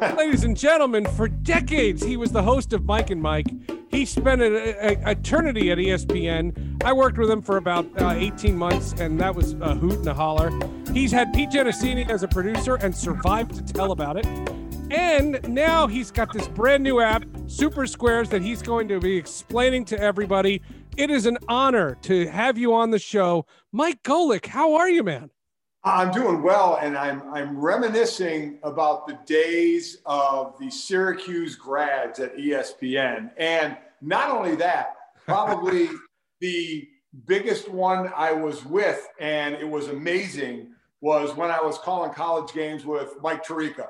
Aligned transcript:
Ladies 0.00 0.44
and 0.44 0.56
gentlemen, 0.56 1.04
for 1.04 1.26
decades 1.26 2.04
he 2.04 2.16
was 2.16 2.30
the 2.30 2.42
host 2.42 2.72
of 2.72 2.84
Mike 2.84 3.10
and 3.10 3.20
Mike. 3.20 3.48
He 3.90 4.04
spent 4.04 4.40
an 4.42 4.52
eternity 5.08 5.72
at 5.72 5.78
ESPN. 5.78 6.84
I 6.84 6.92
worked 6.92 7.18
with 7.18 7.28
him 7.28 7.42
for 7.42 7.56
about 7.56 7.86
uh, 8.00 8.10
18 8.10 8.56
months, 8.56 8.92
and 9.00 9.18
that 9.20 9.34
was 9.34 9.54
a 9.54 9.74
hoot 9.74 9.98
and 9.98 10.06
a 10.06 10.14
holler. 10.14 10.52
He's 10.92 11.10
had 11.10 11.32
Pete 11.32 11.50
Gianesini 11.50 12.08
as 12.08 12.22
a 12.22 12.28
producer 12.28 12.76
and 12.76 12.94
survived 12.94 13.54
to 13.54 13.72
tell 13.72 13.90
about 13.90 14.16
it. 14.16 14.26
And 14.90 15.40
now 15.48 15.88
he's 15.88 16.12
got 16.12 16.32
this 16.32 16.46
brand 16.46 16.84
new 16.84 17.00
app, 17.00 17.24
Super 17.46 17.86
Squares, 17.86 18.28
that 18.28 18.40
he's 18.40 18.62
going 18.62 18.86
to 18.88 19.00
be 19.00 19.16
explaining 19.16 19.84
to 19.86 19.98
everybody. 19.98 20.62
It 20.96 21.10
is 21.10 21.26
an 21.26 21.38
honor 21.48 21.96
to 22.02 22.28
have 22.28 22.56
you 22.56 22.72
on 22.72 22.90
the 22.90 22.98
show. 23.00 23.46
Mike 23.72 24.02
Golic, 24.04 24.46
how 24.46 24.74
are 24.74 24.88
you, 24.88 25.02
man? 25.02 25.30
I'm 25.84 26.10
doing 26.10 26.42
well, 26.42 26.78
and 26.82 26.96
I'm 26.96 27.22
I'm 27.32 27.58
reminiscing 27.58 28.58
about 28.62 29.06
the 29.06 29.18
days 29.26 29.98
of 30.04 30.58
the 30.58 30.70
Syracuse 30.70 31.54
grads 31.54 32.18
at 32.18 32.36
ESPN, 32.36 33.30
and 33.36 33.76
not 34.00 34.30
only 34.30 34.56
that, 34.56 34.96
probably 35.24 35.88
the 36.40 36.88
biggest 37.26 37.68
one 37.68 38.12
I 38.14 38.32
was 38.32 38.64
with, 38.64 39.06
and 39.20 39.54
it 39.54 39.68
was 39.68 39.88
amazing, 39.88 40.72
was 41.00 41.36
when 41.36 41.50
I 41.50 41.60
was 41.60 41.78
calling 41.78 42.12
college 42.12 42.52
games 42.52 42.84
with 42.84 43.14
Mike 43.22 43.44
Tirico. 43.44 43.86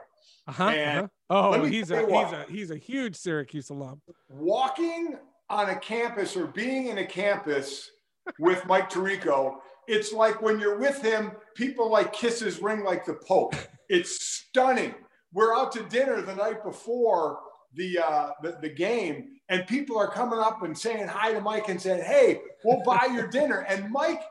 Uh-huh, 0.47 0.65
uh-huh. 0.65 1.09
Oh, 1.31 1.65
he's 1.65 1.91
a 1.91 2.01
he's 2.07 2.33
a 2.33 2.47
he's 2.49 2.71
a 2.71 2.77
huge 2.77 3.17
Syracuse 3.17 3.71
alum. 3.71 4.01
Walking 4.29 5.17
on 5.51 5.71
a 5.71 5.77
campus 5.77 6.37
or 6.37 6.47
being 6.47 6.89
in 6.89 6.99
a 6.99 7.07
campus 7.07 7.91
with 8.39 8.65
Mike 8.67 8.91
Tirico 8.91 9.57
it's 9.89 10.13
like 10.13 10.41
when 10.43 10.61
you're 10.61 10.79
with 10.79 11.03
him, 11.03 11.33
people 11.55 11.91
like 11.91 12.13
kiss 12.13 12.41
his 12.41 12.61
ring 12.61 12.85
like 12.85 13.05
the 13.05 13.15
Pope. 13.15 13.55
It's 13.89 14.23
stunning. 14.23 14.95
We're 15.33 15.57
out 15.57 15.73
to 15.73 15.83
dinner 15.85 16.21
the 16.21 16.35
night 16.35 16.63
before 16.63 17.41
the, 17.75 17.99
uh, 17.99 18.31
the, 18.43 18.59
the 18.61 18.69
game, 18.69 19.31
and 19.49 19.67
people 19.67 19.99
are 19.99 20.11
coming 20.11 20.39
up 20.39 20.63
and 20.63 20.77
saying 20.77 21.09
hi 21.09 21.33
to 21.33 21.41
Mike 21.41 21.69
and 21.69 21.81
saying, 21.81 22.05
"Hey, 22.05 22.41
we'll 22.65 22.83
buy 22.85 23.09
your 23.13 23.29
dinner." 23.29 23.61
And 23.61 23.91
Mike 23.91 24.23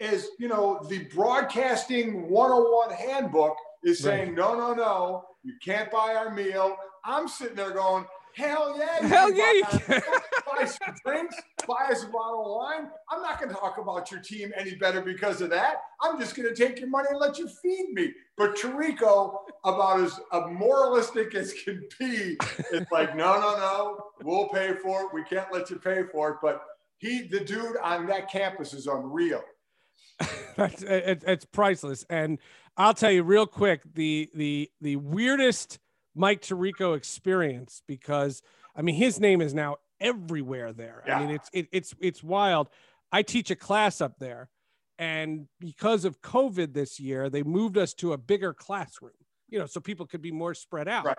is, 0.00 0.28
you 0.38 0.48
know, 0.48 0.84
the 0.88 1.04
broadcasting 1.14 2.28
101 2.28 2.90
handbook 2.90 3.56
is 3.84 4.00
saying, 4.00 4.28
right. 4.28 4.36
"No, 4.36 4.54
no, 4.56 4.74
no, 4.74 5.24
you 5.42 5.54
can't 5.62 5.90
buy 5.90 6.14
our 6.14 6.34
meal." 6.34 6.76
I'm 7.04 7.28
sitting 7.28 7.56
there 7.56 7.72
going, 7.72 8.06
Hell 8.34 8.76
yeah. 8.78 9.06
Hell 9.06 9.32
yeah. 9.32 9.62
Can. 9.62 10.02
buy 10.46 10.64
some 10.64 10.94
drinks, 11.04 11.36
buy 11.66 11.88
us 11.90 12.04
a 12.04 12.06
bottle 12.06 12.46
of 12.46 12.56
wine. 12.56 12.90
I'm 13.10 13.22
not 13.22 13.38
going 13.38 13.50
to 13.50 13.54
talk 13.54 13.78
about 13.78 14.10
your 14.10 14.20
team 14.20 14.52
any 14.56 14.74
better 14.74 15.00
because 15.00 15.40
of 15.40 15.50
that. 15.50 15.82
I'm 16.00 16.18
just 16.18 16.34
going 16.34 16.48
to 16.48 16.54
take 16.54 16.80
your 16.80 16.88
money 16.88 17.08
and 17.10 17.18
let 17.18 17.38
you 17.38 17.48
feed 17.48 17.90
me. 17.92 18.12
But 18.36 18.56
Tirico, 18.56 19.38
about 19.64 20.00
as 20.00 20.18
moralistic 20.50 21.34
as 21.34 21.52
can 21.52 21.82
be, 21.98 22.36
it's 22.72 22.90
like, 22.90 23.16
no, 23.16 23.40
no, 23.40 23.56
no, 23.56 24.04
we'll 24.22 24.48
pay 24.48 24.74
for 24.74 25.02
it. 25.02 25.08
We 25.12 25.24
can't 25.24 25.52
let 25.52 25.70
you 25.70 25.76
pay 25.76 26.04
for 26.10 26.30
it. 26.30 26.36
But 26.42 26.62
he, 26.98 27.22
the 27.22 27.40
dude 27.40 27.76
on 27.82 28.06
that 28.06 28.30
campus 28.30 28.72
is 28.72 28.86
unreal. 28.86 29.42
That's 30.56 30.82
it, 30.82 31.24
it's 31.26 31.44
priceless. 31.44 32.04
And 32.08 32.38
I'll 32.76 32.94
tell 32.94 33.10
you 33.10 33.22
real 33.22 33.46
quick, 33.46 33.82
the 33.94 34.30
the 34.34 34.70
the 34.80 34.96
weirdest– 34.96 35.78
Mike 36.14 36.42
Tirico 36.42 36.96
experience 36.96 37.82
because 37.86 38.42
I 38.76 38.82
mean 38.82 38.94
his 38.94 39.20
name 39.20 39.40
is 39.40 39.54
now 39.54 39.76
everywhere 40.00 40.72
there. 40.72 41.02
Yeah. 41.06 41.18
I 41.18 41.20
mean 41.20 41.34
it's 41.34 41.50
it, 41.52 41.68
it's 41.72 41.94
it's 42.00 42.22
wild. 42.22 42.68
I 43.10 43.22
teach 43.22 43.50
a 43.50 43.56
class 43.56 44.00
up 44.00 44.18
there, 44.18 44.48
and 44.98 45.46
because 45.60 46.04
of 46.04 46.22
COVID 46.22 46.72
this 46.72 46.98
year, 46.98 47.28
they 47.28 47.42
moved 47.42 47.76
us 47.76 47.92
to 47.94 48.12
a 48.12 48.18
bigger 48.18 48.54
classroom. 48.54 49.12
You 49.48 49.58
know, 49.58 49.66
so 49.66 49.80
people 49.80 50.06
could 50.06 50.22
be 50.22 50.32
more 50.32 50.54
spread 50.54 50.88
out. 50.88 51.04
Right. 51.04 51.18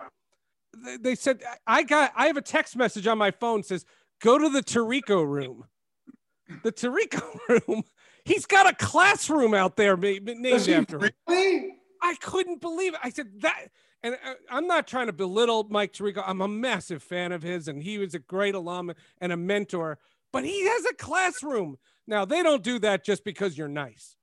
They, 0.84 0.96
they 0.96 1.14
said 1.14 1.42
I 1.66 1.82
got 1.84 2.12
I 2.16 2.26
have 2.26 2.36
a 2.36 2.42
text 2.42 2.76
message 2.76 3.06
on 3.06 3.18
my 3.18 3.30
phone 3.30 3.62
says 3.62 3.84
go 4.20 4.38
to 4.38 4.48
the 4.48 4.62
Tirico 4.62 5.26
room. 5.26 5.64
The 6.62 6.72
Tirico 6.72 7.22
room. 7.68 7.84
He's 8.24 8.46
got 8.46 8.66
a 8.66 8.74
classroom 8.74 9.54
out 9.54 9.76
there 9.76 9.96
named 9.96 10.28
after 10.46 10.98
him. 10.98 11.10
Really? 11.28 11.74
I 12.02 12.14
couldn't 12.16 12.60
believe 12.60 12.94
it. 12.94 13.00
I 13.02 13.10
said 13.10 13.40
that 13.40 13.68
and 14.04 14.14
uh, 14.14 14.34
I'm 14.50 14.66
not 14.68 14.86
trying 14.86 15.06
to 15.06 15.12
belittle 15.12 15.66
Mike 15.70 15.92
Tirico. 15.94 16.22
I'm 16.24 16.42
a 16.42 16.46
massive 16.46 17.02
fan 17.02 17.32
of 17.32 17.42
his, 17.42 17.66
and 17.66 17.82
he 17.82 17.98
was 17.98 18.14
a 18.14 18.18
great 18.20 18.54
alum 18.54 18.92
and 19.20 19.32
a 19.32 19.36
mentor. 19.36 19.98
But 20.30 20.44
he 20.44 20.66
has 20.66 20.84
a 20.84 20.94
classroom. 20.94 21.78
Now 22.06 22.24
they 22.24 22.42
don't 22.42 22.62
do 22.62 22.78
that 22.80 23.04
just 23.04 23.24
because 23.24 23.56
you're 23.56 23.66
nice. 23.66 24.16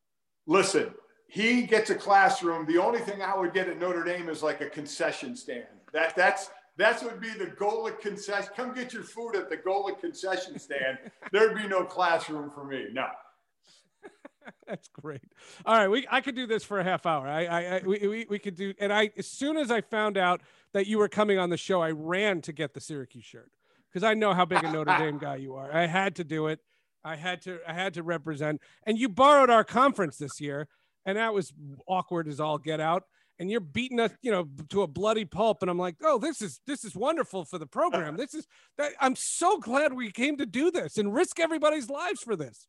Listen, 0.46 0.94
he 1.28 1.64
gets 1.64 1.90
a 1.90 1.96
classroom. 1.96 2.66
The 2.68 2.78
only 2.78 3.00
thing 3.00 3.22
I 3.22 3.36
would 3.36 3.54
get 3.54 3.68
at 3.68 3.80
Notre 3.80 4.04
Dame 4.04 4.30
is 4.30 4.44
like 4.44 4.62
a 4.62 4.70
concession 4.70 5.36
stand. 5.36 5.66
That 5.92 6.16
that's 6.16 6.52
that 6.78 7.02
would 7.04 7.20
be 7.20 7.32
the 7.32 7.48
Golic 7.48 8.00
concession. 8.00 8.52
Come 8.56 8.74
get 8.74 8.94
your 8.94 9.04
food 9.04 9.36
at 9.36 9.50
the 9.50 9.58
Golic 9.58 10.00
concession 10.00 10.60
stand. 10.60 11.00
There'd 11.32 11.56
be 11.56 11.68
no 11.68 11.84
classroom 11.86 12.52
for 12.52 12.66
me. 12.66 12.88
No. 12.92 13.08
That's 14.68 14.88
great. 14.90 15.22
All 15.66 15.78
right, 15.78 15.88
we 15.88 16.08
I 16.10 16.22
could 16.22 16.36
do 16.36 16.48
this 16.48 16.64
for 16.64 16.80
a 16.80 16.84
half 16.84 17.06
hour. 17.06 17.28
I, 17.28 17.46
I, 17.46 17.62
I 17.62 17.82
we, 17.86 18.08
we, 18.08 18.26
we 18.30 18.40
could 18.40 18.56
do. 18.56 18.74
And 18.80 18.92
I, 18.92 19.12
as 19.18 19.28
soon 19.28 19.58
as 19.58 19.72
I 19.72 19.82
found 19.82 20.18
out 20.18 20.42
that 20.74 20.88
you 20.88 20.98
were 20.98 21.10
coming 21.10 21.38
on 21.38 21.50
the 21.50 21.58
show, 21.58 21.82
I 21.82 21.92
ran 21.92 22.42
to 22.42 22.54
get 22.54 22.74
the 22.74 22.82
Syracuse 22.82 23.26
shirt 23.26 23.52
because 23.90 24.04
I 24.04 24.14
know 24.14 24.34
how 24.34 24.46
big 24.46 24.64
a 24.64 24.72
Notre 24.72 24.98
Dame 24.98 25.18
guy 25.18 25.36
you 25.38 25.56
are. 25.56 25.74
I 25.74 25.86
had 25.88 26.16
to 26.18 26.24
do 26.24 26.48
it. 26.48 26.60
I 27.04 27.16
had 27.16 27.42
to. 27.44 27.60
I 27.68 27.74
had 27.74 27.94
to 27.96 28.04
represent. 28.04 28.62
And 28.86 28.98
you 28.98 29.10
borrowed 29.10 29.50
our 29.50 29.64
conference 29.64 30.18
this 30.18 30.40
year, 30.40 30.68
and 31.06 31.18
that 31.18 31.34
was 31.34 31.54
awkward 31.88 32.28
as 32.28 32.40
all 32.40 32.58
get 32.58 32.80
out. 32.80 33.04
And 33.40 33.50
you're 33.50 33.60
beating 33.60 34.00
us, 34.00 34.12
you 34.22 34.30
know, 34.32 34.48
to 34.70 34.84
a 34.84 34.88
bloody 34.88 35.26
pulp. 35.26 35.64
And 35.64 35.72
I'm 35.72 35.80
like, 35.80 35.96
oh, 36.04 36.20
this 36.20 36.44
is 36.44 36.62
this 36.68 36.86
is 36.86 36.96
wonderful 36.96 37.44
for 37.44 37.58
the 37.58 37.66
program. 37.66 38.18
This 38.18 38.36
is 38.36 38.46
that. 38.78 38.92
I'm 39.00 39.16
so 39.16 39.58
glad 39.58 39.94
we 39.94 40.12
came 40.12 40.38
to 40.38 40.46
do 40.46 40.70
this 40.70 40.98
and 40.98 41.14
risk 41.14 41.40
everybody's 41.40 41.90
lives 41.90 42.22
for 42.22 42.36
this. 42.36 42.68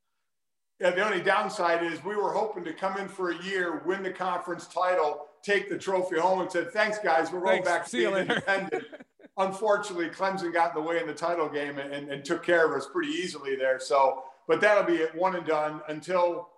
Yeah, 0.82 0.90
the 0.90 1.06
only 1.06 1.20
downside 1.20 1.84
is 1.84 2.02
we 2.02 2.16
were 2.16 2.32
hoping 2.32 2.64
to 2.64 2.72
come 2.72 2.98
in 2.98 3.06
for 3.06 3.30
a 3.30 3.40
year, 3.44 3.82
win 3.86 4.02
the 4.02 4.10
conference 4.10 4.66
title, 4.66 5.28
take 5.40 5.70
the 5.70 5.78
trophy 5.78 6.18
home, 6.18 6.40
and 6.40 6.50
said, 6.50 6.72
"Thanks, 6.72 6.98
guys, 6.98 7.30
we're 7.30 7.40
going 7.40 7.62
back 7.62 7.86
to 7.86 7.96
being 7.96 8.12
independent." 8.16 8.82
Unfortunately, 9.36 10.08
Clemson 10.08 10.52
got 10.52 10.76
in 10.76 10.82
the 10.82 10.88
way 10.88 11.00
in 11.00 11.06
the 11.06 11.14
title 11.14 11.48
game 11.48 11.78
and, 11.78 11.92
and, 11.92 12.10
and 12.10 12.24
took 12.24 12.42
care 12.42 12.66
of 12.66 12.72
us 12.76 12.88
pretty 12.92 13.12
easily 13.12 13.54
there. 13.54 13.78
So, 13.78 14.24
but 14.48 14.60
that'll 14.60 14.82
be 14.82 14.94
it, 14.94 15.14
one 15.14 15.36
and 15.36 15.46
done 15.46 15.82
until 15.86 16.48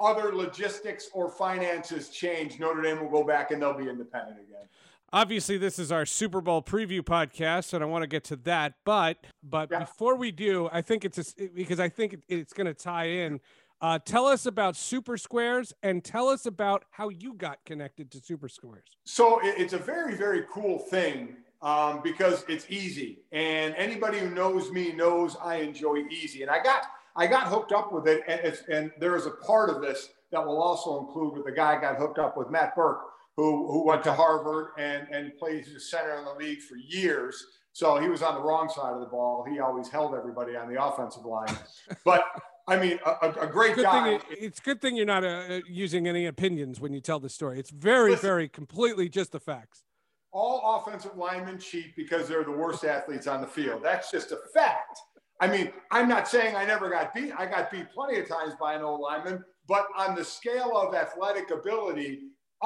other 0.00 0.34
logistics 0.34 1.10
or 1.12 1.28
finances 1.28 2.08
change. 2.08 2.58
Notre 2.58 2.80
Dame 2.80 2.98
will 2.98 3.10
go 3.10 3.24
back 3.24 3.50
and 3.50 3.60
they'll 3.60 3.76
be 3.76 3.90
independent 3.90 4.38
again. 4.38 4.68
Obviously, 5.12 5.58
this 5.58 5.78
is 5.78 5.92
our 5.92 6.06
Super 6.06 6.40
Bowl 6.40 6.62
preview 6.62 7.00
podcast, 7.00 7.74
and 7.74 7.84
I 7.84 7.86
want 7.86 8.02
to 8.04 8.08
get 8.08 8.24
to 8.24 8.36
that. 8.36 8.72
But 8.86 9.18
but 9.42 9.68
yeah. 9.70 9.80
before 9.80 10.16
we 10.16 10.30
do, 10.30 10.70
I 10.72 10.80
think 10.80 11.04
it's 11.04 11.18
a, 11.18 11.48
because 11.54 11.78
I 11.78 11.90
think 11.90 12.16
it's 12.26 12.54
going 12.54 12.66
to 12.66 12.74
tie 12.74 13.08
in 13.08 13.40
uh, 13.80 13.98
tell 13.98 14.26
us 14.26 14.46
about 14.46 14.76
Super 14.76 15.16
Squares 15.16 15.72
and 15.82 16.02
tell 16.02 16.28
us 16.28 16.46
about 16.46 16.84
how 16.90 17.08
you 17.08 17.34
got 17.34 17.58
connected 17.64 18.10
to 18.12 18.20
Super 18.20 18.48
Squares. 18.48 18.88
So 19.04 19.40
it's 19.42 19.74
a 19.74 19.78
very, 19.78 20.16
very 20.16 20.44
cool 20.50 20.78
thing 20.78 21.36
um, 21.62 22.00
because 22.02 22.44
it's 22.48 22.66
easy, 22.70 23.18
and 23.32 23.74
anybody 23.76 24.18
who 24.18 24.30
knows 24.30 24.70
me 24.70 24.92
knows 24.92 25.36
I 25.42 25.56
enjoy 25.56 26.04
easy. 26.10 26.42
And 26.42 26.50
I 26.50 26.62
got 26.62 26.84
I 27.16 27.26
got 27.26 27.48
hooked 27.48 27.72
up 27.72 27.92
with 27.92 28.06
it, 28.06 28.22
and, 28.28 28.58
and 28.68 28.90
there 29.00 29.16
is 29.16 29.26
a 29.26 29.30
part 29.30 29.70
of 29.70 29.80
this 29.80 30.10
that 30.32 30.44
will 30.44 30.62
also 30.62 31.00
include 31.00 31.34
with 31.34 31.46
the 31.46 31.52
guy 31.52 31.76
I 31.76 31.80
got 31.80 31.96
hooked 31.96 32.18
up 32.18 32.36
with, 32.36 32.50
Matt 32.50 32.74
Birk, 32.76 33.00
who 33.36 33.70
who 33.70 33.86
went 33.86 34.04
to 34.04 34.12
Harvard 34.12 34.72
and 34.78 35.06
and 35.10 35.36
plays 35.38 35.72
the 35.72 35.80
center 35.80 36.16
in 36.18 36.24
the 36.24 36.34
league 36.34 36.60
for 36.60 36.76
years. 36.76 37.44
So 37.72 37.98
he 37.98 38.08
was 38.08 38.22
on 38.22 38.34
the 38.34 38.40
wrong 38.40 38.70
side 38.70 38.94
of 38.94 39.00
the 39.00 39.06
ball. 39.06 39.44
He 39.50 39.58
always 39.58 39.88
held 39.88 40.14
everybody 40.14 40.56
on 40.56 40.72
the 40.72 40.82
offensive 40.82 41.26
line, 41.26 41.54
but 42.04 42.24
I 42.68 42.76
mean, 42.78 42.98
a, 43.04 43.30
a 43.42 43.46
great 43.46 43.76
good 43.76 43.84
guy. 43.84 44.18
Thing, 44.18 44.20
it's 44.30 44.60
good 44.60 44.80
thing 44.80 44.96
you're 44.96 45.06
not 45.06 45.24
uh, 45.24 45.44
uh, 45.48 45.60
using 45.68 46.08
any 46.08 46.26
opinions 46.26 46.80
when 46.80 46.92
you 46.92 47.00
tell 47.00 47.20
the 47.20 47.28
story. 47.28 47.60
It's 47.60 47.70
very, 47.70 48.12
Listen, 48.12 48.26
very 48.26 48.48
completely 48.48 49.08
just 49.08 49.32
the 49.32 49.40
facts. 49.40 49.84
All 50.32 50.76
offensive 50.76 51.16
linemen 51.16 51.58
cheat 51.58 51.94
because 51.96 52.28
they're 52.28 52.44
the 52.44 52.50
worst 52.50 52.84
athletes 52.84 53.26
on 53.26 53.40
the 53.40 53.46
field. 53.46 53.82
That's 53.82 54.10
just 54.10 54.32
a 54.32 54.38
fact. 54.52 54.98
I 55.40 55.46
mean, 55.46 55.72
I'm 55.90 56.08
not 56.08 56.28
saying 56.28 56.56
I 56.56 56.64
never 56.64 56.90
got 56.90 57.14
beat. 57.14 57.32
I 57.38 57.46
got 57.46 57.70
beat 57.70 57.90
plenty 57.90 58.18
of 58.18 58.28
times 58.28 58.54
by 58.58 58.74
an 58.74 58.82
old 58.82 59.00
lineman, 59.00 59.44
but 59.68 59.86
on 59.96 60.16
the 60.16 60.24
scale 60.24 60.76
of 60.76 60.94
athletic 60.94 61.50
ability, 61.50 62.22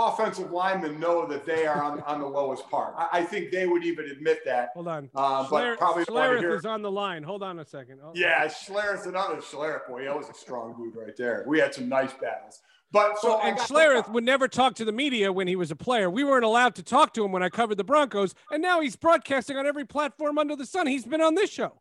offensive 0.09 0.51
linemen 0.51 0.99
know 0.99 1.27
that 1.27 1.45
they 1.45 1.67
are 1.67 1.83
on, 1.83 2.01
on 2.03 2.21
the 2.21 2.27
lowest 2.27 2.69
part. 2.71 2.95
I, 2.97 3.09
I, 3.13 3.23
think 3.23 3.51
they 3.51 3.67
would 3.67 3.85
even 3.85 4.07
admit 4.07 4.41
that. 4.45 4.71
Hold 4.75 4.89
on. 4.89 5.11
Uh, 5.15 5.47
Schler- 5.47 5.73
but 5.73 5.79
probably 5.79 6.05
Schlereth 6.05 6.59
is 6.59 6.65
on 6.65 6.83
the 6.83 6.91
line. 6.91 7.23
Hold 7.23 7.43
on 7.43 7.59
a 7.59 7.65
second. 7.65 8.01
Hold 8.01 8.17
yeah, 8.17 8.47
Schlereth, 8.47 9.07
another 9.07 9.37
Schlereth 9.37 9.87
boy. 9.89 10.05
That 10.05 10.17
was 10.17 10.29
a 10.29 10.35
strong 10.35 10.75
dude 10.77 10.97
right 10.97 11.17
there. 11.17 11.45
We 11.47 11.59
had 11.59 11.75
some 11.75 11.89
nice 11.89 12.13
battles. 12.13 12.61
But 12.93 13.21
so 13.21 13.37
well, 13.37 13.41
and 13.43 13.57
Schlereth 13.59 14.11
would 14.11 14.25
never 14.25 14.49
talk 14.49 14.75
to 14.77 14.85
the 14.85 14.93
media 14.93 15.33
when 15.33 15.47
he 15.47 15.55
was 15.55 15.71
a 15.71 15.77
player. 15.77 16.11
We 16.11 16.25
weren't 16.25 16.45
allowed 16.45 16.75
to 16.77 16.83
talk 16.83 17.15
to 17.15 17.25
him 17.25 17.31
when 17.31 17.43
I 17.43 17.49
covered 17.49 17.77
the 17.77 17.85
Broncos, 17.85 18.35
and 18.51 18.61
now 18.61 18.81
he's 18.81 18.97
broadcasting 18.97 19.57
on 19.57 19.67
every 19.67 19.85
platform 19.85 20.39
under 20.39 20.57
the 20.57 20.67
sun. 20.67 20.89
He's 20.89 21.05
been 21.05 21.21
on 21.21 21.37
this 21.37 21.51
show. 21.51 21.75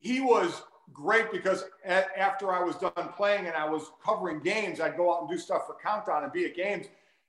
He 0.00 0.20
was 0.20 0.62
great 0.92 1.30
because 1.30 1.64
after 1.84 2.52
I 2.52 2.62
was 2.62 2.76
done 2.76 2.92
playing 3.16 3.46
and 3.46 3.54
I 3.54 3.68
was 3.68 3.92
covering 4.04 4.40
games, 4.40 4.80
I'd 4.80 4.96
go 4.96 5.14
out 5.14 5.22
and 5.22 5.30
do 5.30 5.38
stuff 5.38 5.66
for 5.66 5.76
Countdown 5.80 6.24
and 6.24 6.32
be 6.32 6.44
at 6.46 6.56
games 6.56 6.86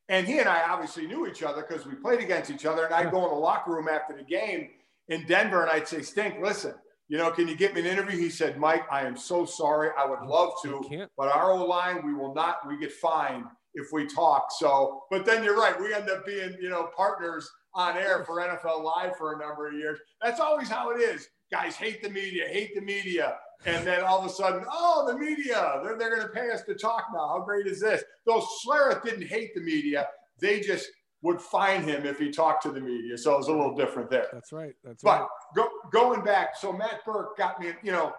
And 0.09 0.27
he 0.27 0.39
and 0.39 0.49
I 0.49 0.63
obviously 0.69 1.07
knew 1.07 1.27
each 1.27 1.43
other 1.43 1.63
because 1.67 1.85
we 1.85 1.93
played 1.95 2.19
against 2.19 2.49
each 2.49 2.65
other. 2.65 2.85
And 2.85 2.93
I'd 2.93 3.11
go 3.11 3.23
in 3.25 3.29
the 3.29 3.39
locker 3.39 3.71
room 3.71 3.87
after 3.87 4.15
the 4.15 4.23
game 4.23 4.69
in 5.07 5.25
Denver 5.27 5.61
and 5.61 5.71
I'd 5.71 5.87
say, 5.87 6.01
Stink, 6.01 6.35
listen, 6.41 6.73
you 7.09 7.17
know, 7.17 7.31
can 7.31 7.47
you 7.47 7.55
get 7.55 7.73
me 7.73 7.81
an 7.81 7.87
interview? 7.87 8.17
He 8.17 8.29
said, 8.29 8.57
Mike, 8.57 8.85
I 8.91 9.05
am 9.05 9.17
so 9.17 9.45
sorry. 9.45 9.89
I 9.97 10.05
would 10.05 10.21
love 10.21 10.53
to, 10.63 10.81
but 11.17 11.27
our 11.27 11.51
O 11.51 11.65
line, 11.65 12.05
we 12.05 12.13
will 12.13 12.33
not, 12.33 12.67
we 12.67 12.79
get 12.79 12.91
fined 12.91 13.45
if 13.73 13.87
we 13.91 14.07
talk. 14.07 14.47
So, 14.57 15.03
but 15.11 15.25
then 15.25 15.43
you're 15.43 15.57
right. 15.57 15.79
We 15.79 15.93
end 15.93 16.09
up 16.09 16.25
being, 16.25 16.55
you 16.61 16.69
know, 16.69 16.89
partners 16.95 17.49
on 17.73 17.97
air 17.97 18.23
for 18.25 18.37
NFL 18.37 18.83
Live 18.83 19.15
for 19.15 19.33
a 19.33 19.39
number 19.39 19.67
of 19.67 19.73
years. 19.73 19.99
That's 20.21 20.39
always 20.39 20.69
how 20.69 20.91
it 20.91 21.01
is. 21.01 21.27
Guys 21.51 21.75
hate 21.75 22.01
the 22.01 22.09
media, 22.09 22.47
hate 22.47 22.75
the 22.75 22.81
media. 22.81 23.37
And 23.65 23.85
then 23.85 24.01
all 24.03 24.19
of 24.19 24.25
a 24.25 24.29
sudden, 24.29 24.63
oh, 24.71 25.05
the 25.05 25.17
media, 25.17 25.81
they're, 25.83 25.97
they're 25.97 26.15
going 26.15 26.21
to 26.21 26.33
pay 26.33 26.49
us 26.51 26.61
to 26.63 26.75
talk 26.75 27.07
now. 27.13 27.27
How 27.27 27.41
great 27.41 27.67
is 27.67 27.81
this? 27.81 28.03
Though 28.25 28.41
Schlereth 28.41 29.03
didn't 29.03 29.27
hate 29.27 29.53
the 29.53 29.61
media, 29.61 30.07
they 30.39 30.61
just 30.61 30.87
would 31.21 31.41
find 31.41 31.83
him 31.83 32.05
if 32.05 32.17
he 32.17 32.31
talked 32.31 32.63
to 32.63 32.71
the 32.71 32.79
media. 32.79 33.17
So 33.17 33.33
it 33.33 33.37
was 33.37 33.47
a 33.49 33.51
little 33.51 33.75
different 33.75 34.09
there. 34.09 34.27
That's 34.31 34.53
right. 34.53 34.73
That's 34.83 35.03
but 35.03 35.21
right. 35.21 35.29
Go, 35.55 35.67
going 35.91 36.23
back, 36.23 36.55
so 36.55 36.71
Matt 36.71 37.03
Birk 37.05 37.37
got 37.37 37.59
me, 37.59 37.73
you 37.83 37.91
know, 37.91 38.13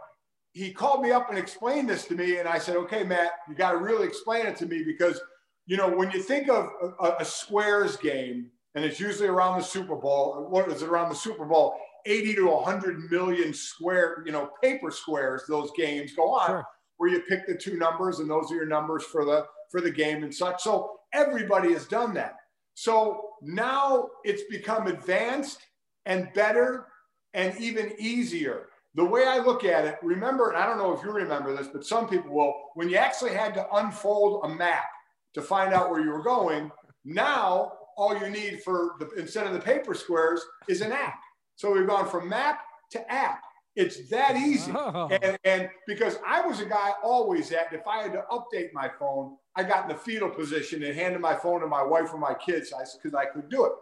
he 0.52 0.72
called 0.72 1.02
me 1.02 1.10
up 1.10 1.30
and 1.30 1.38
explained 1.38 1.88
this 1.88 2.04
to 2.06 2.14
me. 2.14 2.38
And 2.38 2.48
I 2.48 2.58
said, 2.58 2.76
okay, 2.76 3.04
Matt, 3.04 3.30
you 3.48 3.54
got 3.54 3.72
to 3.72 3.78
really 3.78 4.06
explain 4.06 4.46
it 4.46 4.56
to 4.56 4.66
me 4.66 4.82
because, 4.84 5.18
you 5.66 5.78
know, 5.78 5.88
when 5.88 6.10
you 6.10 6.20
think 6.22 6.50
of 6.50 6.68
a, 7.00 7.12
a 7.20 7.24
squares 7.24 7.96
game, 7.96 8.50
and 8.74 8.84
it's 8.84 9.00
usually 9.00 9.28
around 9.28 9.58
the 9.58 9.64
Super 9.64 9.96
Bowl, 9.96 10.46
what 10.48 10.68
is 10.70 10.82
it 10.82 10.88
around 10.88 11.08
the 11.08 11.14
Super 11.14 11.44
Bowl? 11.44 11.74
80 12.06 12.34
to 12.36 12.46
100 12.46 13.10
million 13.10 13.52
square, 13.52 14.22
you 14.26 14.32
know, 14.32 14.50
paper 14.62 14.90
squares, 14.90 15.42
those 15.48 15.70
games 15.76 16.12
go 16.14 16.34
on 16.34 16.46
sure. 16.48 16.64
where 16.96 17.10
you 17.10 17.22
pick 17.28 17.46
the 17.46 17.54
two 17.54 17.76
numbers 17.76 18.18
and 18.18 18.30
those 18.30 18.50
are 18.50 18.56
your 18.56 18.66
numbers 18.66 19.04
for 19.04 19.24
the 19.24 19.46
for 19.70 19.80
the 19.80 19.90
game 19.90 20.24
and 20.24 20.34
such. 20.34 20.62
So 20.62 20.98
everybody 21.12 21.72
has 21.72 21.86
done 21.86 22.14
that. 22.14 22.34
So 22.74 23.30
now 23.42 24.08
it's 24.24 24.42
become 24.50 24.86
advanced 24.86 25.60
and 26.06 26.28
better 26.34 26.86
and 27.34 27.56
even 27.58 27.92
easier. 27.98 28.66
The 28.94 29.04
way 29.04 29.24
I 29.24 29.38
look 29.38 29.64
at 29.64 29.84
it, 29.84 29.98
remember, 30.02 30.50
and 30.50 30.60
I 30.60 30.66
don't 30.66 30.78
know 30.78 30.92
if 30.92 31.04
you 31.04 31.12
remember 31.12 31.56
this, 31.56 31.68
but 31.72 31.86
some 31.86 32.08
people 32.08 32.34
will, 32.34 32.52
when 32.74 32.88
you 32.88 32.96
actually 32.96 33.32
had 33.32 33.54
to 33.54 33.66
unfold 33.74 34.44
a 34.44 34.48
map 34.48 34.86
to 35.34 35.42
find 35.42 35.72
out 35.72 35.90
where 35.90 36.00
you 36.00 36.10
were 36.10 36.24
going, 36.24 36.72
now 37.04 37.72
all 37.96 38.18
you 38.18 38.28
need 38.30 38.62
for 38.62 38.96
the 38.98 39.08
instead 39.18 39.46
of 39.46 39.52
the 39.52 39.60
paper 39.60 39.94
squares 39.94 40.42
is 40.68 40.80
an 40.80 40.90
app. 40.90 41.20
So 41.60 41.74
we've 41.74 41.86
gone 41.86 42.08
from 42.08 42.26
map 42.26 42.62
to 42.92 43.12
app. 43.12 43.42
It's 43.76 44.08
that 44.08 44.34
easy. 44.34 44.72
Oh. 44.74 45.10
And, 45.10 45.36
and 45.44 45.68
because 45.86 46.16
I 46.26 46.40
was 46.40 46.60
a 46.60 46.64
guy 46.64 46.92
always 47.04 47.50
that 47.50 47.66
if 47.70 47.86
I 47.86 48.02
had 48.02 48.14
to 48.14 48.24
update 48.32 48.72
my 48.72 48.88
phone, 48.98 49.36
I 49.56 49.64
got 49.64 49.82
in 49.82 49.90
the 49.90 50.02
fetal 50.02 50.30
position 50.30 50.82
and 50.82 50.94
handed 50.94 51.20
my 51.20 51.36
phone 51.36 51.60
to 51.60 51.66
my 51.66 51.82
wife 51.82 52.14
or 52.14 52.18
my 52.18 52.32
kids 52.32 52.72
because 52.96 53.14
I 53.14 53.26
could 53.26 53.50
do 53.50 53.66
it. 53.66 53.72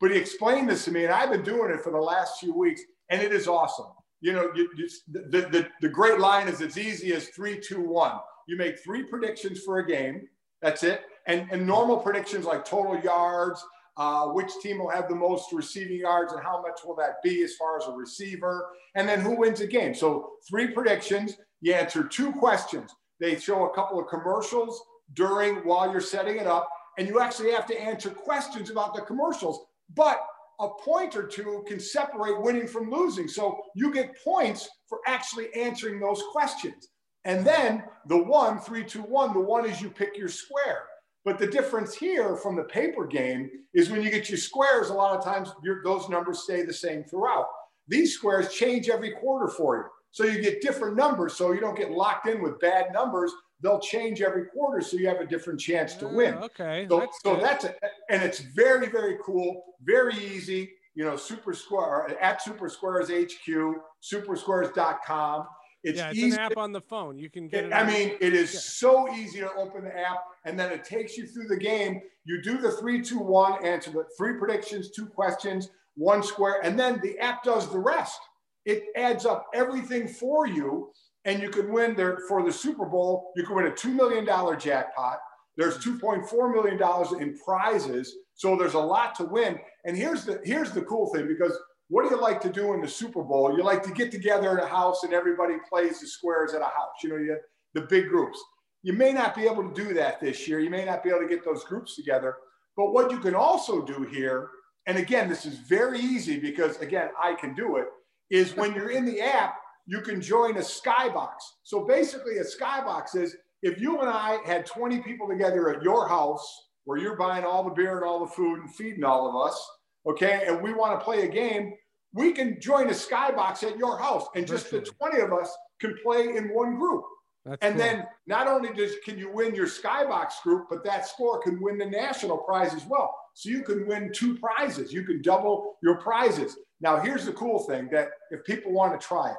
But 0.00 0.10
he 0.10 0.16
explained 0.16 0.70
this 0.70 0.86
to 0.86 0.90
me, 0.90 1.04
and 1.04 1.12
I've 1.12 1.30
been 1.30 1.42
doing 1.42 1.70
it 1.70 1.82
for 1.82 1.92
the 1.92 1.98
last 1.98 2.40
few 2.40 2.54
weeks, 2.54 2.80
and 3.10 3.20
it 3.20 3.30
is 3.30 3.46
awesome. 3.46 3.92
You 4.22 4.32
know, 4.32 4.50
you, 4.54 4.70
you, 4.78 4.88
the, 5.12 5.42
the, 5.52 5.68
the 5.82 5.88
great 5.90 6.20
line 6.20 6.48
is 6.48 6.62
it's 6.62 6.78
easy 6.78 7.12
as 7.12 7.28
three, 7.28 7.60
two, 7.60 7.82
one. 7.82 8.16
You 8.46 8.56
make 8.56 8.82
three 8.82 9.02
predictions 9.02 9.60
for 9.60 9.80
a 9.80 9.86
game. 9.86 10.26
That's 10.62 10.82
it. 10.82 11.02
And, 11.26 11.46
and 11.50 11.66
normal 11.66 11.98
predictions 11.98 12.46
like 12.46 12.64
total 12.64 12.98
yards, 13.00 13.62
uh, 13.98 14.26
which 14.28 14.52
team 14.62 14.78
will 14.78 14.88
have 14.88 15.08
the 15.08 15.14
most 15.14 15.52
receiving 15.52 15.98
yards 15.98 16.32
and 16.32 16.42
how 16.42 16.62
much 16.62 16.80
will 16.84 16.94
that 16.94 17.20
be 17.22 17.42
as 17.42 17.56
far 17.56 17.76
as 17.76 17.86
a 17.88 17.92
receiver, 17.92 18.68
and 18.94 19.08
then 19.08 19.20
who 19.20 19.36
wins 19.36 19.58
the 19.58 19.66
game. 19.66 19.94
So, 19.94 20.30
three 20.48 20.68
predictions. 20.68 21.36
You 21.60 21.74
answer 21.74 22.04
two 22.04 22.30
questions. 22.32 22.94
They 23.18 23.36
show 23.36 23.66
a 23.66 23.74
couple 23.74 23.98
of 23.98 24.06
commercials 24.06 24.80
during 25.14 25.56
while 25.66 25.90
you're 25.90 26.00
setting 26.00 26.36
it 26.36 26.46
up, 26.46 26.70
and 26.96 27.08
you 27.08 27.20
actually 27.20 27.50
have 27.50 27.66
to 27.66 27.80
answer 27.80 28.10
questions 28.10 28.70
about 28.70 28.94
the 28.94 29.02
commercials. 29.02 29.66
But 29.94 30.20
a 30.60 30.68
point 30.68 31.16
or 31.16 31.26
two 31.26 31.64
can 31.66 31.80
separate 31.80 32.40
winning 32.40 32.68
from 32.68 32.90
losing. 32.90 33.26
So, 33.26 33.60
you 33.74 33.92
get 33.92 34.22
points 34.22 34.68
for 34.88 35.00
actually 35.08 35.52
answering 35.54 35.98
those 35.98 36.22
questions. 36.30 36.88
And 37.24 37.44
then 37.44 37.82
the 38.06 38.16
one, 38.16 38.60
three, 38.60 38.84
two, 38.84 39.02
one, 39.02 39.32
the 39.32 39.40
one 39.40 39.68
is 39.68 39.82
you 39.82 39.90
pick 39.90 40.16
your 40.16 40.28
square. 40.28 40.84
But 41.24 41.38
the 41.38 41.46
difference 41.46 41.94
here 41.94 42.36
from 42.36 42.56
the 42.56 42.64
paper 42.64 43.06
game 43.06 43.50
is 43.74 43.90
when 43.90 44.02
you 44.02 44.10
get 44.10 44.28
your 44.28 44.38
squares, 44.38 44.88
a 44.88 44.94
lot 44.94 45.16
of 45.16 45.24
times 45.24 45.50
those 45.84 46.08
numbers 46.08 46.44
stay 46.44 46.62
the 46.62 46.72
same 46.72 47.04
throughout. 47.04 47.46
These 47.88 48.14
squares 48.14 48.52
change 48.52 48.88
every 48.88 49.12
quarter 49.12 49.48
for 49.48 49.76
you. 49.76 49.84
So 50.10 50.24
you 50.24 50.40
get 50.40 50.62
different 50.62 50.96
numbers. 50.96 51.34
So 51.34 51.52
you 51.52 51.60
don't 51.60 51.76
get 51.76 51.90
locked 51.90 52.28
in 52.28 52.42
with 52.42 52.58
bad 52.60 52.92
numbers. 52.92 53.32
They'll 53.60 53.80
change 53.80 54.22
every 54.22 54.46
quarter. 54.46 54.80
So 54.80 54.96
you 54.96 55.08
have 55.08 55.20
a 55.20 55.26
different 55.26 55.60
chance 55.60 55.94
to 55.96 56.08
win. 56.08 56.34
Uh, 56.34 56.44
okay. 56.44 56.86
So 56.88 56.98
that's, 56.98 57.22
so 57.22 57.36
that's 57.36 57.64
a, 57.64 57.74
and 58.08 58.22
it's 58.22 58.40
very, 58.40 58.88
very 58.88 59.18
cool, 59.24 59.64
very 59.82 60.14
easy. 60.16 60.70
You 60.94 61.04
know, 61.04 61.16
Super 61.16 61.52
Square 61.52 62.16
at 62.20 62.42
Super 62.42 62.68
Squares 62.68 63.08
HQ, 63.10 63.74
supersquares.com. 64.02 65.46
It's, 65.88 65.98
yeah, 65.98 66.10
it's 66.10 66.18
easy. 66.18 66.36
an 66.36 66.38
app 66.38 66.56
on 66.58 66.72
the 66.72 66.82
phone. 66.82 67.18
You 67.18 67.30
can 67.30 67.48
get 67.48 67.64
it. 67.64 67.72
I 67.72 67.86
mean, 67.86 68.12
it 68.20 68.34
is 68.34 68.52
yeah. 68.52 68.60
so 68.60 69.14
easy 69.14 69.40
to 69.40 69.50
open 69.54 69.84
the 69.84 69.98
app, 69.98 70.22
and 70.44 70.58
then 70.60 70.70
it 70.70 70.84
takes 70.84 71.16
you 71.16 71.26
through 71.26 71.48
the 71.48 71.56
game. 71.56 72.02
You 72.24 72.42
do 72.42 72.58
the 72.58 72.72
three, 72.72 73.00
two, 73.00 73.18
one, 73.18 73.64
answer 73.64 73.90
the 73.90 74.04
three 74.18 74.34
predictions, 74.34 74.90
two 74.90 75.06
questions, 75.06 75.70
one 75.94 76.22
square, 76.22 76.60
and 76.62 76.78
then 76.78 77.00
the 77.02 77.18
app 77.18 77.42
does 77.42 77.70
the 77.70 77.78
rest. 77.78 78.20
It 78.66 78.84
adds 78.96 79.24
up 79.24 79.46
everything 79.54 80.06
for 80.06 80.46
you, 80.46 80.90
and 81.24 81.40
you 81.40 81.48
can 81.48 81.72
win 81.72 81.96
there 81.96 82.18
for 82.28 82.42
the 82.42 82.52
Super 82.52 82.84
Bowl. 82.84 83.32
You 83.34 83.44
can 83.46 83.56
win 83.56 83.66
a 83.66 83.74
two 83.74 83.94
million 83.94 84.26
dollar 84.26 84.56
jackpot. 84.56 85.18
There's 85.56 85.78
mm-hmm. 85.78 85.92
two 85.94 85.98
point 85.98 86.28
four 86.28 86.52
million 86.52 86.76
dollars 86.76 87.12
in 87.12 87.38
prizes, 87.38 88.14
so 88.34 88.56
there's 88.56 88.74
a 88.74 88.78
lot 88.78 89.14
to 89.16 89.24
win. 89.24 89.58
And 89.86 89.96
here's 89.96 90.26
the 90.26 90.40
here's 90.44 90.72
the 90.72 90.82
cool 90.82 91.10
thing 91.14 91.26
because 91.26 91.58
what 91.88 92.02
do 92.02 92.14
you 92.14 92.20
like 92.20 92.40
to 92.42 92.50
do 92.50 92.74
in 92.74 92.80
the 92.80 92.88
Super 92.88 93.22
Bowl? 93.22 93.56
You 93.56 93.64
like 93.64 93.82
to 93.84 93.92
get 93.92 94.10
together 94.12 94.52
in 94.52 94.58
a 94.58 94.66
house 94.66 95.04
and 95.04 95.12
everybody 95.12 95.54
plays 95.68 96.00
the 96.00 96.06
squares 96.06 96.54
at 96.54 96.60
a 96.60 96.64
house. 96.64 97.02
You 97.02 97.10
know, 97.10 97.16
you 97.16 97.38
the 97.74 97.82
big 97.82 98.08
groups. 98.08 98.42
You 98.82 98.92
may 98.92 99.12
not 99.12 99.34
be 99.34 99.44
able 99.44 99.68
to 99.68 99.74
do 99.74 99.94
that 99.94 100.20
this 100.20 100.46
year. 100.46 100.60
You 100.60 100.70
may 100.70 100.84
not 100.84 101.02
be 101.02 101.10
able 101.10 101.20
to 101.20 101.28
get 101.28 101.44
those 101.44 101.64
groups 101.64 101.96
together. 101.96 102.36
But 102.76 102.92
what 102.92 103.10
you 103.10 103.18
can 103.18 103.34
also 103.34 103.84
do 103.84 104.04
here, 104.04 104.50
and 104.86 104.98
again, 104.98 105.28
this 105.28 105.44
is 105.44 105.58
very 105.58 105.98
easy 105.98 106.38
because 106.38 106.78
again, 106.78 107.08
I 107.20 107.34
can 107.34 107.54
do 107.54 107.76
it, 107.76 107.86
is 108.30 108.56
when 108.56 108.74
you're 108.74 108.90
in 108.90 109.04
the 109.04 109.20
app, 109.20 109.56
you 109.86 110.00
can 110.00 110.20
join 110.20 110.56
a 110.56 110.60
skybox. 110.60 111.32
So 111.64 111.86
basically, 111.86 112.38
a 112.38 112.44
skybox 112.44 113.16
is 113.16 113.36
if 113.62 113.80
you 113.80 114.00
and 114.00 114.08
I 114.08 114.38
had 114.44 114.66
20 114.66 115.00
people 115.00 115.26
together 115.26 115.74
at 115.74 115.82
your 115.82 116.08
house 116.08 116.46
where 116.84 116.98
you're 116.98 117.16
buying 117.16 117.44
all 117.44 117.64
the 117.64 117.70
beer 117.70 117.96
and 117.96 118.04
all 118.04 118.20
the 118.20 118.32
food 118.32 118.60
and 118.60 118.74
feeding 118.74 119.04
all 119.04 119.28
of 119.28 119.48
us, 119.48 119.68
okay, 120.06 120.44
and 120.46 120.62
we 120.62 120.72
want 120.72 120.98
to 120.98 121.04
play 121.04 121.22
a 121.22 121.28
game, 121.28 121.74
we 122.12 122.32
can 122.32 122.60
join 122.60 122.88
a 122.88 122.92
skybox 122.92 123.62
at 123.62 123.78
your 123.78 123.98
house 123.98 124.26
and 124.34 124.46
just 124.46 124.70
the 124.70 124.80
20 124.80 125.20
of 125.20 125.32
us 125.32 125.54
can 125.80 125.94
play 126.02 126.36
in 126.36 126.48
one 126.54 126.76
group. 126.76 127.04
That's 127.44 127.58
and 127.62 127.76
cool. 127.76 127.84
then 127.84 128.06
not 128.26 128.46
only 128.46 128.72
does 128.74 128.92
can 129.04 129.18
you 129.18 129.30
win 129.32 129.54
your 129.54 129.66
skybox 129.66 130.42
group, 130.42 130.66
but 130.68 130.84
that 130.84 131.06
score 131.06 131.40
can 131.40 131.60
win 131.60 131.78
the 131.78 131.86
national 131.86 132.38
prize 132.38 132.74
as 132.74 132.84
well. 132.86 133.14
So 133.34 133.50
you 133.50 133.62
can 133.62 133.86
win 133.86 134.12
two 134.12 134.36
prizes. 134.36 134.92
You 134.92 135.04
can 135.04 135.22
double 135.22 135.76
your 135.82 135.96
prizes. 135.96 136.56
Now 136.80 137.00
here's 137.00 137.24
the 137.24 137.32
cool 137.32 137.60
thing 137.60 137.88
that 137.92 138.08
if 138.30 138.44
people 138.44 138.72
want 138.72 138.98
to 138.98 139.06
try 139.06 139.30
it, 139.30 139.36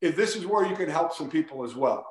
if 0.00 0.16
this 0.16 0.36
is 0.36 0.46
where 0.46 0.66
you 0.66 0.74
can 0.74 0.88
help 0.88 1.12
some 1.12 1.30
people 1.30 1.64
as 1.64 1.74
well. 1.74 2.06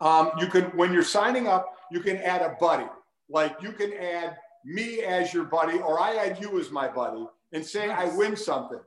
Um, 0.00 0.32
you 0.38 0.46
can 0.46 0.64
when 0.76 0.92
you're 0.92 1.02
signing 1.02 1.46
up, 1.46 1.74
you 1.90 2.00
can 2.00 2.18
add 2.18 2.42
a 2.42 2.56
buddy. 2.60 2.86
Like 3.28 3.56
you 3.62 3.72
can 3.72 3.92
add 3.92 4.36
me 4.64 5.00
as 5.00 5.32
your 5.32 5.44
buddy, 5.44 5.78
or 5.78 6.00
I 6.00 6.16
add 6.16 6.40
you 6.40 6.58
as 6.60 6.70
my 6.70 6.88
buddy, 6.88 7.26
and 7.52 7.64
say 7.64 7.88
nice. 7.88 8.12
I 8.12 8.16
win 8.16 8.36
something, 8.36 8.80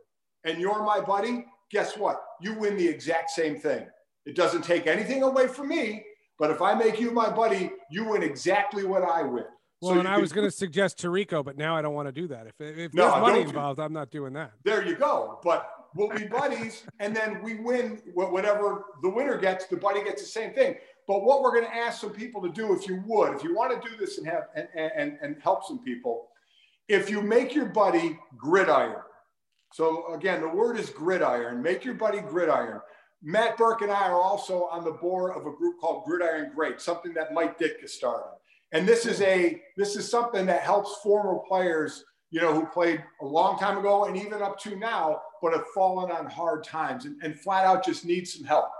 and 0.43 0.59
you're 0.59 0.83
my 0.83 0.99
buddy, 0.99 1.45
guess 1.71 1.97
what? 1.97 2.21
You 2.41 2.53
win 2.57 2.77
the 2.77 2.87
exact 2.87 3.29
same 3.29 3.57
thing. 3.59 3.87
It 4.25 4.35
doesn't 4.35 4.63
take 4.63 4.87
anything 4.87 5.23
away 5.23 5.47
from 5.47 5.69
me, 5.69 6.03
but 6.37 6.51
if 6.51 6.61
I 6.61 6.73
make 6.73 6.99
you 6.99 7.11
my 7.11 7.29
buddy, 7.29 7.71
you 7.89 8.09
win 8.09 8.23
exactly 8.23 8.83
what 8.83 9.03
I 9.03 9.23
win. 9.23 9.45
Well, 9.81 9.93
so 9.93 9.99
and 9.99 10.07
I 10.07 10.19
was 10.19 10.31
going 10.31 10.47
to 10.47 10.55
suggest 10.55 10.99
Tirico, 10.99 11.43
but 11.43 11.57
now 11.57 11.75
I 11.75 11.81
don't 11.81 11.95
want 11.95 12.07
to 12.07 12.11
do 12.11 12.27
that. 12.27 12.45
If, 12.45 12.61
if 12.61 12.93
no, 12.93 13.09
there's 13.09 13.21
money 13.21 13.41
involved, 13.41 13.79
I'm 13.79 13.93
not 13.93 14.11
doing 14.11 14.33
that. 14.33 14.51
There 14.63 14.85
you 14.85 14.95
go. 14.95 15.39
But 15.43 15.67
we'll 15.95 16.15
be 16.15 16.25
buddies, 16.25 16.83
and 16.99 17.15
then 17.15 17.41
we 17.41 17.55
win 17.55 17.99
whatever 18.13 18.85
the 19.01 19.09
winner 19.09 19.37
gets. 19.39 19.65
The 19.65 19.77
buddy 19.77 20.03
gets 20.03 20.21
the 20.21 20.27
same 20.27 20.53
thing. 20.53 20.75
But 21.07 21.23
what 21.23 21.41
we're 21.41 21.51
going 21.51 21.65
to 21.65 21.75
ask 21.75 21.99
some 21.99 22.11
people 22.11 22.43
to 22.43 22.49
do, 22.49 22.73
if 22.73 22.87
you 22.87 23.01
would, 23.07 23.33
if 23.33 23.43
you 23.43 23.55
want 23.55 23.81
to 23.81 23.89
do 23.89 23.97
this 23.97 24.19
and 24.19 24.27
have 24.27 24.43
and, 24.55 24.67
and, 24.75 25.17
and 25.19 25.37
help 25.41 25.65
some 25.65 25.79
people, 25.79 26.27
if 26.91 27.09
you 27.09 27.21
make 27.21 27.55
your 27.55 27.65
buddy 27.65 28.19
gridiron. 28.37 29.01
So 29.73 30.13
again, 30.13 30.41
the 30.41 30.49
word 30.49 30.77
is 30.77 30.89
gridiron. 30.89 31.61
Make 31.61 31.85
your 31.85 31.93
buddy 31.93 32.19
gridiron. 32.19 32.81
Matt 33.23 33.57
Birk 33.57 33.81
and 33.81 33.91
I 33.91 34.09
are 34.09 34.21
also 34.21 34.67
on 34.71 34.83
the 34.83 34.91
board 34.91 35.35
of 35.35 35.45
a 35.45 35.55
group 35.55 35.79
called 35.79 36.05
Gridiron 36.05 36.51
Great, 36.53 36.81
something 36.81 37.13
that 37.13 37.33
Mike 37.33 37.59
Ditka 37.59 37.87
started. 37.87 38.35
And 38.73 38.87
this 38.87 39.05
is 39.05 39.21
a 39.21 39.61
this 39.77 39.95
is 39.95 40.09
something 40.09 40.45
that 40.47 40.61
helps 40.61 40.97
former 41.03 41.39
players, 41.47 42.03
you 42.31 42.41
know, 42.41 42.53
who 42.53 42.65
played 42.65 43.03
a 43.21 43.25
long 43.25 43.57
time 43.59 43.77
ago 43.77 44.05
and 44.05 44.17
even 44.17 44.41
up 44.41 44.59
to 44.61 44.75
now, 44.75 45.21
but 45.41 45.53
have 45.53 45.65
fallen 45.75 46.11
on 46.11 46.25
hard 46.25 46.63
times 46.63 47.05
and, 47.05 47.15
and 47.21 47.39
flat 47.39 47.65
out 47.65 47.85
just 47.85 48.05
need 48.05 48.27
some 48.27 48.45
help 48.45 48.71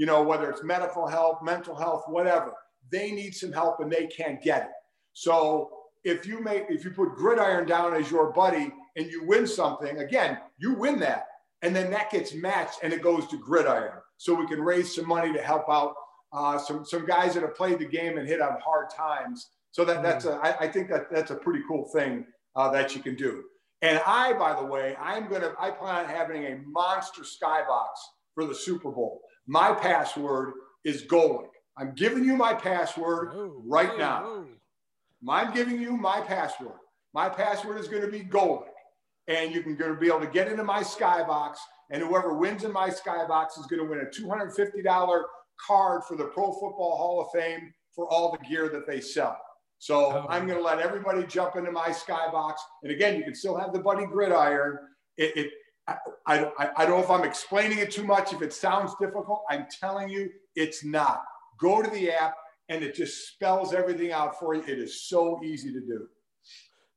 you 0.00 0.06
know, 0.06 0.22
whether 0.22 0.48
it's 0.48 0.64
medical 0.64 1.06
help, 1.06 1.42
mental 1.44 1.74
health, 1.74 2.04
whatever. 2.06 2.54
They 2.90 3.12
need 3.12 3.34
some 3.34 3.52
help 3.52 3.80
and 3.80 3.92
they 3.92 4.06
can't 4.06 4.42
get 4.42 4.62
it. 4.62 4.70
So 5.12 5.70
if 6.04 6.26
you 6.26 6.40
make 6.42 6.64
if 6.68 6.84
you 6.84 6.90
put 6.90 7.14
gridiron 7.14 7.66
down 7.66 7.94
as 7.94 8.10
your 8.10 8.32
buddy 8.32 8.72
and 8.96 9.06
you 9.06 9.24
win 9.26 9.46
something, 9.46 9.98
again, 9.98 10.38
you 10.58 10.74
win 10.74 10.98
that, 11.00 11.26
and 11.62 11.74
then 11.74 11.90
that 11.90 12.10
gets 12.10 12.34
matched 12.34 12.78
and 12.82 12.92
it 12.92 13.02
goes 13.02 13.26
to 13.28 13.36
gridiron, 13.36 13.98
so 14.16 14.34
we 14.34 14.46
can 14.46 14.60
raise 14.60 14.94
some 14.94 15.06
money 15.06 15.32
to 15.32 15.42
help 15.42 15.64
out 15.68 15.94
uh, 16.32 16.58
some 16.58 16.84
some 16.84 17.06
guys 17.06 17.34
that 17.34 17.42
have 17.42 17.54
played 17.54 17.78
the 17.78 17.84
game 17.84 18.18
and 18.18 18.26
hit 18.26 18.40
on 18.40 18.58
hard 18.60 18.88
times. 18.90 19.50
So 19.72 19.84
that 19.84 20.02
that's 20.02 20.24
a 20.24 20.32
I, 20.42 20.64
I 20.64 20.68
think 20.68 20.88
that 20.90 21.10
that's 21.10 21.30
a 21.30 21.36
pretty 21.36 21.60
cool 21.68 21.88
thing 21.92 22.26
uh, 22.56 22.70
that 22.70 22.94
you 22.94 23.02
can 23.02 23.14
do. 23.14 23.44
And 23.82 24.00
I, 24.06 24.34
by 24.34 24.58
the 24.60 24.66
way, 24.66 24.96
I'm 25.00 25.28
gonna 25.28 25.54
I 25.58 25.70
plan 25.70 26.04
on 26.04 26.06
having 26.06 26.44
a 26.44 26.58
monster 26.66 27.22
skybox 27.22 27.88
for 28.34 28.44
the 28.44 28.54
Super 28.54 28.90
Bowl. 28.90 29.20
My 29.46 29.72
password 29.72 30.52
is 30.84 31.04
Golic. 31.04 31.48
I'm 31.76 31.94
giving 31.94 32.24
you 32.24 32.36
my 32.36 32.54
password 32.54 33.34
whoa, 33.34 33.62
right 33.66 33.90
whoa, 33.90 33.96
now. 33.96 34.22
Whoa. 34.22 34.46
I'm 35.28 35.52
giving 35.52 35.80
you 35.80 35.96
my 35.96 36.20
password. 36.20 36.78
My 37.12 37.28
password 37.28 37.78
is 37.78 37.88
going 37.88 38.02
to 38.02 38.10
be 38.10 38.20
Golic. 38.20 38.64
And 39.28 39.52
you're 39.52 39.62
going 39.62 39.94
to 39.94 40.00
be 40.00 40.08
able 40.08 40.20
to 40.20 40.26
get 40.26 40.48
into 40.48 40.64
my 40.64 40.82
skybox. 40.82 41.56
And 41.90 42.02
whoever 42.02 42.34
wins 42.34 42.64
in 42.64 42.72
my 42.72 42.88
skybox 42.88 43.58
is 43.58 43.66
going 43.66 43.82
to 43.82 43.88
win 43.88 44.00
a 44.00 44.06
$250 44.06 45.22
card 45.66 46.02
for 46.04 46.16
the 46.16 46.24
Pro 46.24 46.52
Football 46.52 46.96
Hall 46.96 47.20
of 47.20 47.38
Fame 47.38 47.72
for 47.94 48.08
all 48.08 48.32
the 48.32 48.48
gear 48.48 48.68
that 48.68 48.86
they 48.86 49.00
sell. 49.00 49.36
So 49.78 50.12
oh. 50.12 50.26
I'm 50.28 50.46
going 50.46 50.58
to 50.58 50.64
let 50.64 50.78
everybody 50.78 51.24
jump 51.26 51.56
into 51.56 51.70
my 51.70 51.88
skybox. 51.88 52.54
And 52.82 52.92
again, 52.92 53.16
you 53.16 53.24
can 53.24 53.34
still 53.34 53.56
have 53.56 53.72
the 53.72 53.80
Buddy 53.80 54.06
Gridiron. 54.06 54.78
It, 55.16 55.36
it 55.36 55.50
I, 55.86 55.96
I, 56.58 56.70
I 56.76 56.86
don't 56.86 56.98
know 56.98 57.04
if 57.04 57.10
I'm 57.10 57.24
explaining 57.24 57.78
it 57.78 57.90
too 57.90 58.04
much. 58.04 58.32
If 58.32 58.42
it 58.42 58.52
sounds 58.52 58.94
difficult, 59.00 59.42
I'm 59.50 59.66
telling 59.80 60.08
you 60.08 60.30
it's 60.54 60.84
not. 60.84 61.22
Go 61.58 61.82
to 61.82 61.90
the 61.90 62.10
app 62.10 62.34
and 62.70 62.84
it 62.84 62.94
just 62.94 63.28
spells 63.28 63.74
everything 63.74 64.12
out 64.12 64.38
for 64.38 64.54
you. 64.54 64.62
It 64.62 64.78
is 64.78 65.02
so 65.02 65.42
easy 65.44 65.72
to 65.72 65.80
do. 65.80 66.06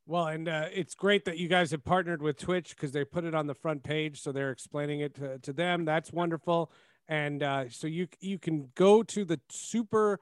Well, 0.05 0.27
and 0.27 0.47
uh, 0.47 0.67
it's 0.71 0.95
great 0.95 1.25
that 1.25 1.37
you 1.37 1.47
guys 1.47 1.71
have 1.71 1.83
partnered 1.83 2.21
with 2.21 2.37
Twitch 2.37 2.75
because 2.75 2.91
they 2.91 3.03
put 3.03 3.23
it 3.23 3.33
on 3.33 3.47
the 3.47 3.55
front 3.55 3.83
page, 3.83 4.21
so 4.21 4.31
they're 4.31 4.51
explaining 4.51 4.99
it 4.99 5.15
to, 5.15 5.39
to 5.39 5.51
them. 5.51 5.83
That's 5.83 6.13
wonderful, 6.13 6.71
and 7.07 7.41
uh, 7.41 7.69
so 7.69 7.87
you 7.87 8.07
you 8.19 8.37
can 8.37 8.69
go 8.75 9.01
to 9.03 9.25
the 9.25 9.39
super 9.49 10.19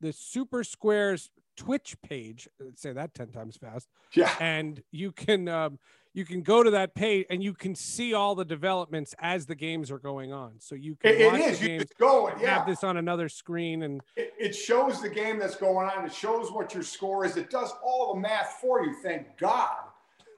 the 0.00 0.12
Super 0.12 0.62
Squares 0.62 1.30
Twitch 1.56 1.96
page. 2.02 2.48
Say 2.76 2.92
that 2.92 3.14
ten 3.14 3.28
times 3.28 3.56
fast. 3.56 3.88
Yeah, 4.12 4.30
and 4.40 4.82
you 4.92 5.10
can 5.10 5.48
um, 5.48 5.78
you 6.14 6.24
can 6.24 6.42
go 6.42 6.62
to 6.62 6.70
that 6.70 6.94
page 6.94 7.26
and 7.28 7.42
you 7.42 7.52
can 7.52 7.74
see 7.74 8.14
all 8.14 8.36
the 8.36 8.44
developments 8.44 9.16
as 9.18 9.46
the 9.46 9.54
games 9.54 9.90
are 9.90 9.98
going 9.98 10.32
on. 10.32 10.52
So 10.60 10.76
you 10.76 10.94
can 10.94 11.12
it, 11.12 11.26
watch 11.26 11.40
it 11.40 11.46
is. 11.46 11.58
the 11.58 11.66
games, 11.66 11.84
going. 11.98 12.34
Yeah. 12.40 12.58
have 12.58 12.66
this 12.66 12.84
on 12.84 12.96
another 12.96 13.28
screen 13.28 13.82
and 13.82 14.00
it, 14.16 14.32
it, 14.38 14.54
shows 14.54 15.02
the 15.02 15.08
game 15.08 15.40
that's 15.40 15.56
going 15.56 15.88
on. 15.88 16.06
It 16.06 16.14
shows 16.14 16.52
what 16.52 16.72
your 16.72 16.84
score 16.84 17.24
is. 17.24 17.36
It 17.36 17.50
does 17.50 17.72
all 17.84 18.14
the 18.14 18.20
math 18.20 18.58
for 18.60 18.84
you. 18.84 18.94
Thank 19.02 19.36
God. 19.38 19.76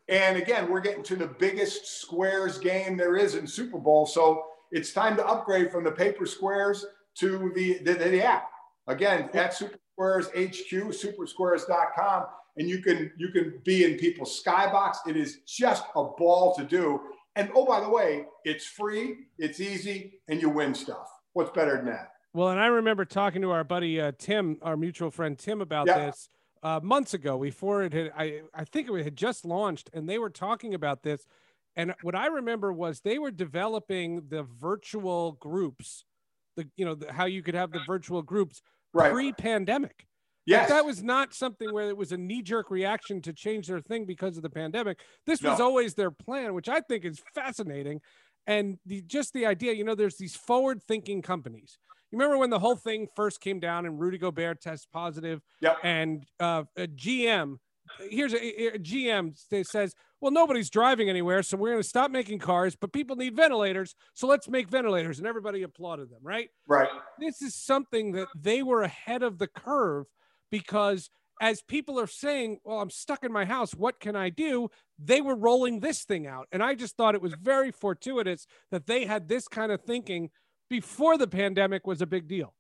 And 0.09 0.39
again, 0.39 0.71
we're 0.71 0.81
getting 0.81 1.03
to 1.05 1.17
the 1.17 1.27
biggest 1.27 2.01
squares 2.01 2.57
game 2.57 2.97
there 2.97 3.17
is 3.17 3.35
in 3.35 3.47
Super 3.47 3.79
Bowl. 3.79 4.07
So 4.07 4.45
it's 4.73 4.95
time 4.95 5.15
to 5.17 5.27
upgrade 5.27 5.71
from 5.71 5.85
the 5.85 5.93
paper 5.93 6.25
squares 6.25 6.87
to 7.17 7.53
the, 7.55 7.81
the, 7.83 7.93
the 7.93 8.25
app. 8.25 8.49
Again, 8.87 9.29
at 9.35 9.53
Super 9.53 9.79
Squares 9.93 10.29
HQ, 10.29 10.71
supersquares.com 10.71 12.25
and 12.57 12.69
you 12.69 12.79
can 12.79 13.13
you 13.17 13.29
can 13.29 13.61
be 13.65 13.85
in 13.85 13.97
people's 13.97 14.43
skybox. 14.43 14.97
It 15.07 15.17
is 15.17 15.41
just 15.47 15.85
a 15.95 16.05
ball 16.05 16.55
to 16.57 16.65
do. 16.65 17.01
And 17.37 17.51
oh, 17.55 17.67
by 17.67 17.81
the 17.81 17.89
way, 17.89 18.25
it's 18.45 18.65
free, 18.65 19.17
it's 19.39 19.61
easy, 19.61 20.21
and 20.29 20.41
you 20.41 20.49
win 20.49 20.75
stuff. 20.75 21.09
What's 21.35 21.51
better 21.51 21.77
than 21.77 21.87
that? 21.87 22.13
Well, 22.33 22.49
and 22.49 22.61
I 22.61 22.67
remember 22.67 23.05
talking 23.05 23.43
to 23.43 23.51
our 23.51 23.65
buddy 23.65 24.01
uh, 24.01 24.13
Tim, 24.19 24.59
our 24.63 24.77
mutual 24.77 25.11
friend 25.11 25.39
Tim, 25.39 25.61
about 25.61 25.87
yeah. 25.87 26.07
this 26.07 26.29
uh, 26.63 26.81
months 26.83 27.15
ago. 27.15 27.39
Before 27.39 27.83
it 27.83 27.93
had, 27.93 28.13
I 28.17 28.41
I 28.55 28.65
think 28.65 28.89
it 28.91 29.05
had 29.05 29.17
just 29.17 29.45
launched, 29.45 29.91
and 29.93 30.09
they 30.09 30.19
were 30.19 30.31
talking 30.31 30.75
about 30.75 31.03
this. 31.03 31.27
And 31.77 31.95
what 32.01 32.15
I 32.15 32.29
remember 32.29 32.73
was 32.73 33.01
they 33.01 33.19
were 33.19 33.31
developing 33.31 34.29
the 34.29 34.43
virtual 34.43 35.33
groups, 35.33 36.05
the 36.57 36.69
you 36.77 36.87
know 36.87 36.95
the, 36.95 37.13
how 37.13 37.27
you 37.27 37.43
could 37.43 37.55
have 37.55 37.71
the 37.71 37.81
virtual 37.87 38.23
groups 38.23 38.63
right. 38.95 39.13
pre-pandemic. 39.13 40.06
Yes. 40.47 40.69
that 40.69 40.85
was 40.85 41.03
not 41.03 41.35
something 41.35 41.73
where 41.73 41.89
it 41.89 41.97
was 41.97 42.13
a 42.13 42.17
knee 42.17 42.43
jerk 42.43 42.71
reaction 42.71 43.21
to 43.23 43.33
change 43.33 43.67
their 43.67 43.81
thing 43.81 44.05
because 44.05 44.37
of 44.37 44.43
the 44.43 44.51
pandemic. 44.51 45.01
This 45.27 45.43
was 45.43 45.59
no. 45.59 45.65
always 45.65 45.95
their 45.95 46.11
plan, 46.11 46.55
which 46.55 46.69
I 46.69 46.81
think 46.81 47.05
is 47.05 47.21
fascinating. 47.35 48.01
And 48.47 48.79
the, 48.87 49.03
just 49.03 49.33
the 49.33 49.47
idea, 49.47 49.73
you 49.73 49.85
know, 49.85 49.97
there's 49.97 50.17
these 50.17 50.37
forward 50.37 50.83
thinking 50.83 51.21
companies. 51.21 51.79
You 52.13 52.19
remember 52.19 52.39
when 52.39 52.51
the 52.51 52.61
whole 52.61 52.77
thing 52.77 53.09
first 53.17 53.41
came 53.41 53.59
down 53.59 53.87
and 53.87 53.99
Rudy 53.99 54.19
Gobert 54.19 54.61
tests 54.61 54.87
positive 54.93 55.43
yep. 55.61 55.79
and 55.83 56.25
uh, 56.39 56.63
a 56.77 56.87
GM, 56.87 57.57
here's 58.09 58.33
a, 58.33 58.75
a 58.75 58.79
GM 58.79 59.37
says, 59.67 59.95
well, 60.21 60.31
nobody's 60.31 60.71
driving 60.71 61.11
anywhere, 61.11 61.43
so 61.43 61.57
we're 61.57 61.71
going 61.71 61.83
to 61.83 61.89
stop 61.89 62.11
making 62.11 62.39
cars, 62.39 62.77
but 62.77 62.93
people 62.93 63.17
need 63.17 63.37
ventilators, 63.37 63.95
so 64.15 64.27
let's 64.27 64.49
make 64.49 64.71
ventilators. 64.71 65.19
And 65.19 65.27
everybody 65.27 65.63
applauded 65.63 66.11
them, 66.11 66.21
right? 66.23 66.49
Right. 66.67 66.89
This 67.19 67.43
is 67.43 67.55
something 67.55 68.13
that 68.13 68.29
they 68.35 68.63
were 68.63 68.83
ahead 68.83 69.23
of 69.23 69.39
the 69.39 69.49
curve 69.49 70.07
because 70.59 71.11
as 71.41 71.61
people 71.61 72.01
are 72.01 72.07
saying, 72.07 72.59
well, 72.65 72.81
I'm 72.81 72.89
stuck 72.89 73.23
in 73.25 73.31
my 73.33 73.45
house. 73.45 73.75
What 73.75 74.01
can 74.01 74.17
I 74.17 74.31
do? 74.31 74.71
They 74.99 75.21
were 75.21 75.35
rolling 75.35 75.81
this 75.81 76.05
thing 76.05 76.27
out. 76.27 76.49
And 76.51 76.63
I 76.63 76.75
just 76.75 76.97
thought 76.97 77.15
it 77.15 77.21
was 77.21 77.35
very 77.35 77.71
fortuitous 77.71 78.47
that 78.71 78.87
they 78.87 79.05
had 79.05 79.29
this 79.29 79.47
kind 79.47 79.71
of 79.71 79.83
thinking 79.83 80.31
before 80.71 81.19
the 81.19 81.27
pandemic 81.27 81.87
was 81.87 82.01
a 82.01 82.07
big 82.07 82.27
deal. 82.27 82.55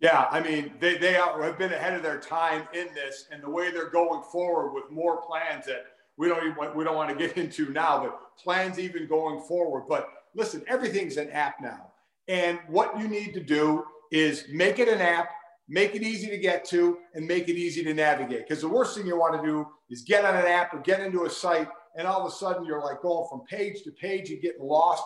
Yeah, 0.00 0.26
I 0.30 0.40
mean, 0.40 0.72
they, 0.80 0.98
they 0.98 1.12
have 1.12 1.56
been 1.56 1.72
ahead 1.72 1.94
of 1.94 2.02
their 2.02 2.18
time 2.18 2.64
in 2.74 2.88
this 2.94 3.28
and 3.30 3.42
the 3.42 3.48
way 3.48 3.70
they're 3.70 3.90
going 3.90 4.22
forward 4.24 4.72
with 4.72 4.90
more 4.90 5.22
plans 5.22 5.64
that 5.66 5.84
we 6.18 6.28
don't 6.28 6.44
even, 6.44 6.74
we 6.74 6.84
don't 6.84 6.96
want 6.96 7.16
to 7.16 7.16
get 7.16 7.38
into 7.42 7.70
now, 7.70 8.00
but 8.00 8.36
plans 8.42 8.80
even 8.80 9.06
going 9.06 9.40
forward. 9.42 9.84
But 9.88 10.08
listen, 10.34 10.64
everything's 10.66 11.16
an 11.16 11.30
app 11.30 11.60
now. 11.62 11.92
And 12.26 12.58
what 12.66 12.98
you 12.98 13.06
need 13.06 13.34
to 13.34 13.40
do 13.40 13.84
is 14.10 14.46
make 14.50 14.80
it 14.80 14.88
an 14.88 15.00
app 15.00 15.30
make 15.68 15.94
it 15.94 16.02
easy 16.02 16.28
to 16.28 16.38
get 16.38 16.64
to, 16.66 16.98
and 17.14 17.26
make 17.26 17.48
it 17.48 17.56
easy 17.56 17.82
to 17.84 17.94
navigate. 17.94 18.48
Because 18.48 18.60
the 18.62 18.68
worst 18.68 18.96
thing 18.96 19.06
you 19.06 19.18
want 19.18 19.40
to 19.40 19.46
do 19.46 19.66
is 19.90 20.02
get 20.02 20.24
on 20.24 20.36
an 20.36 20.46
app 20.46 20.72
or 20.74 20.80
get 20.80 21.00
into 21.00 21.24
a 21.24 21.30
site, 21.30 21.68
and 21.96 22.06
all 22.06 22.20
of 22.20 22.32
a 22.32 22.34
sudden 22.34 22.64
you're 22.64 22.82
like 22.82 23.02
going 23.02 23.26
from 23.28 23.40
page 23.46 23.82
to 23.82 23.90
page 23.92 24.30
and 24.30 24.40
getting 24.40 24.62
lost. 24.62 25.02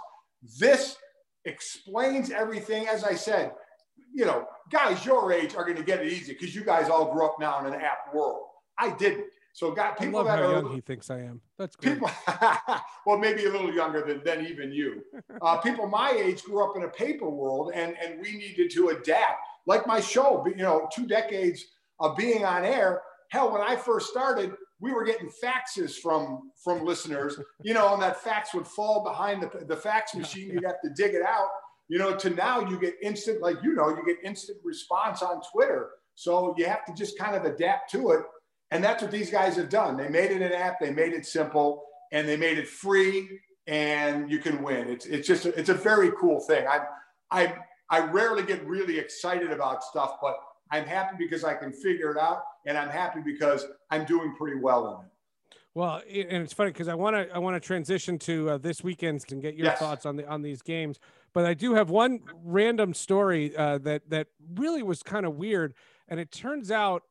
This 0.59 0.97
explains 1.45 2.31
everything. 2.31 2.87
As 2.89 3.05
I 3.05 3.15
said, 3.15 3.53
you 4.13 4.25
know, 4.25 4.47
guys 4.71 5.05
your 5.05 5.33
age 5.33 5.55
are 5.55 5.65
going 5.65 5.77
to 5.77 5.83
get 5.83 6.01
it 6.01 6.13
easy 6.13 6.33
because 6.33 6.55
you 6.55 6.65
guys 6.65 6.89
all 6.89 7.13
grew 7.13 7.25
up 7.25 7.37
now 7.41 7.61
in 7.61 7.73
an 7.73 7.81
app 7.81 8.13
world. 8.13 8.43
I 8.79 8.91
didn't. 8.91 9.27
So 9.53 9.73
got 9.73 9.99
people 9.99 10.23
that 10.25 10.39
are 10.39 10.53
young 10.53 10.73
he 10.73 10.81
thinks 10.81 11.11
I 11.11 11.21
am. 11.21 11.41
That's 11.59 11.75
good. 11.77 11.95
People, 11.95 12.11
well, 13.07 13.19
maybe 13.19 13.47
a 13.47 13.51
little 13.51 13.73
younger 13.73 14.03
than, 14.03 14.23
than 14.25 14.47
even 14.47 14.73
you. 14.73 15.03
Uh, 15.43 15.57
people 15.57 15.87
my 15.87 16.11
age 16.11 16.43
grew 16.43 16.63
up 16.63 16.77
in 16.77 16.83
a 16.83 16.89
paper 16.89 17.29
world, 17.29 17.73
and 17.75 17.97
and 18.03 18.21
we 18.21 18.33
needed 18.33 18.71
to 18.71 18.91
adapt 18.91 19.41
like 19.67 19.87
my 19.87 20.01
show, 20.01 20.45
you 20.47 20.63
know, 20.63 20.89
two 20.95 21.07
decades 21.07 21.65
of 21.99 22.17
being 22.17 22.45
on 22.45 22.65
air. 22.65 23.03
Hell, 23.31 23.53
when 23.53 23.63
I 23.63 23.77
first 23.77 24.09
started, 24.09 24.53
we 24.81 24.93
were 24.93 25.05
getting 25.05 25.31
faxes 25.43 25.95
from 25.95 26.51
from 26.65 26.85
listeners, 26.85 27.39
you 27.63 27.75
know, 27.75 27.93
and 27.95 28.03
that 28.03 28.21
fax 28.21 28.55
would 28.55 28.67
fall 28.67 29.05
behind 29.05 29.43
the, 29.43 29.65
the 29.67 29.77
fax 29.77 30.15
machine. 30.15 30.51
You'd 30.51 30.65
have 30.65 30.81
to 30.83 30.91
dig 30.97 31.15
it 31.15 31.23
out, 31.23 31.49
you 31.89 31.99
know, 31.99 32.17
to 32.17 32.31
now 32.31 32.61
you 32.61 32.79
get 32.79 32.95
instant, 33.03 33.41
like, 33.41 33.57
you 33.63 33.75
know, 33.75 33.91
you 33.91 34.03
get 34.05 34.17
instant 34.25 34.59
response 34.65 35.23
on 35.23 35.41
Twitter. 35.53 35.91
So 36.15 36.55
you 36.59 36.67
have 36.67 36.85
to 36.87 36.95
just 36.95 37.19
kind 37.19 37.37
of 37.37 37.45
adapt 37.45 37.91
to 37.93 38.11
it. 38.13 38.21
And 38.73 38.83
that's 38.83 39.03
what 39.03 39.11
these 39.11 39.31
guys 39.31 39.57
have 39.57 39.69
done. 39.69 39.97
They 39.97 40.09
made 40.09 40.31
it 40.31 40.43
an 40.43 40.53
app, 40.53 40.81
they 40.81 40.91
made 40.91 41.13
it 41.13 41.27
simple, 41.27 41.85
and 42.13 42.29
they 42.29 42.37
made 42.37 42.59
it 42.59 42.69
free, 42.69 43.41
and 43.67 44.31
you 44.31 44.39
can 44.39 44.63
win. 44.63 44.89
It's, 44.89 45.07
it's 45.07 45.27
just, 45.27 45.47
a, 45.47 45.59
it's 45.59 45.69
a 45.69 45.75
very 45.75 46.11
cool 46.21 46.41
thing. 46.41 46.67
I, 46.67 46.81
I, 47.31 47.55
I 47.91 48.01
rarely 48.01 48.43
get 48.43 48.65
really 48.67 48.99
excited 48.99 49.51
about 49.51 49.83
stuff, 49.83 50.15
but 50.23 50.39
I'm 50.71 50.85
happy 50.85 51.17
because 51.19 51.43
I 51.45 51.55
can 51.55 51.73
figure 51.73 52.11
it 52.13 52.19
out, 52.19 52.45
and 52.67 52.79
I'm 52.79 52.89
happy 52.89 53.21
because 53.21 53.67
I'm 53.91 54.05
doing 54.05 54.35
pretty 54.37 54.59
well 54.61 54.95
in 54.95 55.07
it. 55.07 55.11
Well, 55.75 56.03
and 56.09 56.43
it's 56.43 56.53
funny 56.53 56.71
because 56.71 56.89
I 56.89 56.95
want 56.95 57.15
to 57.15 57.33
I 57.35 57.39
want 57.39 57.55
to 57.55 57.61
transition 57.61 58.19
to 58.21 58.51
uh, 58.51 58.59
this 58.59 58.83
weekend 58.83 59.25
and 59.31 59.41
get 59.41 59.55
your 59.55 59.67
yes. 59.67 59.79
thoughts 59.79 60.05
on 60.05 60.17
the 60.17 60.29
on 60.29 60.43
these 60.43 60.63
games. 60.63 60.99
But 61.33 61.47
I 61.47 61.55
do 61.55 61.75
have 61.75 61.91
one 61.91 62.21
random 62.45 62.93
story 62.93 63.57
uh, 63.57 63.79
that 63.79 64.09
that 64.11 64.29
really 64.55 64.83
was 64.83 65.03
kind 65.03 65.27
of 65.27 65.35
weird, 65.35 65.75
and 66.09 66.19
it 66.19 66.33
turns 66.33 66.71
out 66.71 67.03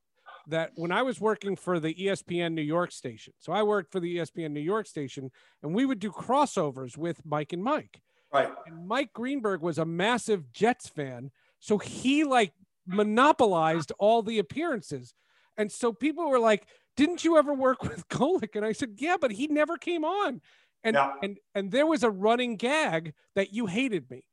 that 0.48 0.72
when 0.76 0.92
I 0.92 1.04
was 1.04 1.22
working 1.22 1.56
for 1.56 1.80
the 1.80 1.94
ESPN 1.94 2.54
New 2.54 2.62
York 2.62 2.92
station, 2.92 3.34
so 3.40 3.54
I 3.54 3.64
worked 3.64 3.92
for 3.92 4.00
the 4.00 4.18
ESPN 4.18 4.52
New 4.52 4.60
York 4.60 4.88
station, 4.88 5.32
and 5.64 5.74
we 5.74 5.86
would 5.86 6.00
do 6.00 6.12
crossovers 6.12 6.98
with 6.98 7.26
Mike 7.26 7.54
and 7.54 7.64
Mike. 7.64 8.02
Right. 8.32 8.50
And 8.68 8.88
Mike 8.88 9.14
Greenberg 9.14 9.62
was 9.62 9.78
a 9.78 9.86
massive 9.86 10.52
Jets 10.54 10.88
fan. 10.88 11.32
So 11.60 11.78
he 11.78 12.24
like 12.24 12.54
monopolized 12.86 13.92
all 14.00 14.22
the 14.22 14.40
appearances. 14.40 15.14
And 15.58 15.72
so 15.72 15.92
people 15.92 16.30
were 16.30 16.40
like, 16.40 16.68
didn't 16.96 17.24
you 17.24 17.38
ever 17.38 17.54
work 17.54 17.84
with 17.84 18.08
Golic? 18.10 18.56
And 18.56 18.66
I 18.66 18.72
said, 18.72 18.96
yeah, 18.98 19.18
but 19.20 19.32
he 19.32 19.48
never 19.48 19.78
came 19.78 20.04
on. 20.04 20.42
And, 20.84 20.96
yeah. 20.96 21.14
and, 21.22 21.38
and 21.56 21.72
there 21.72 21.86
was 21.86 22.04
a 22.04 22.10
running 22.10 22.56
gag 22.56 23.14
that 23.36 23.54
you 23.54 23.66
hated 23.66 24.10
me. 24.10 24.24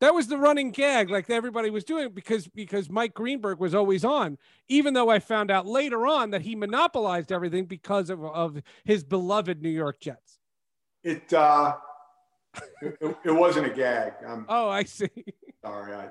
That 0.00 0.14
was 0.14 0.28
the 0.28 0.38
running 0.38 0.70
gag, 0.70 1.10
like 1.10 1.28
everybody 1.28 1.68
was 1.68 1.84
doing 1.84 2.08
because 2.14 2.48
because 2.48 2.88
Mike 2.88 3.12
Greenberg 3.12 3.58
was 3.58 3.74
always 3.74 4.02
on. 4.02 4.38
Even 4.66 4.94
though 4.94 5.10
I 5.10 5.18
found 5.18 5.50
out 5.50 5.66
later 5.66 6.06
on 6.06 6.30
that 6.30 6.40
he 6.40 6.56
monopolized 6.56 7.30
everything 7.30 7.66
because 7.66 8.08
of, 8.08 8.24
of 8.24 8.62
his 8.84 9.04
beloved 9.04 9.60
New 9.60 9.68
York 9.68 10.00
Jets. 10.00 10.38
It 11.04 11.30
uh, 11.34 11.74
it, 12.82 13.16
it, 13.24 13.30
wasn't 13.30 13.66
a 13.66 13.70
gag. 13.70 14.14
I'm, 14.26 14.46
oh, 14.48 14.68
I 14.68 14.84
see. 14.84 15.08
Sorry, 15.64 15.94
I 15.94 16.08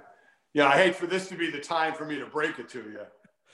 yeah, 0.53 0.67
I 0.67 0.77
hate 0.77 0.96
for 0.96 1.08
this 1.08 1.27
to 1.29 1.36
be 1.36 1.50
the 1.51 1.60
time 1.60 1.93
for 1.93 2.05
me 2.05 2.17
to 2.17 2.25
break 2.25 2.60
it 2.60 2.69
to 2.69 2.79
you, 2.79 3.01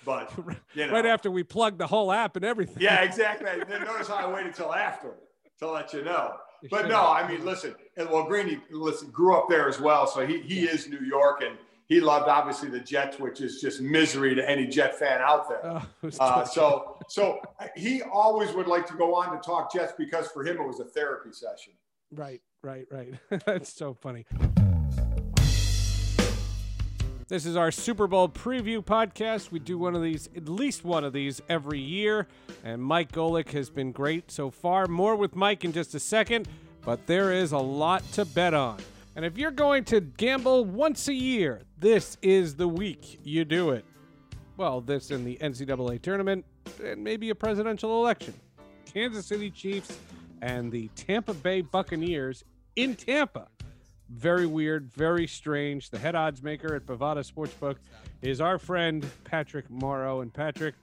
but 0.05 0.31
you 0.73 0.87
know. 0.87 0.93
right 0.93 1.05
after 1.05 1.29
we 1.31 1.43
plugged 1.43 1.79
the 1.79 1.87
whole 1.87 2.11
app 2.11 2.35
and 2.35 2.45
everything. 2.45 2.81
Yeah, 2.81 3.01
exactly. 3.03 3.49
then 3.67 3.83
notice 3.83 4.07
how 4.07 4.15
I 4.15 4.33
waited 4.33 4.53
till 4.53 4.73
after 4.73 5.13
to 5.59 5.69
let 5.69 5.93
you 5.93 6.03
know 6.03 6.35
but 6.69 6.87
no, 6.87 7.07
I 7.07 7.27
mean, 7.27 7.45
listen, 7.45 7.75
and 7.97 8.09
well, 8.09 8.23
Greeny, 8.23 8.59
listen, 8.71 9.09
grew 9.09 9.35
up 9.35 9.47
there 9.49 9.67
as 9.67 9.79
well, 9.79 10.07
so 10.07 10.25
he 10.25 10.41
he 10.41 10.61
is 10.63 10.87
New 10.87 11.01
York, 11.01 11.41
and 11.43 11.57
he 11.87 11.99
loved 11.99 12.27
obviously 12.27 12.69
the 12.69 12.79
Jets, 12.79 13.19
which 13.19 13.41
is 13.41 13.61
just 13.61 13.81
misery 13.81 14.35
to 14.35 14.49
any 14.49 14.67
Jet 14.67 14.97
fan 14.97 15.21
out 15.21 15.49
there. 15.49 15.61
Oh, 15.63 16.09
uh, 16.19 16.45
so 16.45 16.97
so 17.07 17.41
he 17.75 18.01
always 18.01 18.53
would 18.53 18.67
like 18.67 18.87
to 18.87 18.95
go 18.95 19.15
on 19.15 19.35
to 19.35 19.41
talk 19.41 19.71
Jets 19.71 19.93
because 19.97 20.27
for 20.27 20.43
him 20.43 20.57
it 20.57 20.67
was 20.67 20.79
a 20.79 20.85
therapy 20.85 21.31
session. 21.31 21.73
Right, 22.11 22.41
right, 22.65 22.87
right. 22.91 23.13
That's 23.45 23.71
so 23.71 23.93
funny. 23.93 24.25
This 27.27 27.45
is 27.45 27.55
our 27.55 27.71
Super 27.71 28.07
Bowl 28.07 28.29
preview 28.29 28.83
podcast. 28.83 29.51
We 29.51 29.59
do 29.59 29.77
one 29.77 29.95
of 29.95 30.01
these, 30.01 30.29
at 30.35 30.47
least 30.47 30.83
one 30.83 31.03
of 31.03 31.13
these 31.13 31.41
every 31.49 31.79
year. 31.79 32.27
And 32.63 32.83
Mike 32.83 33.11
Golic 33.11 33.49
has 33.51 33.69
been 33.69 33.91
great 33.91 34.29
so 34.29 34.51
far. 34.51 34.87
More 34.87 35.15
with 35.15 35.35
Mike 35.35 35.63
in 35.63 35.71
just 35.71 35.95
a 35.95 35.99
second, 35.99 36.47
but 36.83 37.07
there 37.07 37.31
is 37.31 37.51
a 37.51 37.57
lot 37.57 38.03
to 38.13 38.25
bet 38.25 38.53
on. 38.53 38.77
And 39.15 39.25
if 39.25 39.37
you're 39.37 39.51
going 39.51 39.85
to 39.85 40.01
gamble 40.01 40.65
once 40.65 41.07
a 41.07 41.13
year, 41.13 41.61
this 41.79 42.17
is 42.21 42.55
the 42.55 42.67
week 42.67 43.19
you 43.23 43.45
do 43.45 43.71
it. 43.71 43.85
Well, 44.57 44.81
this 44.81 45.09
in 45.09 45.23
the 45.23 45.37
NCAA 45.37 46.01
tournament 46.01 46.45
and 46.83 47.03
maybe 47.03 47.29
a 47.29 47.35
presidential 47.35 47.99
election. 48.03 48.33
Kansas 48.85 49.25
City 49.25 49.49
Chiefs 49.49 49.97
and 50.41 50.71
the 50.71 50.89
Tampa 50.95 51.33
Bay 51.33 51.61
Buccaneers 51.61 52.43
in 52.75 52.95
Tampa 52.95 53.47
very 54.09 54.45
weird, 54.45 54.91
very 54.93 55.27
strange. 55.27 55.89
The 55.89 55.97
head 55.97 56.15
odds 56.15 56.43
maker 56.43 56.75
at 56.75 56.85
Bovada 56.85 57.29
Sportsbook 57.29 57.77
is 58.21 58.39
our 58.41 58.57
friend 58.57 59.05
Patrick 59.23 59.69
Morrow. 59.69 60.21
And 60.21 60.33
Patrick, 60.33 60.75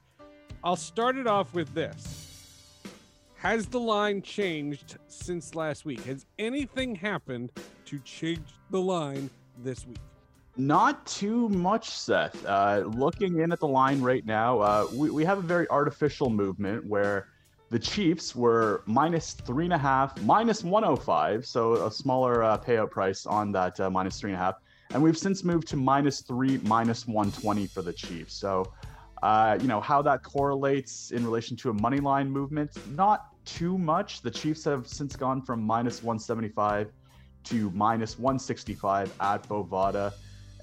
I'll 0.65 0.77
start 0.77 1.17
it 1.17 1.27
off 1.27 1.55
with 1.55 1.73
this. 1.75 2.81
Has 3.37 3.67
the 3.67 3.81
line 3.81 4.23
changed 4.23 4.99
since 5.09 5.55
last 5.55 5.85
week? 5.85 6.03
Has 6.05 6.27
anything 6.39 6.95
happened 6.95 7.51
to 7.87 7.99
change 8.01 8.49
the 8.71 8.81
line 8.81 9.29
this 9.59 9.87
week? 9.87 9.99
Not 10.57 11.05
too 11.07 11.49
much, 11.49 11.91
Seth. 11.91 12.45
Uh, 12.45 12.85
looking 12.95 13.41
in 13.41 13.53
at 13.53 13.59
the 13.59 13.67
line 13.67 14.01
right 14.03 14.25
now, 14.25 14.61
uh, 14.61 14.87
we, 14.93 15.11
we 15.11 15.25
have 15.25 15.39
a 15.39 15.43
very 15.43 15.69
artificial 15.71 16.29
movement 16.29 16.87
where 16.87 17.29
the 17.73 17.79
Chiefs 17.79 18.37
were 18.37 18.83
minus 18.85 19.33
three 19.33 19.65
and 19.65 19.73
a 19.73 19.79
half, 19.79 20.21
minus 20.25 20.63
105, 20.63 21.47
so 21.47 21.87
a 21.87 21.91
smaller 21.91 22.43
uh, 22.43 22.59
payout 22.59 22.91
price 22.91 23.25
on 23.25 23.51
that 23.53 23.81
uh, 23.81 23.89
minus 23.89 24.21
three 24.21 24.31
and 24.31 24.39
a 24.39 24.45
half. 24.45 24.57
And 24.91 25.03
we've 25.03 25.17
since 25.17 25.43
moved 25.43 25.69
to 25.69 25.79
minus 25.79 26.21
three, 26.21 26.59
minus 26.65 27.07
120 27.07 27.67
for 27.69 27.81
the 27.81 27.95
Chiefs. 27.95 28.35
So, 28.35 28.71
uh, 29.23 29.57
you 29.59 29.69
know, 29.69 29.81
how 29.81 30.03
that 30.03 30.23
correlates 30.23 31.13
in 31.13 31.25
relation 31.25 31.57
to 31.57 31.71
a 31.71 31.73
money 31.73 31.97
line 31.99 32.31
movement, 32.31 32.73
not 32.95 33.29
too 33.47 33.79
much. 33.79 34.21
The 34.21 34.31
Chiefs 34.31 34.65
have 34.65 34.87
since 34.87 35.17
gone 35.17 35.41
from 35.41 35.63
minus 35.63 36.03
175 36.03 36.93
to 37.45 37.71
minus 37.71 38.19
165 38.19 39.15
at 39.19 39.49
Bovada. 39.49 40.13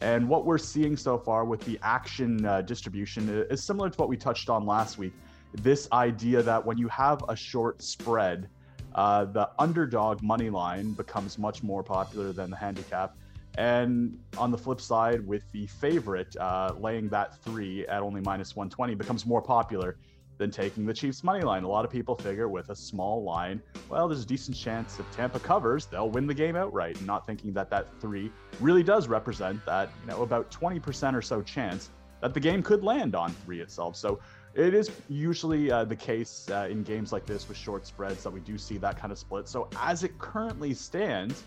And 0.01 0.29
what 0.29 0.45
we're 0.45 0.59
seeing 0.59 0.95
so 0.95 1.17
far 1.17 1.43
with 1.43 1.61
the 1.65 1.79
action 1.81 2.45
uh, 2.45 2.61
distribution 2.61 3.47
is 3.49 3.63
similar 3.63 3.89
to 3.89 3.97
what 3.97 4.09
we 4.09 4.15
touched 4.15 4.47
on 4.51 4.67
last 4.67 4.99
week 4.99 5.13
this 5.53 5.87
idea 5.91 6.41
that 6.43 6.65
when 6.65 6.77
you 6.77 6.87
have 6.89 7.23
a 7.29 7.35
short 7.35 7.81
spread, 7.81 8.49
uh, 8.95 9.25
the 9.25 9.49
underdog 9.59 10.21
money 10.21 10.49
line 10.49 10.93
becomes 10.93 11.37
much 11.37 11.63
more 11.63 11.83
popular 11.83 12.31
than 12.31 12.49
the 12.49 12.57
handicap. 12.57 13.15
And 13.57 14.17
on 14.37 14.51
the 14.51 14.57
flip 14.57 14.79
side, 14.79 15.25
with 15.25 15.43
the 15.51 15.67
favorite 15.67 16.35
uh, 16.37 16.73
laying 16.79 17.09
that 17.09 17.41
three 17.43 17.85
at 17.87 18.01
only 18.01 18.21
minus 18.21 18.55
120 18.55 18.95
becomes 18.95 19.25
more 19.25 19.41
popular 19.41 19.97
than 20.37 20.49
taking 20.49 20.85
the 20.85 20.93
Chiefs 20.93 21.23
money 21.23 21.43
line. 21.43 21.63
A 21.63 21.67
lot 21.67 21.83
of 21.83 21.91
people 21.91 22.15
figure 22.15 22.47
with 22.47 22.69
a 22.69 22.75
small 22.75 23.23
line, 23.23 23.61
well, 23.89 24.07
there's 24.07 24.23
a 24.23 24.25
decent 24.25 24.55
chance 24.55 24.97
if 24.97 25.11
Tampa 25.11 25.39
covers, 25.39 25.85
they'll 25.85 26.09
win 26.09 26.25
the 26.25 26.33
game 26.33 26.55
outright. 26.55 26.97
And 26.97 27.05
not 27.05 27.27
thinking 27.27 27.51
that 27.53 27.69
that 27.71 27.87
three 27.99 28.31
really 28.61 28.81
does 28.81 29.09
represent 29.09 29.63
that, 29.65 29.89
you 30.01 30.07
know, 30.07 30.23
about 30.23 30.49
20% 30.49 31.13
or 31.13 31.21
so 31.21 31.41
chance 31.41 31.89
that 32.21 32.33
the 32.33 32.39
game 32.39 32.63
could 32.63 32.83
land 32.83 33.15
on 33.15 33.31
three 33.31 33.59
itself. 33.59 33.95
So 33.95 34.19
it 34.55 34.73
is 34.73 34.91
usually 35.09 35.71
uh, 35.71 35.85
the 35.85 35.95
case 35.95 36.49
uh, 36.51 36.67
in 36.69 36.83
games 36.83 37.11
like 37.11 37.25
this 37.25 37.47
with 37.47 37.57
short 37.57 37.85
spreads 37.85 38.23
that 38.23 38.31
we 38.31 38.39
do 38.41 38.57
see 38.57 38.77
that 38.77 38.99
kind 38.99 39.11
of 39.11 39.17
split. 39.17 39.47
So 39.47 39.67
as 39.79 40.03
it 40.03 40.17
currently 40.17 40.73
stands, 40.73 41.43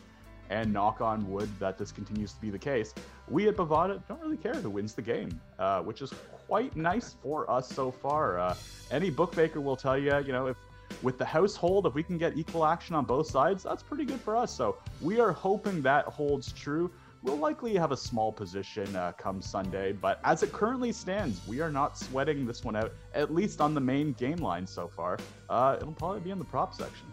and 0.52 0.72
knock 0.72 1.00
on 1.00 1.28
wood 1.30 1.48
that 1.58 1.78
this 1.78 1.90
continues 1.90 2.32
to 2.32 2.40
be 2.40 2.50
the 2.50 2.58
case, 2.58 2.94
we 3.28 3.48
at 3.48 3.56
Bovada 3.56 4.02
don't 4.06 4.20
really 4.20 4.36
care 4.36 4.54
who 4.54 4.68
wins 4.68 4.92
the 4.92 5.02
game, 5.02 5.40
uh, 5.58 5.80
which 5.80 6.02
is 6.02 6.12
quite 6.46 6.76
nice 6.76 7.16
for 7.22 7.50
us 7.50 7.68
so 7.68 7.90
far. 7.90 8.38
Uh, 8.38 8.54
any 8.90 9.08
bookmaker 9.08 9.60
will 9.60 9.76
tell 9.76 9.96
you, 9.96 10.14
you 10.18 10.32
know, 10.32 10.48
if 10.48 10.56
with 11.02 11.16
the 11.16 11.24
household, 11.24 11.86
if 11.86 11.94
we 11.94 12.02
can 12.02 12.18
get 12.18 12.36
equal 12.36 12.66
action 12.66 12.94
on 12.94 13.06
both 13.06 13.26
sides, 13.26 13.62
that's 13.62 13.82
pretty 13.82 14.04
good 14.04 14.20
for 14.20 14.36
us. 14.36 14.54
So 14.54 14.76
we 15.00 15.20
are 15.20 15.32
hoping 15.32 15.80
that 15.82 16.04
holds 16.04 16.52
true 16.52 16.90
we'll 17.22 17.36
likely 17.36 17.74
have 17.74 17.92
a 17.92 17.96
small 17.96 18.32
position 18.32 18.94
uh, 18.96 19.12
come 19.12 19.40
Sunday, 19.40 19.92
but 19.92 20.20
as 20.24 20.42
it 20.42 20.52
currently 20.52 20.92
stands, 20.92 21.40
we 21.46 21.60
are 21.60 21.70
not 21.70 21.98
sweating 21.98 22.46
this 22.46 22.64
one 22.64 22.76
out, 22.76 22.92
at 23.14 23.32
least 23.32 23.60
on 23.60 23.74
the 23.74 23.80
main 23.80 24.12
game 24.14 24.38
line 24.38 24.66
so 24.66 24.88
far. 24.88 25.18
Uh, 25.48 25.76
it'll 25.80 25.92
probably 25.92 26.20
be 26.20 26.30
in 26.30 26.38
the 26.38 26.44
prop 26.44 26.74
section. 26.74 27.06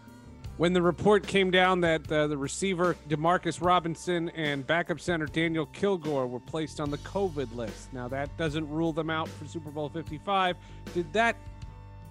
When 0.56 0.74
the 0.74 0.82
report 0.82 1.26
came 1.26 1.50
down 1.50 1.80
that 1.80 2.10
uh, 2.12 2.26
the 2.26 2.36
receiver 2.36 2.94
Demarcus 3.08 3.64
Robinson 3.64 4.28
and 4.30 4.66
backup 4.66 5.00
center 5.00 5.24
Daniel 5.24 5.64
Kilgore 5.66 6.26
were 6.26 6.40
placed 6.40 6.80
on 6.80 6.90
the 6.90 6.98
COVID 6.98 7.54
list. 7.56 7.90
Now, 7.94 8.08
that 8.08 8.36
doesn't 8.36 8.68
rule 8.68 8.92
them 8.92 9.08
out 9.08 9.28
for 9.28 9.46
Super 9.46 9.70
Bowl 9.70 9.88
55. 9.88 10.56
Did 10.92 11.10
that 11.14 11.36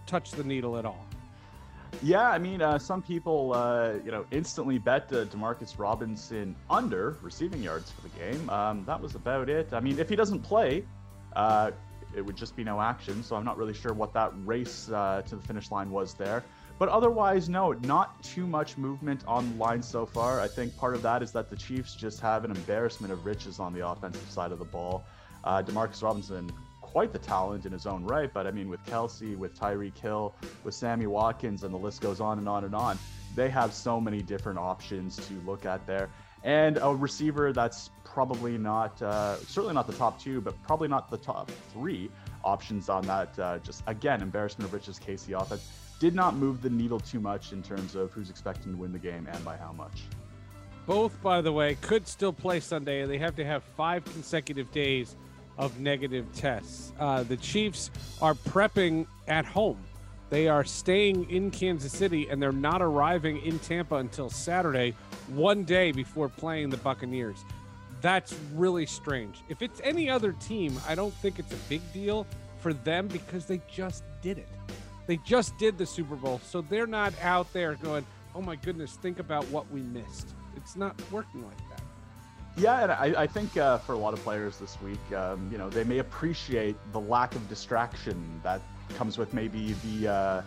touch 0.07 0.31
the 0.31 0.43
needle 0.43 0.77
at 0.77 0.85
all? 0.85 1.05
Yeah, 2.01 2.29
I 2.29 2.37
mean, 2.37 2.61
uh, 2.61 2.79
some 2.79 3.01
people, 3.01 3.53
uh, 3.53 3.93
you 4.05 4.11
know, 4.11 4.25
instantly 4.31 4.77
bet 4.77 5.11
uh, 5.11 5.25
Demarcus 5.25 5.77
Robinson 5.77 6.55
under 6.69 7.17
receiving 7.21 7.61
yards 7.61 7.91
for 7.91 8.01
the 8.01 8.09
game. 8.09 8.49
Um, 8.49 8.85
that 8.85 9.01
was 9.01 9.15
about 9.15 9.49
it. 9.49 9.73
I 9.73 9.81
mean, 9.81 9.99
if 9.99 10.07
he 10.07 10.15
doesn't 10.15 10.39
play, 10.39 10.85
uh, 11.35 11.71
it 12.15 12.21
would 12.21 12.37
just 12.37 12.55
be 12.55 12.63
no 12.63 12.79
action. 12.79 13.21
So 13.21 13.35
I'm 13.35 13.43
not 13.43 13.57
really 13.57 13.73
sure 13.73 13.93
what 13.93 14.13
that 14.13 14.31
race 14.45 14.89
uh, 14.89 15.23
to 15.27 15.35
the 15.35 15.41
finish 15.41 15.71
line 15.71 15.91
was 15.91 16.13
there. 16.13 16.43
But 16.79 16.87
otherwise, 16.87 17.49
no, 17.49 17.73
not 17.73 18.23
too 18.23 18.47
much 18.47 18.77
movement 18.77 19.23
on 19.27 19.49
the 19.49 19.55
line 19.57 19.83
so 19.83 20.05
far. 20.05 20.39
I 20.39 20.47
think 20.47 20.75
part 20.77 20.95
of 20.95 21.01
that 21.01 21.21
is 21.21 21.33
that 21.33 21.49
the 21.49 21.57
Chiefs 21.57 21.93
just 21.93 22.21
have 22.21 22.45
an 22.45 22.51
embarrassment 22.51 23.11
of 23.11 23.25
riches 23.25 23.59
on 23.59 23.73
the 23.73 23.85
offensive 23.85 24.29
side 24.29 24.53
of 24.53 24.59
the 24.59 24.65
ball. 24.65 25.03
Uh, 25.43 25.61
Demarcus 25.61 26.01
Robinson 26.01 26.49
quite 26.91 27.13
the 27.13 27.19
talent 27.19 27.65
in 27.65 27.71
his 27.71 27.85
own 27.85 28.03
right. 28.03 28.33
But 28.33 28.47
I 28.47 28.51
mean, 28.51 28.67
with 28.67 28.83
Kelce, 28.85 29.37
with 29.37 29.57
Tyreek 29.57 29.97
Hill, 29.97 30.33
with 30.63 30.73
Sammy 30.73 31.05
Watkins, 31.05 31.63
and 31.63 31.73
the 31.73 31.77
list 31.77 32.01
goes 32.01 32.19
on 32.19 32.39
and 32.39 32.49
on 32.49 32.63
and 32.63 32.73
on. 32.73 32.97
They 33.35 33.49
have 33.49 33.73
so 33.73 34.01
many 34.01 34.23
different 34.23 34.57
options 34.57 35.15
to 35.27 35.33
look 35.45 35.65
at 35.65 35.85
there. 35.85 36.09
And 36.43 36.79
a 36.81 36.89
receiver 36.95 37.53
that's 37.53 37.91
probably 38.03 38.57
not, 38.57 38.99
uh, 39.01 39.37
certainly 39.37 39.75
not 39.75 39.85
the 39.85 39.93
top 39.93 40.19
two, 40.19 40.41
but 40.41 40.59
probably 40.63 40.87
not 40.87 41.11
the 41.11 41.17
top 41.17 41.51
three 41.73 42.09
options 42.43 42.89
on 42.89 43.05
that. 43.05 43.37
Uh, 43.37 43.59
just 43.59 43.83
again, 43.85 44.21
embarrassment 44.21 44.67
of 44.67 44.73
riches, 44.73 44.99
KC 44.99 45.39
offense 45.39 45.69
did 45.99 46.15
not 46.15 46.35
move 46.35 46.61
the 46.61 46.69
needle 46.69 46.99
too 46.99 47.19
much 47.19 47.51
in 47.51 47.61
terms 47.61 47.93
of 47.93 48.11
who's 48.13 48.29
expecting 48.29 48.71
to 48.71 48.77
win 48.77 48.91
the 48.91 48.99
game 48.99 49.27
and 49.31 49.45
by 49.45 49.57
how 49.57 49.73
much. 49.73 50.03
Both, 50.87 51.21
by 51.21 51.41
the 51.41 51.51
way, 51.51 51.75
could 51.81 52.07
still 52.07 52.33
play 52.33 52.61
Sunday. 52.61 53.01
And 53.01 53.11
they 53.11 53.19
have 53.19 53.35
to 53.35 53.45
have 53.45 53.63
five 53.63 54.03
consecutive 54.05 54.71
days 54.71 55.15
of 55.59 55.79
negative 55.79 56.25
tests. 56.33 56.93
Uh, 56.99 57.21
the 57.21 57.37
Chiefs 57.37 57.91
are 58.21 58.33
prepping 58.33 59.05
at 59.27 59.45
home. 59.45 59.77
They 60.29 60.47
are 60.47 60.63
staying 60.63 61.29
in 61.29 61.51
Kansas 61.51 61.91
City 61.91 62.29
and 62.29 62.41
they're 62.41 62.51
not 62.51 62.81
arriving 62.81 63.45
in 63.45 63.59
Tampa 63.59 63.95
until 63.95 64.29
Saturday, 64.29 64.95
one 65.27 65.63
day 65.63 65.91
before 65.91 66.29
playing 66.29 66.69
the 66.69 66.77
Buccaneers. 66.77 67.43
That's 68.01 68.33
really 68.55 68.85
strange. 68.85 69.41
If 69.49 69.61
it's 69.61 69.81
any 69.83 70.09
other 70.09 70.31
team, 70.33 70.79
I 70.87 70.95
don't 70.95 71.13
think 71.15 71.39
it's 71.39 71.51
a 71.51 71.57
big 71.67 71.81
deal 71.93 72.25
for 72.59 72.73
them 72.73 73.07
because 73.07 73.45
they 73.45 73.61
just 73.69 74.03
did 74.21 74.37
it. 74.37 74.47
They 75.07 75.17
just 75.17 75.57
did 75.57 75.77
the 75.77 75.85
Super 75.85 76.15
Bowl. 76.15 76.39
So 76.45 76.61
they're 76.61 76.87
not 76.87 77.13
out 77.21 77.51
there 77.51 77.75
going, 77.75 78.05
oh 78.35 78.41
my 78.41 78.55
goodness, 78.55 78.93
think 78.93 79.19
about 79.19 79.43
what 79.47 79.69
we 79.71 79.81
missed. 79.81 80.29
It's 80.55 80.75
not 80.75 80.99
working 81.11 81.43
like 81.43 81.57
that. 81.57 81.68
Yeah, 82.59 82.83
and 82.83 82.91
I, 82.91 83.23
I 83.23 83.27
think 83.27 83.55
uh, 83.55 83.77
for 83.77 83.93
a 83.93 83.97
lot 83.97 84.13
of 84.13 84.21
players 84.21 84.57
this 84.57 84.81
week, 84.81 84.99
um, 85.15 85.47
you 85.49 85.57
know, 85.57 85.69
they 85.69 85.85
may 85.85 85.99
appreciate 85.99 86.75
the 86.91 86.99
lack 86.99 87.33
of 87.33 87.47
distraction 87.47 88.41
that 88.43 88.59
comes 88.97 89.17
with 89.17 89.33
maybe 89.33 89.75
the, 89.85 90.11
uh, 90.11 90.41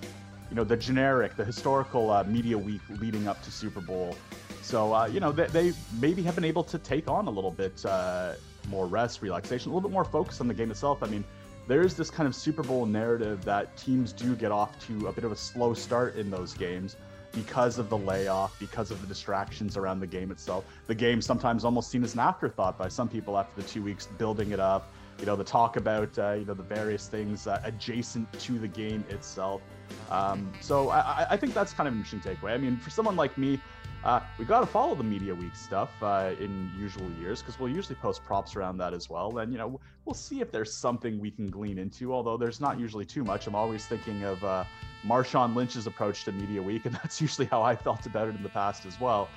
you 0.51 0.57
know, 0.57 0.62
the 0.62 0.77
generic, 0.77 1.37
the 1.37 1.44
historical 1.44 2.11
uh, 2.11 2.22
media 2.25 2.59
week 2.59 2.83
leading 3.01 3.29
up 3.29 3.42
to 3.44 3.51
Super 3.51 3.81
Bowl. 3.81 4.14
So, 4.61 4.94
uh, 4.94 5.07
you 5.07 5.20
know, 5.20 5.33
they, 5.33 5.46
they, 5.46 5.72
maybe 6.03 6.22
have 6.22 6.35
been 6.35 6.44
able 6.44 6.64
to 6.64 6.79
take 6.79 7.09
on 7.09 7.29
a 7.29 7.31
little 7.31 7.51
bit 7.51 7.83
uh, 7.87 8.35
more 8.68 8.87
rest, 8.87 9.22
relaxation, 9.22 9.70
a 9.70 9.75
little 9.75 9.88
bit 9.88 9.94
more 9.94 10.05
focus 10.05 10.38
on 10.42 10.48
the 10.48 10.55
game 10.55 10.70
itself. 10.70 11.03
I 11.03 11.07
mean, 11.07 11.25
there's 11.66 11.94
this 11.94 12.11
kind 12.11 12.27
of 12.27 12.35
Super 12.35 12.62
Bowl 12.62 12.85
narrative 12.85 13.42
that 13.46 13.75
teams 13.79 14.12
do 14.12 14.37
get 14.37 14.53
off 14.53 14.79
to 14.87 15.07
a 15.07 15.12
bit 15.12 15.25
of 15.25 15.33
a 15.33 15.37
slow 15.37 15.72
start 15.72 16.16
in 16.16 16.31
those 16.31 16.53
games 16.53 16.96
because 17.32 17.78
of 17.78 17.88
the 17.88 17.98
layoff, 17.98 18.58
because 18.58 18.90
of 18.90 19.00
the 19.00 19.06
distractions 19.06 19.76
around 19.76 20.00
the 20.00 20.06
game 20.06 20.30
itself. 20.30 20.64
The 20.86 20.94
game 20.94 21.22
sometimes 21.22 21.64
almost 21.64 21.90
seen 21.90 22.04
as 22.04 22.14
an 22.14 22.20
afterthought 22.20 22.78
by 22.78 22.88
some 22.88 23.08
people 23.08 23.38
after 23.38 23.60
the 23.60 23.66
two 23.66 23.82
weeks 23.82 24.06
building 24.18 24.52
it 24.52 24.60
up. 24.60 24.92
You 25.18 25.26
know, 25.26 25.36
the 25.36 25.44
talk 25.44 25.76
about 25.76 26.18
uh, 26.18 26.32
you 26.32 26.44
know 26.44 26.54
the 26.54 26.62
various 26.62 27.06
things 27.08 27.46
uh, 27.46 27.60
adjacent 27.64 28.32
to 28.40 28.58
the 28.58 28.68
game 28.68 29.04
itself. 29.08 29.62
Um, 30.10 30.52
so 30.60 30.88
I, 30.88 31.26
I 31.30 31.36
think 31.36 31.54
that's 31.54 31.72
kind 31.72 31.86
of 31.86 31.94
an 31.94 32.00
interesting 32.00 32.34
takeaway. 32.34 32.52
I 32.52 32.58
mean, 32.58 32.76
for 32.76 32.90
someone 32.90 33.16
like 33.16 33.36
me, 33.38 33.60
uh, 34.04 34.20
we 34.36 34.44
got 34.44 34.60
to 34.60 34.66
follow 34.66 34.94
the 34.94 35.04
media 35.04 35.34
week 35.34 35.54
stuff 35.54 35.90
uh, 36.02 36.32
in 36.40 36.70
usual 36.76 37.08
years 37.20 37.40
because 37.40 37.60
we'll 37.60 37.68
usually 37.68 37.94
post 37.94 38.24
props 38.24 38.56
around 38.56 38.76
that 38.78 38.92
as 38.92 39.08
well. 39.08 39.38
And 39.38 39.52
you 39.52 39.58
know, 39.58 39.80
we'll 40.04 40.14
see 40.14 40.40
if 40.40 40.50
there's 40.50 40.72
something 40.72 41.20
we 41.20 41.30
can 41.30 41.48
glean 41.48 41.78
into. 41.78 42.12
Although 42.12 42.36
there's 42.36 42.60
not 42.60 42.80
usually 42.80 43.04
too 43.04 43.22
much. 43.22 43.46
I'm 43.46 43.54
always 43.54 43.86
thinking 43.86 44.24
of 44.24 44.42
uh, 44.42 44.64
Marshawn 45.06 45.54
Lynch's 45.54 45.86
approach 45.86 46.24
to 46.24 46.32
media 46.32 46.60
week, 46.60 46.84
and 46.86 46.94
that's 46.94 47.20
usually 47.20 47.46
how 47.46 47.62
I 47.62 47.76
felt 47.76 48.06
about 48.06 48.28
it 48.28 48.34
in 48.34 48.42
the 48.42 48.48
past 48.48 48.86
as 48.86 49.00
well. 49.00 49.28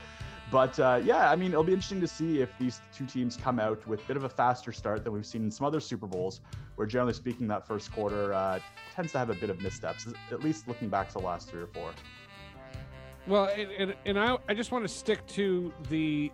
But 0.51 0.79
uh, 0.79 1.01
yeah, 1.03 1.29
I 1.29 1.35
mean, 1.35 1.51
it'll 1.51 1.63
be 1.63 1.73
interesting 1.73 2.01
to 2.01 2.07
see 2.07 2.41
if 2.41 2.49
these 2.59 2.79
two 2.93 3.05
teams 3.05 3.35
come 3.35 3.59
out 3.59 3.85
with 3.87 4.03
a 4.03 4.07
bit 4.07 4.17
of 4.17 4.23
a 4.23 4.29
faster 4.29 4.71
start 4.71 5.03
than 5.03 5.13
we've 5.13 5.25
seen 5.25 5.43
in 5.43 5.51
some 5.51 5.65
other 5.65 5.79
Super 5.79 6.05
Bowls, 6.05 6.41
where 6.75 6.85
generally 6.85 7.13
speaking, 7.13 7.47
that 7.47 7.67
first 7.67 7.91
quarter 7.91 8.33
uh, 8.33 8.59
tends 8.95 9.11
to 9.11 9.17
have 9.17 9.29
a 9.29 9.35
bit 9.35 9.49
of 9.49 9.61
missteps, 9.61 10.07
at 10.31 10.43
least 10.43 10.67
looking 10.67 10.89
back 10.89 11.07
to 11.09 11.13
the 11.13 11.19
last 11.19 11.49
three 11.49 11.61
or 11.61 11.67
four. 11.67 11.91
Well, 13.27 13.45
and, 13.45 13.71
and, 13.71 13.95
and 14.05 14.19
I, 14.19 14.37
I 14.47 14.53
just 14.53 14.71
want 14.71 14.83
to 14.83 14.93
stick 14.93 15.25
to 15.27 15.73
the 15.89 16.31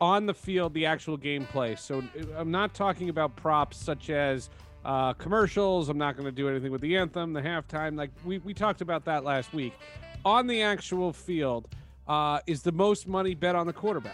on 0.00 0.26
the 0.26 0.34
field, 0.34 0.74
the 0.74 0.86
actual 0.86 1.16
gameplay. 1.16 1.78
So 1.78 2.02
I'm 2.36 2.50
not 2.50 2.74
talking 2.74 3.08
about 3.08 3.34
props 3.36 3.76
such 3.76 4.10
as 4.10 4.50
uh, 4.84 5.14
commercials. 5.14 5.88
I'm 5.88 5.96
not 5.96 6.16
going 6.16 6.26
to 6.26 6.32
do 6.32 6.48
anything 6.48 6.70
with 6.70 6.82
the 6.82 6.96
anthem, 6.96 7.32
the 7.32 7.40
halftime. 7.40 7.96
Like 7.96 8.10
we, 8.24 8.38
we 8.38 8.52
talked 8.52 8.82
about 8.82 9.04
that 9.06 9.24
last 9.24 9.54
week. 9.54 9.72
On 10.24 10.46
the 10.46 10.62
actual 10.62 11.12
field, 11.12 11.68
uh, 12.08 12.40
is 12.46 12.62
the 12.62 12.72
most 12.72 13.06
money 13.08 13.34
bet 13.34 13.54
on 13.54 13.66
the 13.66 13.72
quarterbacks. 13.72 14.12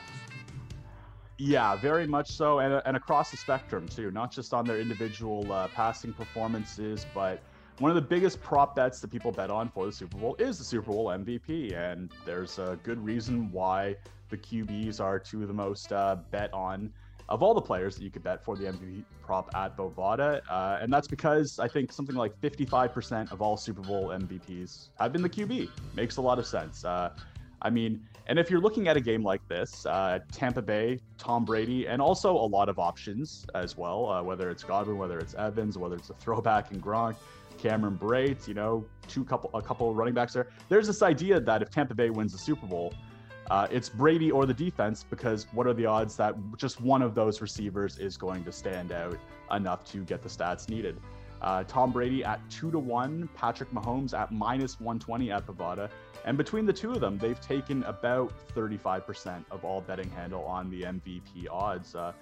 Yeah, 1.38 1.74
very 1.76 2.06
much 2.06 2.30
so, 2.30 2.58
and, 2.58 2.82
and 2.84 2.96
across 2.96 3.30
the 3.30 3.36
spectrum 3.36 3.88
too, 3.88 4.10
not 4.10 4.30
just 4.30 4.52
on 4.52 4.64
their 4.64 4.78
individual 4.78 5.50
uh, 5.50 5.68
passing 5.68 6.12
performances, 6.12 7.06
but 7.14 7.42
one 7.80 7.90
of 7.90 7.94
the 7.94 8.02
biggest 8.02 8.42
prop 8.42 8.76
bets 8.76 9.00
that 9.00 9.10
people 9.10 9.32
bet 9.32 9.50
on 9.50 9.70
for 9.70 9.86
the 9.86 9.92
Super 9.92 10.18
Bowl 10.18 10.36
is 10.38 10.58
the 10.58 10.64
Super 10.64 10.92
Bowl 10.92 11.06
MVP, 11.06 11.74
and 11.74 12.12
there's 12.26 12.58
a 12.58 12.78
good 12.82 13.02
reason 13.02 13.50
why 13.50 13.96
the 14.28 14.36
QBs 14.36 15.00
are 15.00 15.18
two 15.18 15.40
of 15.40 15.48
the 15.48 15.54
most 15.54 15.90
uh, 15.90 16.16
bet 16.30 16.52
on 16.52 16.92
of 17.30 17.42
all 17.42 17.54
the 17.54 17.60
players 17.60 17.96
that 17.96 18.02
you 18.02 18.10
could 18.10 18.22
bet 18.22 18.44
for 18.44 18.54
the 18.54 18.64
MVP 18.64 19.02
prop 19.22 19.48
at 19.54 19.76
Bovada. 19.78 20.42
Uh, 20.50 20.78
and 20.82 20.92
that's 20.92 21.08
because 21.08 21.58
I 21.58 21.68
think 21.68 21.90
something 21.90 22.16
like 22.16 22.38
55% 22.42 23.32
of 23.32 23.40
all 23.40 23.56
Super 23.56 23.82
Bowl 23.82 24.08
MVPs 24.08 24.88
have 24.98 25.12
been 25.12 25.22
the 25.22 25.28
QB. 25.30 25.70
Makes 25.94 26.18
a 26.18 26.20
lot 26.20 26.38
of 26.38 26.46
sense. 26.46 26.84
Uh, 26.84 27.14
I 27.62 27.70
mean, 27.70 28.02
and 28.26 28.38
if 28.38 28.50
you're 28.50 28.60
looking 28.60 28.88
at 28.88 28.96
a 28.96 29.00
game 29.00 29.22
like 29.22 29.46
this, 29.48 29.86
uh, 29.86 30.18
Tampa 30.32 30.60
Bay, 30.60 30.98
Tom 31.18 31.44
Brady, 31.44 31.86
and 31.86 32.02
also 32.02 32.32
a 32.32 32.46
lot 32.46 32.68
of 32.68 32.78
options 32.78 33.46
as 33.54 33.76
well, 33.76 34.08
uh, 34.08 34.22
whether 34.22 34.50
it's 34.50 34.64
Godwin, 34.64 34.98
whether 34.98 35.18
it's 35.18 35.34
Evans, 35.34 35.78
whether 35.78 35.96
it's 35.96 36.10
a 36.10 36.14
throwback 36.14 36.72
in 36.72 36.80
Gronk, 36.80 37.16
Cameron 37.60 37.98
Brate, 38.00 38.48
you 38.48 38.54
know, 38.54 38.84
two 39.06 39.24
couple 39.24 39.50
a 39.54 39.60
couple 39.60 39.94
running 39.94 40.14
backs 40.14 40.32
there. 40.32 40.48
There's 40.68 40.86
this 40.86 41.02
idea 41.02 41.40
that 41.40 41.62
if 41.62 41.70
Tampa 41.70 41.94
Bay 41.94 42.10
wins 42.10 42.32
the 42.32 42.38
Super 42.38 42.66
Bowl, 42.66 42.94
uh, 43.50 43.66
it's 43.70 43.88
Brady 43.88 44.30
or 44.30 44.46
the 44.46 44.54
defense 44.54 45.04
because 45.08 45.46
what 45.52 45.66
are 45.66 45.74
the 45.74 45.86
odds 45.86 46.16
that 46.16 46.34
just 46.56 46.80
one 46.80 47.02
of 47.02 47.14
those 47.14 47.40
receivers 47.40 47.98
is 47.98 48.16
going 48.16 48.44
to 48.44 48.52
stand 48.52 48.92
out 48.92 49.18
enough 49.52 49.84
to 49.92 50.04
get 50.04 50.22
the 50.22 50.28
stats 50.28 50.68
needed? 50.68 50.98
Uh, 51.42 51.64
Tom 51.64 51.90
Brady 51.90 52.22
at 52.22 52.40
two 52.50 52.70
to 52.70 52.78
one, 52.78 53.28
Patrick 53.34 53.70
Mahomes 53.72 54.18
at 54.18 54.30
minus 54.30 54.78
120 54.78 55.32
at 55.32 55.46
Bovada. 55.46 55.90
And 56.24 56.36
between 56.36 56.66
the 56.66 56.72
two 56.72 56.92
of 56.92 57.00
them, 57.00 57.18
they've 57.18 57.40
taken 57.40 57.82
about 57.84 58.32
35% 58.54 59.44
of 59.50 59.64
all 59.64 59.80
betting 59.80 60.10
handle 60.10 60.44
on 60.44 60.70
the 60.70 60.82
MVP 60.82 61.46
odds. 61.50 61.94
Uh, 61.94 62.12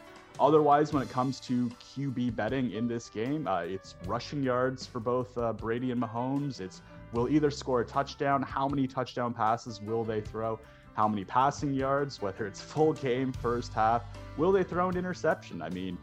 Otherwise, 0.41 0.93
when 0.93 1.03
it 1.03 1.11
comes 1.11 1.41
to 1.41 1.69
QB 1.95 2.37
betting 2.37 2.71
in 2.73 2.87
this 2.87 3.09
game, 3.09 3.47
uh, 3.47 3.61
it's 3.61 3.97
rushing 4.07 4.43
yards 4.43 4.87
for 4.87 5.01
both 5.01 5.37
uh, 5.37 5.53
Brady 5.53 5.91
and 5.91 6.01
Mahomes. 6.01 6.61
It's 6.61 6.83
will 7.13 7.29
either 7.29 7.51
score 7.51 7.81
a 7.81 7.85
touchdown, 7.85 8.43
how 8.43 8.69
many 8.69 8.87
touchdown 8.87 9.33
passes 9.33 9.81
will 9.81 10.05
they 10.05 10.21
throw, 10.21 10.61
how 10.95 11.09
many 11.09 11.25
passing 11.25 11.73
yards, 11.73 12.21
whether 12.21 12.47
it's 12.47 12.61
full 12.61 12.93
game, 12.93 13.33
first 13.33 13.73
half, 13.73 14.05
will 14.37 14.53
they 14.53 14.63
throw 14.63 14.89
an 14.89 14.97
interception? 14.97 15.63
I 15.63 15.71
mean, 15.71 15.97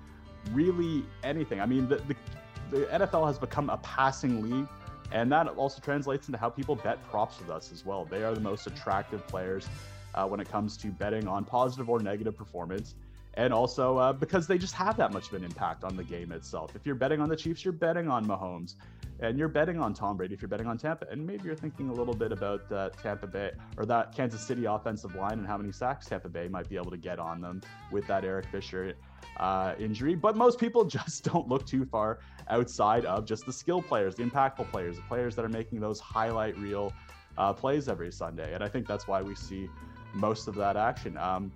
really 0.52 1.06
anything. 1.24 1.62
I 1.62 1.66
mean, 1.66 1.88
the, 1.88 1.98
the, 1.98 2.16
the 2.72 2.86
NFL 2.88 3.28
has 3.28 3.38
become 3.38 3.70
a 3.70 3.78
passing 3.78 4.42
league. 4.42 4.68
And 5.12 5.32
that 5.32 5.48
also 5.50 5.80
translates 5.82 6.28
into 6.28 6.40
how 6.40 6.50
people 6.50 6.76
bet 6.76 7.04
props 7.10 7.40
with 7.40 7.50
us 7.52 7.72
as 7.72 7.86
well. 7.86 8.06
They 8.06 8.24
are 8.24 8.34
the 8.34 8.42
most 8.42 8.66
attractive 8.66 9.26
players 9.28 9.68
uh, 10.16 10.26
when 10.26 10.40
it 10.40 10.52
comes 10.52 10.78
to 10.78 10.88
betting 10.88 11.28
on 11.28 11.46
positive 11.46 11.90
or 11.90 12.00
negative 12.00 12.36
performance 12.36 12.96
and 13.38 13.54
also 13.54 13.98
uh, 13.98 14.14
because 14.14 14.48
they 14.48 14.58
just 14.58 14.74
have 14.74 14.96
that 14.98 15.12
much 15.12 15.28
of 15.28 15.34
an 15.34 15.44
impact 15.44 15.84
on 15.84 15.96
the 15.96 16.04
game 16.04 16.32
itself. 16.32 16.76
If 16.76 16.86
you're 16.86 16.96
betting 16.96 17.20
on 17.20 17.30
the 17.30 17.36
Chiefs, 17.36 17.66
you're 17.66 17.74
betting 17.74 18.10
on 18.10 18.26
Mahomes, 18.26 18.76
and 19.20 19.38
you're 19.38 19.48
betting 19.48 19.80
on 19.80 19.94
Tom 19.94 20.18
Brady 20.18 20.34
if 20.34 20.42
you're 20.42 20.50
betting 20.50 20.68
on 20.68 20.78
Tampa, 20.78 21.08
and 21.10 21.26
maybe 21.26 21.44
you're 21.46 21.56
thinking 21.56 21.90
a 21.90 21.94
little 21.94 22.14
bit 22.14 22.32
about 22.32 22.70
uh, 22.72 22.90
Tampa 23.02 23.28
Bay 23.28 23.52
or 23.78 23.86
that 23.86 24.16
Kansas 24.16 24.46
City 24.46 24.66
offensive 24.66 25.16
line 25.16 25.34
and 25.34 25.48
how 25.48 25.58
many 25.58 25.72
sacks 25.72 26.08
Tampa 26.08 26.30
Bay 26.30 26.48
might 26.48 26.70
be 26.70 26.76
able 26.76 26.92
to 26.92 26.98
get 26.98 27.20
on 27.20 27.42
them 27.42 27.62
with 27.92 28.06
that 28.08 28.26
Eric 28.26 28.46
Fisher 28.52 28.94
uh, 29.38 29.74
injury. 29.80 30.16
But 30.16 30.36
most 30.36 30.60
people 30.60 30.86
just 30.86 31.24
don't 31.24 31.48
look 31.48 31.66
too 31.66 31.86
far 31.86 32.20
outside 32.50 33.06
of 33.06 33.26
just 33.26 33.46
the 33.46 33.54
skill 33.54 33.82
players, 33.82 34.16
the 34.16 34.24
impactful 34.24 34.72
players, 34.72 34.96
the 34.96 35.04
players 35.04 35.36
that 35.36 35.46
are 35.46 35.50
making 35.50 35.80
those 35.80 36.00
highlight 36.00 36.58
reel 36.58 36.94
uh, 37.38 37.54
plays 37.54 37.90
every 37.90 38.12
Sunday, 38.12 38.54
and 38.54 38.64
I 38.64 38.70
think 38.70 38.88
that's 38.88 39.08
why 39.08 39.22
we 39.22 39.36
see 39.36 39.70
most 40.14 40.48
of 40.48 40.56
that 40.56 40.78
action. 40.78 41.18
Um, 41.18 41.52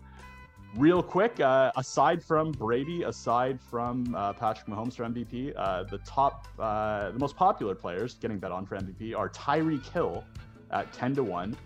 real 0.75 1.01
quick, 1.01 1.39
uh, 1.39 1.71
aside 1.75 2.23
from 2.23 2.51
Brady, 2.51 3.03
aside 3.03 3.59
from 3.59 4.13
uh, 4.15 4.33
Patrick 4.33 4.67
Mahomes 4.67 4.95
for 4.95 5.03
MVP, 5.03 5.53
uh, 5.55 5.83
the 5.83 5.97
top, 5.99 6.47
uh, 6.59 7.11
the 7.11 7.19
most 7.19 7.35
popular 7.35 7.75
players 7.75 8.15
getting 8.15 8.39
bet 8.39 8.51
on 8.51 8.65
for 8.65 8.77
MVP 8.77 9.15
are 9.15 9.29
Tyreek 9.29 9.85
Hill 9.91 10.23
at 10.71 10.91
10 10.93 11.15
to 11.15 11.23
1, 11.23 11.57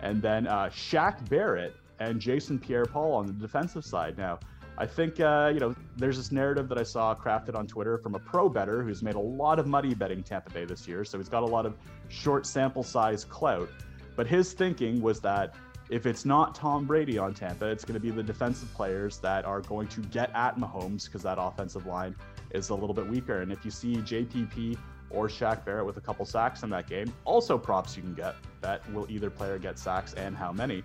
and 0.00 0.22
then 0.22 0.46
uh, 0.46 0.66
Shaq 0.66 1.28
Barrett 1.28 1.76
and 1.98 2.20
Jason 2.20 2.58
Pierre 2.58 2.84
Paul 2.84 3.14
on 3.14 3.26
the 3.26 3.32
defensive 3.32 3.84
side. 3.84 4.16
Now, 4.18 4.38
I 4.78 4.84
think, 4.84 5.20
uh, 5.20 5.50
you 5.52 5.58
know, 5.58 5.74
there's 5.96 6.18
this 6.18 6.30
narrative 6.30 6.68
that 6.68 6.78
I 6.78 6.82
saw 6.82 7.14
crafted 7.14 7.54
on 7.54 7.66
Twitter 7.66 7.96
from 7.96 8.14
a 8.14 8.18
pro 8.18 8.48
bettor 8.48 8.82
who's 8.82 9.02
made 9.02 9.14
a 9.14 9.20
lot 9.20 9.58
of 9.58 9.66
money 9.66 9.94
betting 9.94 10.22
Tampa 10.22 10.50
Bay 10.50 10.66
this 10.66 10.86
year. 10.86 11.02
So 11.02 11.16
he's 11.16 11.30
got 11.30 11.42
a 11.42 11.46
lot 11.46 11.64
of 11.64 11.76
short 12.08 12.44
sample 12.44 12.82
size 12.82 13.24
clout. 13.24 13.70
But 14.16 14.26
his 14.26 14.52
thinking 14.52 15.00
was 15.00 15.20
that 15.20 15.54
if 15.88 16.06
it's 16.06 16.24
not 16.24 16.54
Tom 16.54 16.84
Brady 16.84 17.18
on 17.18 17.32
Tampa, 17.32 17.66
it's 17.66 17.84
going 17.84 17.94
to 17.94 18.00
be 18.00 18.10
the 18.10 18.22
defensive 18.22 18.72
players 18.74 19.18
that 19.18 19.44
are 19.44 19.60
going 19.60 19.86
to 19.88 20.00
get 20.00 20.34
at 20.34 20.58
Mahomes 20.58 21.06
because 21.06 21.22
that 21.22 21.38
offensive 21.40 21.86
line 21.86 22.14
is 22.50 22.70
a 22.70 22.74
little 22.74 22.94
bit 22.94 23.06
weaker. 23.06 23.40
And 23.42 23.52
if 23.52 23.64
you 23.64 23.70
see 23.70 23.96
JPP 23.96 24.76
or 25.10 25.28
Shaq 25.28 25.64
Barrett 25.64 25.86
with 25.86 25.96
a 25.96 26.00
couple 26.00 26.24
sacks 26.24 26.62
in 26.64 26.70
that 26.70 26.88
game, 26.88 27.12
also 27.24 27.56
props 27.56 27.96
you 27.96 28.02
can 28.02 28.14
get 28.14 28.34
that 28.62 28.90
will 28.92 29.06
either 29.08 29.30
player 29.30 29.58
get 29.58 29.78
sacks 29.78 30.14
and 30.14 30.36
how 30.36 30.52
many. 30.52 30.82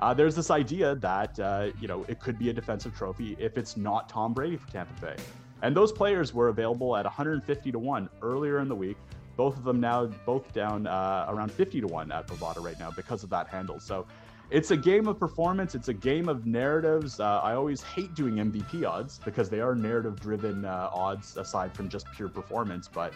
Uh, 0.00 0.12
there's 0.12 0.34
this 0.34 0.50
idea 0.50 0.94
that 0.96 1.38
uh, 1.38 1.70
you 1.80 1.88
know 1.88 2.04
it 2.08 2.20
could 2.20 2.38
be 2.38 2.50
a 2.50 2.52
defensive 2.52 2.94
trophy 2.96 3.36
if 3.38 3.56
it's 3.56 3.76
not 3.76 4.08
Tom 4.08 4.32
Brady 4.32 4.56
for 4.56 4.70
Tampa 4.70 5.00
Bay, 5.00 5.16
and 5.62 5.76
those 5.76 5.92
players 5.92 6.34
were 6.34 6.48
available 6.48 6.96
at 6.96 7.04
150 7.04 7.72
to 7.72 7.78
one 7.78 8.08
earlier 8.22 8.58
in 8.60 8.68
the 8.68 8.74
week. 8.74 8.96
Both 9.36 9.56
of 9.56 9.64
them 9.64 9.80
now 9.80 10.06
both 10.26 10.52
down 10.52 10.86
uh, 10.86 11.26
around 11.28 11.50
50 11.50 11.80
to 11.80 11.86
one 11.86 12.12
at 12.12 12.26
Bovada 12.28 12.62
right 12.62 12.78
now 12.78 12.90
because 12.92 13.24
of 13.24 13.30
that 13.30 13.48
handle. 13.48 13.80
So 13.80 14.06
it's 14.50 14.70
a 14.70 14.76
game 14.76 15.08
of 15.08 15.18
performance. 15.18 15.74
It's 15.74 15.88
a 15.88 15.94
game 15.94 16.28
of 16.28 16.46
narratives. 16.46 17.18
Uh, 17.20 17.40
I 17.40 17.54
always 17.54 17.82
hate 17.82 18.14
doing 18.14 18.34
MVP 18.34 18.86
odds 18.88 19.20
because 19.24 19.48
they 19.48 19.60
are 19.60 19.74
narrative 19.74 20.20
driven 20.20 20.64
uh, 20.64 20.90
odds 20.92 21.36
aside 21.36 21.74
from 21.74 21.88
just 21.88 22.06
pure 22.12 22.28
performance. 22.28 22.88
But 22.88 23.12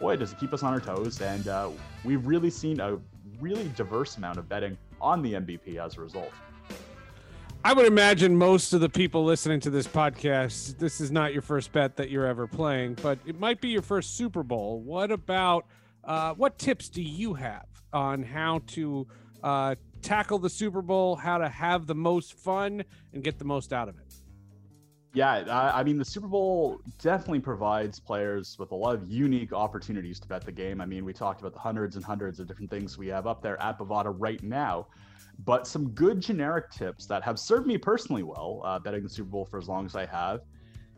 boy, 0.00 0.16
does 0.16 0.32
it 0.32 0.38
keep 0.38 0.52
us 0.52 0.62
on 0.62 0.72
our 0.72 0.80
toes. 0.80 1.20
And 1.20 1.46
uh, 1.48 1.70
we've 2.04 2.26
really 2.26 2.50
seen 2.50 2.80
a 2.80 2.98
really 3.40 3.70
diverse 3.76 4.16
amount 4.16 4.38
of 4.38 4.48
betting 4.48 4.76
on 5.00 5.22
the 5.22 5.34
MVP 5.34 5.76
as 5.76 5.96
a 5.96 6.00
result. 6.00 6.32
I 7.64 7.72
would 7.72 7.86
imagine 7.86 8.36
most 8.36 8.72
of 8.72 8.80
the 8.80 8.88
people 8.88 9.24
listening 9.24 9.60
to 9.60 9.70
this 9.70 9.86
podcast, 9.86 10.78
this 10.78 11.00
is 11.00 11.12
not 11.12 11.32
your 11.32 11.42
first 11.42 11.70
bet 11.70 11.96
that 11.96 12.10
you're 12.10 12.26
ever 12.26 12.48
playing, 12.48 12.94
but 13.00 13.20
it 13.24 13.38
might 13.38 13.60
be 13.60 13.68
your 13.68 13.82
first 13.82 14.16
Super 14.16 14.42
Bowl. 14.42 14.80
What 14.80 15.12
about 15.12 15.66
uh, 16.02 16.34
what 16.34 16.58
tips 16.58 16.88
do 16.88 17.00
you 17.00 17.34
have 17.34 17.66
on 17.92 18.24
how 18.24 18.62
to 18.68 19.06
uh, 19.44 19.76
tackle 20.02 20.38
the 20.38 20.50
Super 20.50 20.82
Bowl, 20.82 21.16
how 21.16 21.38
to 21.38 21.48
have 21.48 21.86
the 21.86 21.94
most 21.94 22.34
fun 22.34 22.84
and 23.12 23.22
get 23.22 23.38
the 23.38 23.44
most 23.44 23.72
out 23.72 23.88
of 23.88 23.98
it? 23.98 24.14
Yeah, 25.14 25.44
I, 25.74 25.84
mean, 25.84 25.98
the 25.98 26.04
Super 26.06 26.26
Bowl 26.26 26.80
definitely 26.98 27.40
provides 27.40 28.00
players 28.00 28.56
with 28.58 28.72
a 28.72 28.74
lot 28.74 28.94
of 28.94 29.10
unique 29.10 29.52
opportunities 29.52 30.18
to 30.20 30.28
bet 30.28 30.42
the 30.42 30.52
game. 30.52 30.80
I 30.80 30.86
mean, 30.86 31.04
we 31.04 31.12
talked 31.12 31.40
about 31.40 31.52
the 31.52 31.58
hundreds 31.58 31.96
and 31.96 32.04
hundreds 32.04 32.40
of 32.40 32.46
different 32.46 32.70
things 32.70 32.96
we 32.96 33.08
have 33.08 33.26
up 33.26 33.42
there 33.42 33.60
at 33.60 33.78
Bovada 33.78 34.14
right 34.16 34.42
now, 34.42 34.86
but 35.44 35.66
some 35.66 35.90
good 35.90 36.22
generic 36.22 36.70
tips 36.70 37.04
that 37.06 37.22
have 37.22 37.38
served 37.38 37.66
me 37.66 37.76
personally 37.76 38.22
well, 38.22 38.62
uh, 38.64 38.78
betting 38.78 39.02
the 39.02 39.08
Super 39.08 39.28
Bowl 39.28 39.44
for 39.44 39.58
as 39.58 39.68
long 39.68 39.84
as 39.84 39.94
I 39.94 40.06
have, 40.06 40.40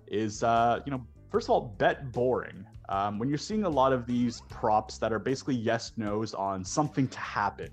is, 0.07 0.45
uh, 0.45 0.79
you 0.87 0.93
know, 0.93 1.05
first 1.31 1.47
of 1.47 1.51
all, 1.51 1.75
bet 1.77 2.13
boring. 2.13 2.65
Um, 2.91 3.19
when 3.19 3.29
you're 3.29 3.39
seeing 3.39 3.65
a 3.65 3.69
lot 3.69 3.93
of 3.93 4.07
these 4.07 4.43
props 4.43 4.99
that 4.99 5.13
are 5.13 5.19
basically 5.19 5.57
yes 5.57 5.91
nos 5.97 6.35
on 6.35 6.65
something 6.65 7.09
to 7.09 7.19
happen, 7.19 7.71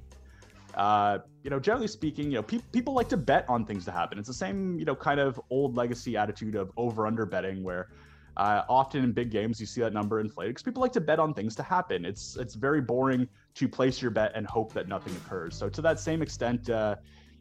uh, 0.75 1.19
you 1.43 1.49
know, 1.49 1.59
generally 1.59 1.87
speaking, 1.87 2.25
you 2.25 2.37
know, 2.37 2.43
pe- 2.43 2.61
people 2.71 2.93
like 2.93 3.09
to 3.09 3.17
bet 3.17 3.45
on 3.49 3.65
things 3.65 3.85
to 3.85 3.91
happen. 3.91 4.17
It's 4.17 4.27
the 4.27 4.33
same, 4.33 4.77
you 4.79 4.85
know, 4.85 4.95
kind 4.95 5.19
of 5.19 5.39
old 5.49 5.75
legacy 5.75 6.17
attitude 6.17 6.55
of 6.55 6.71
over 6.77 7.07
under 7.07 7.25
betting 7.25 7.63
where 7.63 7.89
uh, 8.37 8.63
often 8.69 9.03
in 9.03 9.11
big 9.11 9.29
games 9.29 9.59
you 9.59 9.65
see 9.65 9.81
that 9.81 9.93
number 9.93 10.19
inflated 10.19 10.55
because 10.55 10.63
people 10.63 10.81
like 10.81 10.93
to 10.93 11.01
bet 11.01 11.19
on 11.19 11.33
things 11.33 11.55
to 11.55 11.63
happen. 11.63 12.05
It's 12.05 12.37
it's 12.37 12.55
very 12.55 12.81
boring 12.81 13.27
to 13.55 13.67
place 13.67 14.01
your 14.01 14.11
bet 14.11 14.31
and 14.35 14.47
hope 14.47 14.73
that 14.73 14.87
nothing 14.87 15.15
occurs. 15.25 15.55
So 15.55 15.67
to 15.69 15.81
that 15.81 15.99
same 15.99 16.21
extent, 16.21 16.69
uh, 16.69 16.95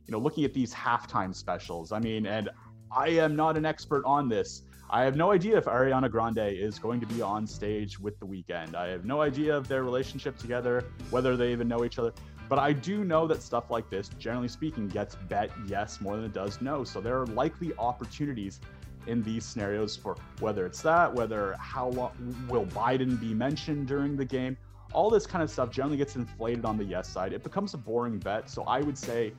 you 0.06 0.12
know, 0.12 0.18
looking 0.18 0.44
at 0.44 0.52
these 0.52 0.74
halftime 0.74 1.34
specials, 1.34 1.92
I 1.92 2.00
mean, 2.00 2.26
and 2.26 2.50
I 2.90 3.08
am 3.10 3.36
not 3.36 3.56
an 3.56 3.64
expert 3.64 4.04
on 4.04 4.28
this. 4.28 4.62
I 4.92 5.04
have 5.04 5.14
no 5.14 5.30
idea 5.30 5.56
if 5.56 5.66
Ariana 5.66 6.10
Grande 6.10 6.38
is 6.38 6.80
going 6.80 6.98
to 6.98 7.06
be 7.06 7.22
on 7.22 7.46
stage 7.46 8.00
with 8.00 8.18
The 8.18 8.26
Weeknd. 8.26 8.74
I 8.74 8.88
have 8.88 9.04
no 9.04 9.20
idea 9.20 9.56
of 9.56 9.68
their 9.68 9.84
relationship 9.84 10.36
together, 10.36 10.84
whether 11.10 11.36
they 11.36 11.52
even 11.52 11.68
know 11.68 11.84
each 11.84 12.00
other. 12.00 12.12
But 12.50 12.58
I 12.58 12.72
do 12.72 13.04
know 13.04 13.28
that 13.28 13.44
stuff 13.44 13.70
like 13.70 13.88
this, 13.90 14.10
generally 14.18 14.48
speaking, 14.48 14.88
gets 14.88 15.14
bet 15.14 15.52
yes 15.68 16.00
more 16.00 16.16
than 16.16 16.24
it 16.24 16.32
does 16.32 16.60
no. 16.60 16.82
So 16.82 17.00
there 17.00 17.16
are 17.16 17.26
likely 17.26 17.72
opportunities 17.78 18.58
in 19.06 19.22
these 19.22 19.44
scenarios 19.44 19.94
for 19.96 20.16
whether 20.40 20.66
it's 20.66 20.82
that, 20.82 21.14
whether 21.14 21.54
how 21.60 21.90
long 21.90 22.10
will 22.48 22.66
Biden 22.66 23.20
be 23.20 23.32
mentioned 23.34 23.86
during 23.86 24.16
the 24.16 24.24
game. 24.24 24.56
All 24.92 25.10
this 25.10 25.26
kind 25.26 25.44
of 25.44 25.50
stuff 25.50 25.70
generally 25.70 25.96
gets 25.96 26.16
inflated 26.16 26.64
on 26.64 26.76
the 26.76 26.82
yes 26.82 27.08
side. 27.08 27.32
It 27.32 27.44
becomes 27.44 27.74
a 27.74 27.78
boring 27.78 28.18
bet. 28.18 28.50
So 28.50 28.64
I 28.64 28.80
would 28.80 28.98
say, 28.98 29.32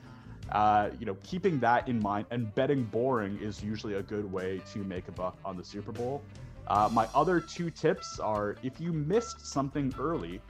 uh, 0.50 0.88
you 0.98 1.04
know, 1.04 1.18
keeping 1.22 1.60
that 1.60 1.86
in 1.88 2.00
mind 2.00 2.24
and 2.30 2.52
betting 2.54 2.84
boring 2.84 3.38
is 3.42 3.62
usually 3.62 3.94
a 3.96 4.02
good 4.02 4.32
way 4.32 4.62
to 4.72 4.78
make 4.78 5.08
a 5.08 5.12
buck 5.12 5.36
on 5.44 5.58
the 5.58 5.64
Super 5.64 5.92
Bowl. 5.92 6.22
Uh, 6.66 6.88
my 6.90 7.06
other 7.14 7.40
two 7.40 7.68
tips 7.68 8.18
are 8.20 8.56
if 8.62 8.80
you 8.80 8.90
missed 8.90 9.46
something 9.46 9.94
early, 9.98 10.40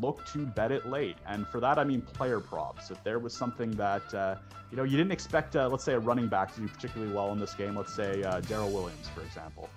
look 0.00 0.24
to 0.26 0.46
bet 0.46 0.72
it 0.72 0.86
late. 0.86 1.16
And 1.26 1.46
for 1.46 1.60
that, 1.60 1.78
I 1.78 1.84
mean 1.84 2.02
player 2.02 2.40
props. 2.40 2.90
If 2.90 3.02
there 3.04 3.18
was 3.18 3.34
something 3.34 3.70
that, 3.72 4.12
uh, 4.14 4.36
you 4.70 4.76
know, 4.76 4.84
you 4.84 4.96
didn't 4.96 5.12
expect, 5.12 5.56
uh, 5.56 5.68
let's 5.68 5.84
say, 5.84 5.94
a 5.94 5.98
running 5.98 6.28
back 6.28 6.54
to 6.54 6.60
do 6.60 6.68
particularly 6.68 7.12
well 7.12 7.32
in 7.32 7.38
this 7.38 7.54
game, 7.54 7.76
let's 7.76 7.94
say 7.94 8.22
uh, 8.22 8.40
Darrel 8.40 8.70
Williams, 8.70 9.08
for 9.14 9.22
example. 9.22 9.68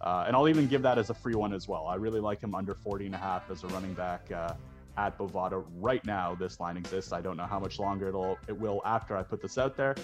Uh, 0.00 0.24
and 0.26 0.34
I'll 0.34 0.48
even 0.48 0.66
give 0.66 0.82
that 0.82 0.98
as 0.98 1.10
a 1.10 1.14
free 1.14 1.34
one 1.34 1.52
as 1.52 1.68
well. 1.68 1.86
I 1.86 1.94
really 1.94 2.20
like 2.20 2.40
him 2.40 2.54
under 2.54 2.74
40 2.74 3.06
and 3.06 3.14
a 3.14 3.18
half 3.18 3.50
as 3.50 3.62
a 3.62 3.68
running 3.68 3.94
back 3.94 4.30
uh, 4.32 4.54
at 4.96 5.16
Bovada 5.16 5.64
right 5.76 6.04
now. 6.04 6.34
This 6.34 6.58
line 6.58 6.76
exists. 6.76 7.12
I 7.12 7.20
don't 7.20 7.36
know 7.36 7.46
how 7.46 7.60
much 7.60 7.78
longer 7.78 8.08
it'll 8.08 8.38
it 8.48 8.58
will 8.58 8.82
after 8.84 9.16
I 9.16 9.22
put 9.22 9.40
this 9.40 9.58
out 9.58 9.76
there. 9.76 9.94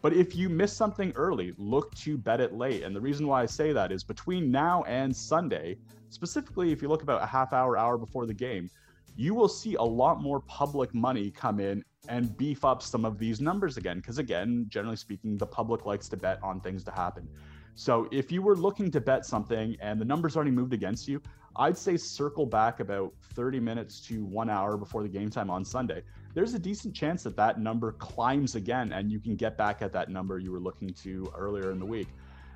But 0.00 0.12
if 0.12 0.36
you 0.36 0.48
miss 0.48 0.72
something 0.72 1.12
early, 1.16 1.54
look 1.58 1.92
to 1.96 2.16
bet 2.16 2.40
it 2.40 2.54
late. 2.54 2.84
And 2.84 2.94
the 2.94 3.00
reason 3.00 3.26
why 3.26 3.42
I 3.42 3.46
say 3.46 3.72
that 3.72 3.90
is 3.90 4.04
between 4.04 4.50
now 4.50 4.84
and 4.84 5.14
Sunday, 5.14 5.76
specifically 6.10 6.70
if 6.70 6.80
you 6.80 6.88
look 6.88 7.02
about 7.02 7.20
a 7.20 7.26
half 7.26 7.52
hour, 7.52 7.76
hour 7.76 7.98
before 7.98 8.26
the 8.26 8.34
game, 8.34 8.70
you 9.18 9.34
will 9.34 9.48
see 9.48 9.74
a 9.74 9.82
lot 9.82 10.22
more 10.22 10.38
public 10.42 10.94
money 10.94 11.28
come 11.28 11.58
in 11.58 11.84
and 12.08 12.36
beef 12.36 12.64
up 12.64 12.80
some 12.80 13.04
of 13.04 13.18
these 13.18 13.40
numbers 13.40 13.76
again. 13.76 13.96
Because, 13.96 14.18
again, 14.18 14.66
generally 14.68 14.96
speaking, 14.96 15.36
the 15.36 15.46
public 15.46 15.84
likes 15.84 16.08
to 16.10 16.16
bet 16.16 16.38
on 16.40 16.60
things 16.60 16.84
to 16.84 16.92
happen. 16.92 17.28
So, 17.74 18.08
if 18.12 18.30
you 18.30 18.42
were 18.42 18.54
looking 18.54 18.92
to 18.92 19.00
bet 19.00 19.26
something 19.26 19.76
and 19.80 20.00
the 20.00 20.04
numbers 20.04 20.36
already 20.36 20.52
moved 20.52 20.72
against 20.72 21.08
you, 21.08 21.20
I'd 21.56 21.76
say 21.76 21.96
circle 21.96 22.46
back 22.46 22.78
about 22.78 23.12
30 23.34 23.58
minutes 23.58 24.00
to 24.02 24.24
one 24.24 24.48
hour 24.48 24.76
before 24.76 25.02
the 25.02 25.08
game 25.08 25.30
time 25.30 25.50
on 25.50 25.64
Sunday. 25.64 26.04
There's 26.32 26.54
a 26.54 26.58
decent 26.58 26.94
chance 26.94 27.24
that 27.24 27.34
that 27.36 27.58
number 27.58 27.90
climbs 27.92 28.54
again 28.54 28.92
and 28.92 29.10
you 29.10 29.18
can 29.18 29.34
get 29.34 29.58
back 29.58 29.82
at 29.82 29.92
that 29.94 30.10
number 30.10 30.38
you 30.38 30.52
were 30.52 30.60
looking 30.60 30.90
to 30.90 31.32
earlier 31.36 31.72
in 31.72 31.80
the 31.80 31.86
week. 31.86 32.06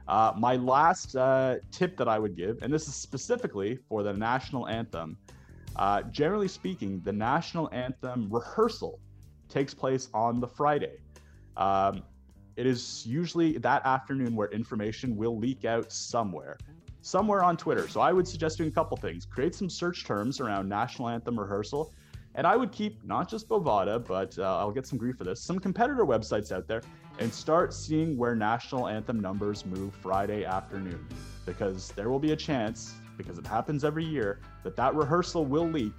Uh, 0.07 0.33
my 0.37 0.55
last 0.55 1.16
uh, 1.16 1.57
tip 1.72 1.96
that 1.96 2.07
I 2.07 2.20
would 2.20 2.37
give, 2.37 2.62
and 2.62 2.72
this 2.72 2.87
is 2.87 2.94
specifically 2.94 3.77
for 3.88 4.05
the 4.05 4.12
national 4.12 4.68
anthem, 4.68 5.16
uh, 5.76 6.02
generally 6.02 6.48
speaking, 6.48 7.00
the 7.04 7.12
national 7.12 7.68
anthem 7.72 8.28
rehearsal 8.30 9.00
takes 9.48 9.74
place 9.74 10.08
on 10.14 10.40
the 10.40 10.46
Friday. 10.46 10.98
Um, 11.56 12.02
it 12.56 12.66
is 12.66 13.06
usually 13.06 13.58
that 13.58 13.85
afternoon 13.87 14.35
where 14.37 14.48
information 14.48 15.16
will 15.16 15.38
leak 15.38 15.64
out 15.64 15.90
somewhere, 15.90 16.58
somewhere 17.00 17.42
on 17.42 17.56
Twitter. 17.56 17.88
So 17.88 18.00
I 18.00 18.12
would 18.12 18.28
suggest 18.28 18.58
doing 18.58 18.70
a 18.70 18.72
couple 18.72 18.96
things: 18.96 19.24
create 19.26 19.54
some 19.54 19.70
search 19.70 20.04
terms 20.04 20.40
around 20.40 20.68
national 20.68 21.08
anthem 21.08 21.38
rehearsal, 21.38 21.92
and 22.35 22.46
I 22.46 22.56
would 22.56 22.72
keep 22.72 23.04
not 23.04 23.28
just 23.28 23.48
Bovada, 23.48 24.04
but 24.04 24.38
uh, 24.38 24.58
I'll 24.58 24.70
get 24.70 24.87
some 24.87 24.98
grief 24.98 25.16
for 25.16 25.24
this, 25.24 25.40
some 25.40 25.58
competitor 25.58 26.04
websites 26.04 26.52
out 26.52 26.66
there, 26.66 26.82
and 27.18 27.32
start 27.32 27.72
seeing 27.72 28.16
where 28.16 28.35
national 28.35 28.88
anthem 28.88 29.20
numbers 29.20 29.64
move 29.64 29.94
Friday 29.94 30.44
afternoon, 30.44 31.06
because 31.46 31.88
there 31.92 32.11
will 32.11 32.18
be 32.18 32.32
a 32.32 32.37
chance 32.37 32.94
because 33.22 33.38
it 33.38 33.46
happens 33.46 33.85
every 33.85 34.04
year, 34.04 34.40
that 34.62 34.76
that 34.76 34.94
rehearsal 34.94 35.44
will 35.44 35.68
leak. 35.68 35.92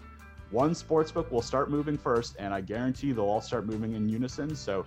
One 0.51 0.71
sportsbook 0.71 1.31
will 1.31 1.41
start 1.41 1.71
moving 1.71 1.97
first, 1.97 2.35
and 2.37 2.53
I 2.53 2.61
guarantee 2.61 3.11
they'll 3.11 3.25
all 3.25 3.41
start 3.41 3.65
moving 3.65 3.93
in 3.93 4.07
unison. 4.07 4.55
So 4.55 4.85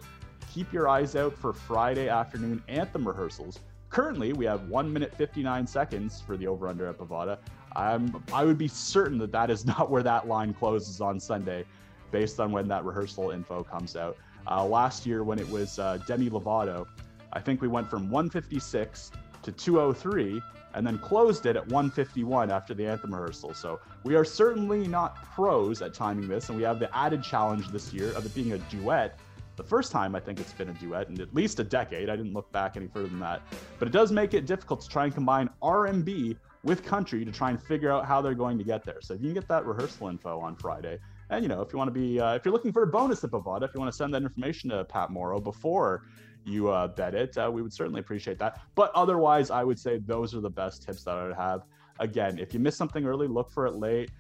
keep 0.53 0.72
your 0.72 0.88
eyes 0.88 1.16
out 1.16 1.37
for 1.37 1.53
Friday 1.53 2.09
afternoon 2.09 2.62
anthem 2.68 3.07
rehearsals. 3.07 3.59
Currently, 3.90 4.33
we 4.33 4.44
have 4.44 4.68
one 4.68 4.92
minute 4.92 5.14
59 5.16 5.66
seconds 5.66 6.22
for 6.25 6.37
the 6.37 6.46
over 6.46 6.68
under 6.68 6.87
at 6.87 6.99
Bovada. 6.99 7.38
I'm, 7.75 8.22
I 8.33 8.44
would 8.44 8.59
be 8.59 8.68
certain 8.68 9.18
that 9.18 9.33
that 9.33 9.51
is 9.51 9.66
not 9.75 9.90
where 9.90 10.03
that 10.03 10.29
line 10.29 10.55
closes 10.55 11.01
on 11.01 11.18
Sunday 11.18 11.64
based 12.11 12.40
on 12.40 12.53
when 12.53 12.68
that 12.68 12.85
rehearsal 12.85 13.31
info 13.31 13.64
comes 13.64 13.96
out. 13.96 14.16
Uh, 14.49 14.64
last 14.64 15.07
year, 15.07 15.25
when 15.25 15.38
it 15.38 15.49
was 15.49 15.79
uh, 15.79 15.99
Demi 16.07 16.31
Lovato, 16.31 16.87
I 17.33 17.40
think 17.40 17.61
we 17.61 17.68
went 17.68 17.90
from 17.90 18.11
156 18.11 19.11
to 19.42 19.53
203 19.53 20.40
and 20.77 20.87
then 20.87 20.99
closed 20.99 21.47
it 21.47 21.57
at 21.57 21.67
151 21.69 22.51
after 22.51 22.75
the 22.75 22.87
anthem 22.87 23.12
rehearsal. 23.12 23.55
So 23.55 23.81
we 24.05 24.15
are 24.15 24.25
certainly 24.25 24.87
not 24.87 25.25
pros 25.35 25.81
at 25.81 25.95
timing 25.95 26.29
this, 26.29 26.51
and 26.51 26.57
we 26.57 26.65
have 26.65 26.79
the 26.79 26.95
added 26.95 27.23
challenge 27.23 27.69
this 27.69 27.93
year 27.95 28.12
of 28.12 28.27
it 28.27 28.35
being 28.35 28.53
a 28.53 28.59
duet. 28.59 29.19
The 29.57 29.65
first 29.65 29.91
time 29.91 30.15
I 30.15 30.21
think 30.21 30.39
it's 30.39 30.53
been 30.53 30.69
a 30.69 30.75
duet 30.75 31.09
in 31.09 31.19
at 31.19 31.35
least 31.35 31.59
a 31.61 31.65
decade. 31.65 32.11
I 32.11 32.17
didn't 32.17 32.35
look 32.35 32.53
back 32.53 32.77
any 32.77 32.89
further 32.89 33.09
than 33.09 33.21
that, 33.21 33.41
but 33.79 33.89
it 33.89 33.91
does 33.91 34.12
make 34.12 34.35
it 34.35 34.45
difficult 34.45 34.83
to 34.83 34.89
try 34.89 35.07
and 35.07 35.15
combine 35.15 35.49
R&B 35.62 36.37
with 36.62 36.85
country 36.85 37.25
to 37.25 37.33
try 37.33 37.49
and 37.49 37.62
figure 37.62 37.91
out 37.91 38.05
how 38.05 38.21
they're 38.21 38.35
going 38.35 38.59
to 38.59 38.65
get 38.65 38.85
there. 38.85 39.01
So 39.01 39.15
if 39.15 39.21
you 39.23 39.29
can 39.29 39.35
get 39.35 39.49
that 39.49 39.65
rehearsal 39.65 40.09
info 40.09 40.39
on 40.41 40.57
Friday, 40.57 40.99
and 41.31 41.43
you 41.43 41.49
know 41.49 41.62
if 41.62 41.73
you 41.73 41.79
want 41.79 41.89
to 41.89 41.99
be 41.99 42.21
uh, 42.21 42.35
if 42.35 42.45
you're 42.45 42.53
looking 42.53 42.73
for 42.73 42.83
a 42.83 42.87
bonus 42.87 43.25
at 43.25 43.31
Bovada, 43.31 43.62
if 43.62 43.71
you 43.73 43.81
want 43.81 43.91
to 43.91 43.97
send 43.97 44.12
that 44.12 44.23
information 44.23 44.71
to 44.71 44.85
Pat 44.85 45.11
Morrow 45.11 45.41
before 45.41 46.03
you 46.47 46.69
uh, 46.69 46.89
bet 46.89 47.15
it, 47.15 47.37
uh, 47.37 47.51
we 47.53 47.61
would 47.63 47.73
certainly 47.73 48.01
appreciate 48.01 48.39
that. 48.39 48.61
But 48.75 48.93
otherwise, 48.95 49.51
I 49.51 49.65
would 49.65 49.79
say 49.79 49.99
those 49.99 50.35
are 50.35 50.41
the 50.41 50.51
best 50.51 50.83
tips 50.83 51.05
that 51.05 51.17
I 51.17 51.27
would 51.27 51.37
have. 51.37 51.63
Again, 51.99 52.39
if 52.39 52.55
you 52.55 52.61
miss 52.61 52.77
something 52.77 53.05
early, 53.05 53.27
look 53.27 53.51
for 53.51 53.67
it 53.67 53.75
late. 53.75 54.11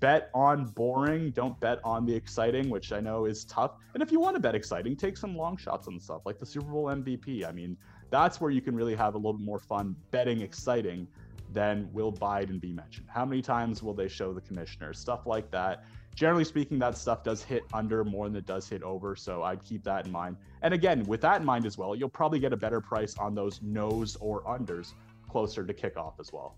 Bet 0.00 0.30
on 0.34 0.64
boring, 0.64 1.30
don't 1.30 1.58
bet 1.60 1.78
on 1.84 2.04
the 2.04 2.14
exciting, 2.14 2.68
which 2.70 2.92
I 2.92 2.98
know 2.98 3.24
is 3.24 3.44
tough. 3.44 3.72
And 3.94 4.02
if 4.02 4.10
you 4.10 4.18
want 4.18 4.34
to 4.34 4.40
bet 4.40 4.54
exciting, 4.54 4.96
take 4.96 5.16
some 5.16 5.36
long 5.36 5.56
shots 5.56 5.86
on 5.86 6.00
stuff 6.00 6.22
like 6.26 6.40
the 6.40 6.46
Super 6.46 6.66
Bowl 6.66 6.86
MVP. 6.86 7.46
I 7.48 7.52
mean, 7.52 7.76
that's 8.10 8.40
where 8.40 8.50
you 8.50 8.60
can 8.60 8.74
really 8.74 8.96
have 8.96 9.14
a 9.14 9.16
little 9.16 9.34
bit 9.34 9.44
more 9.44 9.60
fun 9.60 9.94
betting 10.10 10.40
exciting 10.40 11.06
than 11.52 11.88
will 11.92 12.12
Biden 12.12 12.60
be 12.60 12.72
mentioned. 12.72 13.06
How 13.08 13.24
many 13.24 13.40
times 13.40 13.82
will 13.82 13.94
they 13.94 14.08
show 14.08 14.32
the 14.32 14.40
commissioner? 14.40 14.92
Stuff 14.92 15.24
like 15.24 15.50
that 15.52 15.84
generally 16.16 16.44
speaking, 16.44 16.78
that 16.80 16.96
stuff 16.96 17.22
does 17.22 17.44
hit 17.44 17.62
under 17.72 18.02
more 18.02 18.26
than 18.26 18.36
it 18.36 18.46
does 18.46 18.68
hit 18.68 18.82
over. 18.82 19.14
So 19.14 19.42
I'd 19.42 19.62
keep 19.62 19.84
that 19.84 20.06
in 20.06 20.12
mind. 20.12 20.36
And 20.62 20.74
again, 20.74 21.04
with 21.04 21.20
that 21.20 21.40
in 21.40 21.46
mind 21.46 21.66
as 21.66 21.78
well, 21.78 21.94
you'll 21.94 22.08
probably 22.08 22.40
get 22.40 22.52
a 22.52 22.56
better 22.56 22.80
price 22.80 23.16
on 23.18 23.34
those 23.34 23.60
nos 23.62 24.16
or 24.16 24.42
unders 24.42 24.94
closer 25.28 25.64
to 25.64 25.74
kickoff 25.74 26.14
as 26.18 26.32
well. 26.32 26.56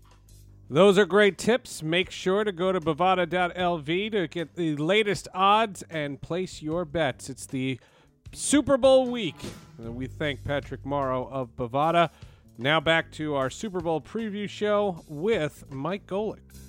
Those 0.69 0.97
are 0.97 1.05
great 1.05 1.37
tips. 1.37 1.83
Make 1.83 2.09
sure 2.09 2.43
to 2.43 2.51
go 2.51 2.71
to 2.71 2.79
bovada.lv 2.79 4.11
to 4.11 4.27
get 4.27 4.55
the 4.55 4.75
latest 4.77 5.27
odds 5.33 5.83
and 5.89 6.21
place 6.21 6.61
your 6.61 6.85
bets. 6.85 7.29
It's 7.29 7.45
the 7.45 7.79
Super 8.31 8.77
Bowl 8.77 9.09
week. 9.09 9.41
And 9.77 9.95
we 9.95 10.07
thank 10.07 10.43
Patrick 10.43 10.85
Morrow 10.85 11.27
of 11.27 11.55
Bovada. 11.55 12.11
Now 12.57 12.79
back 12.79 13.11
to 13.13 13.35
our 13.35 13.49
Super 13.49 13.81
Bowl 13.81 13.99
preview 13.99 14.47
show 14.47 15.03
with 15.07 15.65
Mike 15.71 16.05
Golic. 16.05 16.68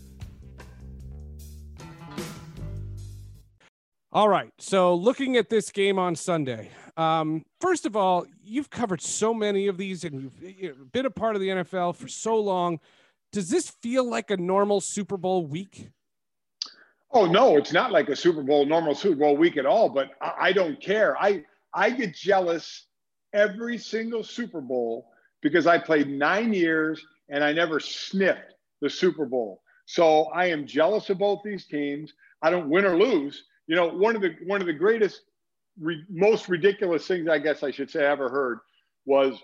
All 4.13 4.29
right. 4.29 4.53
So 4.59 4.95
looking 4.95 5.37
at 5.37 5.49
this 5.49 5.71
game 5.71 5.99
on 5.99 6.17
Sunday, 6.17 6.71
um, 6.97 7.45
first 7.61 7.87
of 7.87 7.95
all, 7.95 8.27
you've 8.43 8.69
covered 8.69 9.01
so 9.01 9.33
many 9.33 9.69
of 9.69 9.77
these 9.77 10.03
and 10.05 10.21
you've, 10.21 10.91
been 10.91 11.07
a 11.07 11.11
part 11.11 11.37
of 11.37 11.41
the 11.41 11.49
NFL 11.49 11.95
for 11.95 12.09
so 12.09 12.37
long. 12.37 12.81
Does 13.31 13.49
this 13.49 13.71
feel 13.71 14.03
like 14.05 14.33
a 14.33 14.37
normal 14.37 14.81
Super 14.81 15.17
Bowl 15.17 15.47
week? 15.47 15.91
Oh 17.13 17.27
no, 17.27 17.57
it's 17.57 17.73
not 17.73 17.93
like 17.93 18.09
a 18.09 18.17
Super 18.17 18.43
Bowl 18.43 18.67
normal 18.67 18.97
Super 18.97 19.17
Bowl 19.17 19.37
week 19.37 19.57
at 19.57 19.67
all. 19.67 19.89
But 19.89 20.11
I, 20.21 20.33
I 20.41 20.53
don't 20.53 20.81
care. 20.81 21.17
I 21.17 21.45
I 21.73 21.91
get 21.91 22.15
jealous 22.15 22.87
every 23.33 23.79
single 23.79 24.25
Super 24.25 24.61
Bowl 24.61 25.09
because 25.41 25.69
I 25.69 25.79
played 25.79 26.09
nine 26.09 26.53
years 26.53 27.01
and 27.29 27.45
I 27.45 27.53
never 27.53 27.79
sniffed 27.79 28.55
the 28.81 28.91
Super 28.91 29.27
Bowl. 29.27 29.63
So 29.87 30.25
I 30.27 30.47
am 30.47 30.67
jealous 30.67 31.11
of 31.11 31.19
both 31.19 31.43
these 31.45 31.67
teams. 31.67 32.13
I 32.43 32.51
don't 32.51 32.69
win 32.69 32.85
or 32.85 32.97
lose. 32.97 33.45
You 33.71 33.77
know, 33.77 33.87
one 33.87 34.17
of 34.17 34.23
the 34.23 34.35
one 34.47 34.61
of 34.61 34.67
the 34.67 34.73
greatest, 34.73 35.21
re, 35.79 36.03
most 36.11 36.49
ridiculous 36.49 37.07
things 37.07 37.29
I 37.29 37.39
guess 37.39 37.63
I 37.63 37.71
should 37.71 37.89
say 37.89 38.05
I 38.05 38.11
ever 38.11 38.29
heard 38.29 38.59
was 39.07 39.39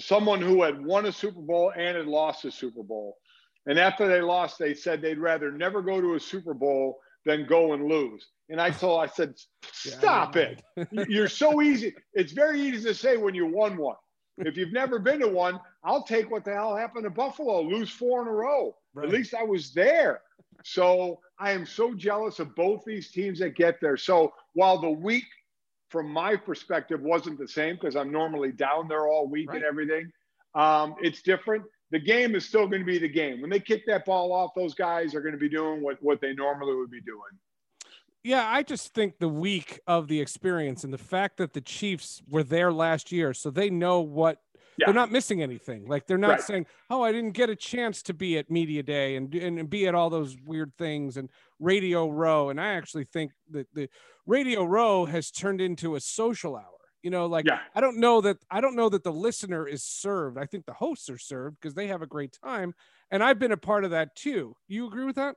someone 0.00 0.40
who 0.40 0.64
had 0.64 0.84
won 0.84 1.06
a 1.06 1.12
Super 1.12 1.40
Bowl 1.40 1.72
and 1.76 1.96
had 1.96 2.08
lost 2.08 2.44
a 2.44 2.50
Super 2.50 2.82
Bowl. 2.82 3.18
And 3.66 3.78
after 3.78 4.08
they 4.08 4.22
lost, 4.22 4.58
they 4.58 4.74
said 4.74 5.00
they'd 5.00 5.18
rather 5.18 5.52
never 5.52 5.82
go 5.82 6.00
to 6.00 6.16
a 6.16 6.20
Super 6.20 6.52
Bowl 6.52 6.98
than 7.24 7.46
go 7.46 7.72
and 7.74 7.86
lose. 7.86 8.26
And 8.48 8.60
I 8.60 8.70
told, 8.70 9.04
I 9.04 9.06
said, 9.06 9.34
stop 9.62 10.34
yeah, 10.34 10.54
it. 10.76 11.08
You're 11.08 11.28
so 11.28 11.62
easy. 11.62 11.94
It's 12.12 12.32
very 12.32 12.60
easy 12.60 12.82
to 12.88 12.94
say 12.94 13.18
when 13.18 13.36
you 13.36 13.46
won 13.46 13.76
one. 13.76 13.94
If 14.38 14.56
you've 14.56 14.72
never 14.72 14.98
been 14.98 15.20
to 15.20 15.28
one, 15.28 15.60
I'll 15.84 16.02
take 16.02 16.28
what 16.28 16.44
the 16.44 16.54
hell 16.54 16.74
happened 16.74 17.04
to 17.04 17.10
Buffalo, 17.10 17.62
lose 17.62 17.90
four 17.90 18.22
in 18.22 18.26
a 18.26 18.32
row. 18.32 18.74
Right. 18.94 19.06
At 19.06 19.12
least 19.12 19.34
I 19.34 19.42
was 19.42 19.72
there. 19.72 20.22
So 20.64 21.20
I 21.38 21.52
am 21.52 21.64
so 21.64 21.94
jealous 21.94 22.38
of 22.38 22.54
both 22.54 22.84
these 22.84 23.10
teams 23.10 23.38
that 23.38 23.54
get 23.54 23.80
there. 23.80 23.96
So 23.96 24.32
while 24.54 24.78
the 24.78 24.90
week, 24.90 25.24
from 25.88 26.10
my 26.10 26.36
perspective, 26.36 27.00
wasn't 27.00 27.38
the 27.38 27.48
same 27.48 27.76
because 27.76 27.96
I'm 27.96 28.12
normally 28.12 28.52
down 28.52 28.88
there 28.88 29.06
all 29.06 29.26
week 29.26 29.48
right. 29.48 29.56
and 29.56 29.64
everything, 29.64 30.10
um, 30.54 30.94
it's 31.00 31.22
different. 31.22 31.64
The 31.90 31.98
game 31.98 32.34
is 32.34 32.44
still 32.44 32.66
going 32.68 32.80
to 32.80 32.86
be 32.86 32.98
the 32.98 33.08
game. 33.08 33.40
When 33.40 33.50
they 33.50 33.58
kick 33.58 33.84
that 33.86 34.04
ball 34.04 34.32
off, 34.32 34.52
those 34.54 34.74
guys 34.74 35.14
are 35.14 35.20
going 35.20 35.32
to 35.32 35.38
be 35.38 35.48
doing 35.48 35.82
what, 35.82 35.98
what 36.00 36.20
they 36.20 36.34
normally 36.34 36.76
would 36.76 36.90
be 36.90 37.00
doing. 37.00 37.20
Yeah, 38.22 38.46
I 38.46 38.62
just 38.62 38.92
think 38.92 39.18
the 39.18 39.28
week 39.28 39.80
of 39.86 40.06
the 40.06 40.20
experience 40.20 40.84
and 40.84 40.92
the 40.92 40.98
fact 40.98 41.38
that 41.38 41.54
the 41.54 41.60
Chiefs 41.60 42.22
were 42.28 42.44
there 42.44 42.70
last 42.70 43.10
year, 43.10 43.32
so 43.32 43.50
they 43.50 43.70
know 43.70 44.00
what 44.00 44.42
yeah. 44.80 44.86
they're 44.86 44.94
not 44.94 45.12
missing 45.12 45.42
anything. 45.42 45.86
Like 45.86 46.06
they're 46.06 46.18
not 46.18 46.30
right. 46.30 46.40
saying, 46.40 46.66
"Oh, 46.88 47.02
I 47.02 47.12
didn't 47.12 47.32
get 47.32 47.50
a 47.50 47.56
chance 47.56 48.02
to 48.04 48.14
be 48.14 48.38
at 48.38 48.50
media 48.50 48.82
day 48.82 49.16
and, 49.16 49.34
and 49.34 49.68
be 49.68 49.86
at 49.86 49.94
all 49.94 50.10
those 50.10 50.36
weird 50.44 50.72
things 50.78 51.16
and 51.16 51.30
Radio 51.58 52.08
Row." 52.08 52.50
And 52.50 52.60
I 52.60 52.74
actually 52.74 53.04
think 53.04 53.32
that 53.50 53.66
the 53.74 53.88
Radio 54.26 54.64
Row 54.64 55.04
has 55.04 55.30
turned 55.30 55.60
into 55.60 55.96
a 55.96 56.00
social 56.00 56.56
hour. 56.56 56.64
You 57.02 57.10
know, 57.10 57.26
like 57.26 57.46
yeah. 57.46 57.60
I 57.74 57.80
don't 57.80 57.98
know 57.98 58.20
that 58.20 58.38
I 58.50 58.60
don't 58.60 58.76
know 58.76 58.88
that 58.88 59.04
the 59.04 59.12
listener 59.12 59.66
is 59.66 59.82
served. 59.84 60.38
I 60.38 60.46
think 60.46 60.66
the 60.66 60.74
hosts 60.74 61.08
are 61.08 61.18
served 61.18 61.56
because 61.60 61.74
they 61.74 61.86
have 61.86 62.02
a 62.02 62.06
great 62.06 62.36
time, 62.44 62.74
and 63.10 63.22
I've 63.22 63.38
been 63.38 63.52
a 63.52 63.56
part 63.56 63.84
of 63.84 63.92
that 63.92 64.14
too. 64.16 64.54
You 64.68 64.86
agree 64.86 65.04
with 65.04 65.16
that? 65.16 65.36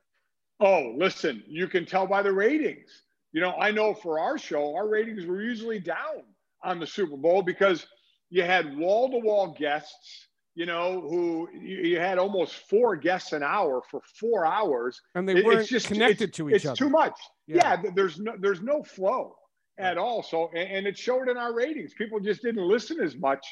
Oh, 0.60 0.94
listen, 0.96 1.42
you 1.46 1.66
can 1.66 1.84
tell 1.84 2.06
by 2.06 2.22
the 2.22 2.32
ratings. 2.32 3.02
You 3.32 3.40
know, 3.40 3.54
I 3.58 3.70
know 3.70 3.94
for 3.94 4.20
our 4.20 4.38
show, 4.38 4.76
our 4.76 4.88
ratings 4.88 5.26
were 5.26 5.42
usually 5.42 5.80
down 5.80 6.22
on 6.62 6.78
the 6.78 6.86
Super 6.86 7.16
Bowl 7.16 7.42
because 7.42 7.86
you 8.34 8.42
had 8.42 8.76
wall 8.76 9.08
to 9.10 9.18
wall 9.18 9.54
guests, 9.56 10.26
you 10.56 10.66
know, 10.66 11.00
who 11.00 11.48
you 11.56 12.00
had 12.00 12.18
almost 12.18 12.68
four 12.68 12.96
guests 12.96 13.32
an 13.32 13.44
hour 13.44 13.80
for 13.88 14.00
four 14.18 14.44
hours. 14.44 15.00
And 15.14 15.28
they 15.28 15.40
weren't 15.40 15.68
just, 15.68 15.86
connected 15.86 16.34
to 16.34 16.48
each 16.48 16.56
it's 16.56 16.64
other. 16.64 16.72
It's 16.72 16.78
too 16.80 16.90
much. 16.90 17.16
Yeah. 17.46 17.80
yeah. 17.84 17.90
there's 17.94 18.18
no 18.18 18.32
there's 18.40 18.60
no 18.60 18.82
flow 18.82 19.36
at 19.78 19.98
all. 19.98 20.24
So 20.24 20.50
and, 20.52 20.68
and, 20.68 20.86
it 20.88 20.98
showed 20.98 21.28
in 21.28 21.36
our 21.36 21.54
ratings. 21.54 21.94
People 21.94 22.18
just 22.18 22.42
didn't 22.42 22.66
listen 22.66 23.00
as 23.00 23.14
much, 23.14 23.46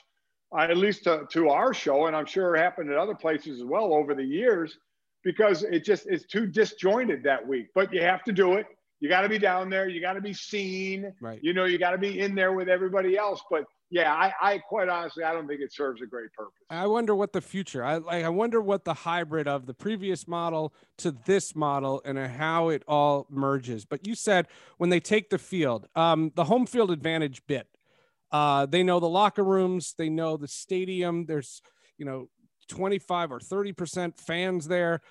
uh, 0.53 0.63
at 0.63 0.77
least 0.77 1.05
to, 1.05 1.27
to 1.31 1.49
our 1.51 1.73
show, 1.73 2.07
and 2.07 2.17
I'm 2.17 2.27
sure 2.27 2.57
it 2.57 2.59
happened 2.59 2.91
at 2.91 2.99
other 2.99 3.15
places 3.15 3.61
as 3.61 3.65
well 3.65 3.95
over 3.95 4.17
the 4.17 4.25
years 4.25 4.77
because 5.23 5.63
it 5.63 5.85
just 5.85 6.11
is 6.11 6.25
too 6.27 6.49
disjointed 6.49 7.23
that 7.23 7.47
week. 7.47 7.69
But 7.73 7.95
you 7.95 8.03
have 8.03 8.25
to 8.25 8.33
do 8.33 8.55
it. 8.55 8.67
You 8.99 9.09
got 9.09 9.21
to 9.21 9.29
be 9.29 9.39
down 9.39 9.71
there. 9.71 9.89
You 9.89 10.01
got 10.01 10.15
to 10.15 10.21
be 10.21 10.33
seen. 10.33 11.13
Right. 11.21 11.39
You 11.41 11.55
know, 11.55 11.67
you 11.67 11.79
got 11.79 11.93
to 11.93 11.99
be 11.99 12.19
in 12.19 12.35
there 12.35 12.53
with 12.53 12.69
everybody 12.69 13.17
else. 13.17 13.41
But 13.49 13.65
yeah, 13.93 14.15
I, 14.15 14.33
I 14.41 14.59
quite 14.59 14.89
honestly, 14.89 15.23
I 15.23 15.35
don't 15.35 15.47
think 15.47 15.61
it 15.61 15.71
serves 15.71 16.01
a 16.01 16.07
great 16.07 16.33
purpose. 16.33 16.65
I 16.71 16.87
wonder 16.87 17.15
what 17.15 17.35
the 17.35 17.43
future. 17.43 17.85
I 17.85 17.99
like. 17.99 18.25
I 18.25 18.31
wonder 18.31 18.63
what 18.63 18.87
the 18.87 18.95
hybrid 18.95 19.47
of 19.47 19.67
the 19.67 19.75
previous 19.75 20.27
model 20.27 20.73
to 20.99 21.11
this 21.27 21.55
model 21.55 22.01
and 22.07 22.17
how 22.19 22.71
it 22.71 22.85
all 22.89 23.27
merges. 23.29 23.85
But 23.85 24.07
you 24.07 24.15
said 24.15 24.49
when 24.79 24.89
they 24.89 24.99
take 24.99 25.29
the 25.29 25.37
field, 25.37 25.89
um, 25.95 26.33
the 26.35 26.45
home 26.45 26.65
field 26.65 26.91
advantage 26.91 27.43
bit. 27.47 27.69
Uh, 28.31 28.65
they 28.65 28.83
know 28.83 28.99
the 28.99 29.09
locker 29.11 29.45
rooms. 29.45 29.95
They 29.99 30.09
know 30.09 30.39
the 30.39 30.49
stadium. 30.49 31.27
There's 31.27 31.61
you 31.99 32.07
know 32.07 32.31
25 32.69 33.31
or 33.31 33.41
30% 33.41 34.19
fans 34.19 34.69
there. 34.69 35.03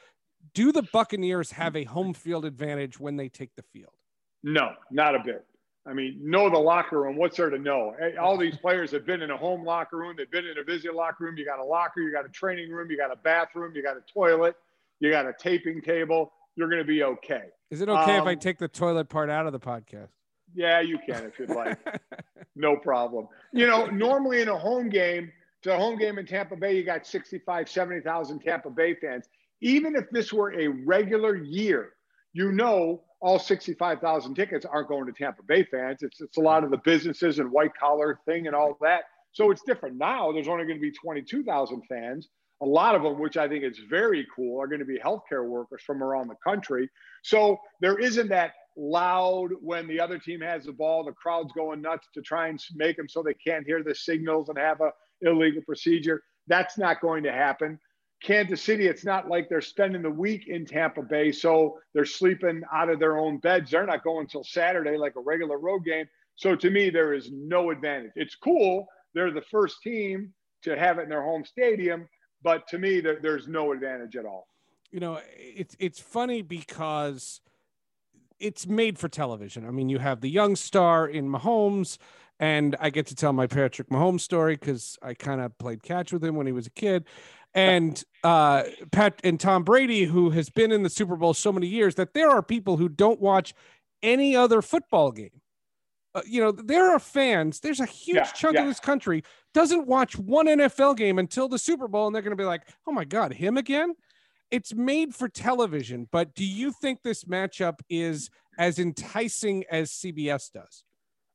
Do 0.56 0.72
the 0.72 0.82
Buccaneers 0.92 1.52
have 1.52 1.76
a 1.76 1.84
home 1.84 2.16
field 2.16 2.46
advantage 2.46 3.00
when 3.00 3.16
they 3.16 3.30
take 3.30 3.52
the 3.56 3.62
field? 3.62 3.94
No, 4.42 4.72
not 4.90 5.14
a 5.14 5.20
bit. 5.24 5.46
I 5.86 5.94
mean, 5.94 6.20
know 6.22 6.50
the 6.50 6.60
locker 6.60 7.02
room. 7.02 7.18
What's 7.18 7.38
there 7.38 7.50
to 7.50 7.58
know? 7.58 7.96
All 8.20 8.38
these 8.38 8.56
players 8.58 8.92
have 8.92 9.06
been 9.06 9.22
in 9.24 9.32
a 9.32 9.38
home 9.38 9.66
locker 9.66 9.98
room. 9.98 10.16
They've 10.16 10.30
been 10.30 10.46
in 10.46 10.58
a 10.60 10.64
visiting 10.64 10.96
locker 10.96 11.24
room. 11.24 11.38
You 11.38 11.46
got 11.46 11.60
a 11.60 11.64
locker, 11.64 12.02
you 12.02 12.12
got 12.12 12.26
a 12.26 12.30
training 12.30 12.70
room, 12.70 12.92
you 12.92 12.98
got 12.98 13.12
a 13.12 13.16
bathroom, 13.16 13.74
you 13.76 13.82
got 13.82 13.98
a 13.98 14.04
toilet, 14.14 14.56
you 15.00 15.10
got 15.10 15.26
a 15.26 15.34
taping 15.34 15.82
table. 15.82 16.34
You're 16.56 16.70
going 16.70 16.82
to 16.82 16.88
be 16.88 17.04
okay. 17.04 17.46
Is 17.72 17.82
it 17.82 17.90
okay 17.90 18.18
um, 18.18 18.22
if 18.22 18.28
I 18.28 18.34
um, 18.34 18.40
take 18.40 18.60
the 18.60 18.68
toilet 18.68 19.10
part 19.10 19.30
out 19.30 19.48
of 19.48 19.54
the 19.54 19.60
podcast? 19.60 20.10
Yeah, 20.54 20.82
you 20.82 21.00
can 21.00 21.24
if 21.24 21.40
you'd 21.40 21.50
like. 21.50 21.80
no 22.56 22.76
problem. 22.76 23.28
You 23.54 23.66
know, 23.66 23.86
normally 23.88 24.42
in 24.42 24.50
a 24.50 24.58
home 24.58 24.90
game, 24.90 25.32
to 25.64 25.74
a 25.74 25.78
home 25.78 25.98
game 25.98 26.18
in 26.18 26.26
Tampa 26.26 26.56
Bay, 26.56 26.76
you 26.76 26.84
got 26.84 27.08
65, 27.08 27.70
70,000 27.70 28.40
Tampa 28.40 28.70
Bay 28.70 28.96
fans. 28.96 29.26
Even 29.62 29.96
if 29.96 30.10
this 30.12 30.34
were 30.34 30.54
a 30.60 30.68
regular 30.68 31.36
year, 31.36 31.94
you 32.34 32.52
know 32.52 33.04
all 33.22 33.38
65,000 33.38 34.34
tickets 34.34 34.66
aren't 34.66 34.88
going 34.88 35.06
to 35.06 35.14
Tampa 35.14 35.44
Bay 35.44 35.64
fans. 35.64 36.02
It's, 36.02 36.20
it's 36.22 36.38
a 36.38 36.42
lot 36.42 36.64
of 36.64 36.72
the 36.72 36.78
businesses 36.78 37.40
and 37.40 37.52
white 37.52 37.72
collar 37.80 38.20
thing 38.26 38.48
and 38.48 38.56
all 38.56 38.78
that. 38.82 39.04
So 39.32 39.52
it's 39.52 39.62
different 39.62 39.98
now. 39.98 40.32
There's 40.32 40.48
only 40.48 40.66
going 40.66 40.78
to 40.78 40.82
be 40.82 40.92
22,000 40.92 41.84
fans. 41.88 42.28
A 42.62 42.66
lot 42.66 42.96
of 42.96 43.04
them, 43.04 43.20
which 43.20 43.38
I 43.38 43.48
think 43.48 43.64
is 43.64 43.80
very 43.90 44.28
cool, 44.36 44.62
are 44.62 44.68
going 44.68 44.80
to 44.80 44.86
be 44.86 45.00
healthcare 45.00 45.48
workers 45.48 45.82
from 45.86 46.04
around 46.04 46.28
the 46.28 46.36
country. 46.44 46.90
So 47.24 47.58
there 47.80 47.98
isn't 47.98 48.30
that 48.30 48.52
loud 48.76 49.50
when 49.62 49.88
the 49.88 50.00
other 50.00 50.18
team 50.18 50.42
has 50.42 50.66
the 50.66 50.72
ball, 50.72 51.04
the 51.04 51.12
crowd's 51.12 51.52
going 51.54 51.82
nuts 51.82 52.08
to 52.14 52.22
try 52.22 52.48
and 52.48 52.60
make 52.76 52.98
them 52.98 53.08
so 53.08 53.22
they 53.22 53.34
can't 53.34 53.66
hear 53.66 53.84
the 53.84 53.96
signals 53.96 54.50
and 54.50 54.58
have 54.58 54.82
a 54.82 54.92
illegal 55.22 55.62
procedure. 55.64 56.22
That's 56.48 56.78
not 56.78 57.02
going 57.02 57.24
to 57.24 57.32
happen. 57.32 57.80
Kansas 58.22 58.62
City, 58.62 58.88
it's 58.88 59.04
not 59.04 59.28
like 59.28 59.50
they're 59.50 59.62
spending 59.62 60.04
the 60.04 60.10
week 60.10 60.48
in 60.48 60.66
Tampa 60.66 61.02
Bay, 61.02 61.32
so 61.32 61.80
they're 61.94 62.06
sleeping 62.06 62.62
out 62.72 62.90
of 62.90 63.00
their 63.00 63.18
own 63.18 63.38
beds. 63.38 63.72
They're 63.72 63.86
not 63.86 64.04
going 64.04 64.22
until 64.22 64.44
Saturday 64.44 64.96
like 64.98 65.16
a 65.16 65.22
regular 65.22 65.58
road 65.58 65.84
game. 65.86 66.08
So 66.36 66.56
to 66.56 66.70
me, 66.70 66.90
there 66.90 67.14
is 67.14 67.32
no 67.32 67.72
advantage. 67.72 68.12
It's 68.16 68.36
cool. 68.36 68.88
They're 69.14 69.32
the 69.32 69.42
first 69.42 69.82
team 69.82 70.34
to 70.64 70.78
have 70.78 71.00
it 71.00 71.04
in 71.04 71.10
their 71.10 71.24
home 71.24 71.44
stadium, 71.44 72.08
but 72.44 72.68
to 72.68 72.78
me, 72.78 73.00
there, 73.00 73.20
there's 73.22 73.48
no 73.48 73.72
advantage 73.72 74.16
at 74.16 74.26
all. 74.26 74.48
You 74.92 75.00
know, 75.00 75.20
it's 75.36 75.76
it's 75.80 76.00
funny 76.00 76.42
because 76.42 77.42
it's 78.40 78.68
made 78.68 79.00
for 79.00 79.08
television. 79.08 79.66
I 79.66 79.72
mean, 79.72 79.90
you 79.90 80.00
have 80.00 80.22
the 80.22 80.30
young 80.30 80.56
star 80.56 81.08
in 81.08 81.30
Mahomes 81.30 81.98
and 82.42 82.76
I 82.80 82.90
get 82.90 83.06
to 83.06 83.16
tell 83.16 83.34
my 83.34 83.46
Patrick 83.46 83.90
Mahomes 83.90 84.22
story 84.22 84.56
because 84.56 84.98
I 85.02 85.14
kind 85.14 85.40
of 85.40 85.56
played 85.60 85.84
catch 85.84 86.12
with 86.12 86.24
him 86.24 86.36
when 86.36 86.48
he 86.48 86.52
was 86.52 86.66
a 86.66 86.72
kid. 86.72 87.06
And 87.54 88.02
uh, 88.24 88.64
Pat 88.92 89.20
and 89.24 89.40
Tom 89.40 89.64
Brady, 89.64 90.06
who 90.06 90.30
has 90.30 90.50
been 90.50 90.72
in 90.72 90.84
the 90.84 90.90
Super 90.90 91.16
Bowl 91.16 91.34
so 91.34 91.52
many 91.52 91.68
years, 91.68 91.96
that 91.96 92.14
there 92.14 92.30
are 92.30 92.42
people 92.42 92.78
who 92.78 92.88
don't 92.88 93.20
watch 93.20 93.54
any 94.02 94.36
other 94.36 94.62
football 94.62 95.12
game. 95.12 95.42
Uh, 96.14 96.22
you 96.26 96.42
know, 96.42 96.52
there 96.52 96.92
are 96.92 97.00
fans. 97.00 97.60
There's 97.60 97.80
a 97.80 97.86
huge 97.86 98.16
yeah, 98.16 98.24
chunk 98.24 98.56
yeah. 98.56 98.62
of 98.62 98.68
this 98.68 98.80
country 98.80 99.24
doesn't 99.54 99.88
watch 99.88 100.18
one 100.18 100.48
NFL 100.48 100.98
game 100.98 101.20
until 101.20 101.48
the 101.48 101.60
Super 101.60 101.88
Bowl, 101.88 102.08
and 102.08 102.16
they're 102.16 102.22
going 102.22 102.36
to 102.36 102.42
be 102.42 102.46
like, 102.46 102.64
"Oh 102.88 102.92
my 102.92 103.06
God, 103.06 103.34
him 103.34 103.58
again." 103.58 103.94
It's 104.50 104.74
made 104.74 105.16
for 105.16 105.30
television, 105.30 106.10
but 106.12 106.36
do 106.36 106.46
you 106.46 106.74
think 106.74 107.04
this 107.04 107.24
matchup 107.24 107.80
is 107.90 108.30
as 108.58 108.80
enticing 108.80 109.64
as 109.72 109.92
CBS 109.92 110.52
does? 110.52 110.84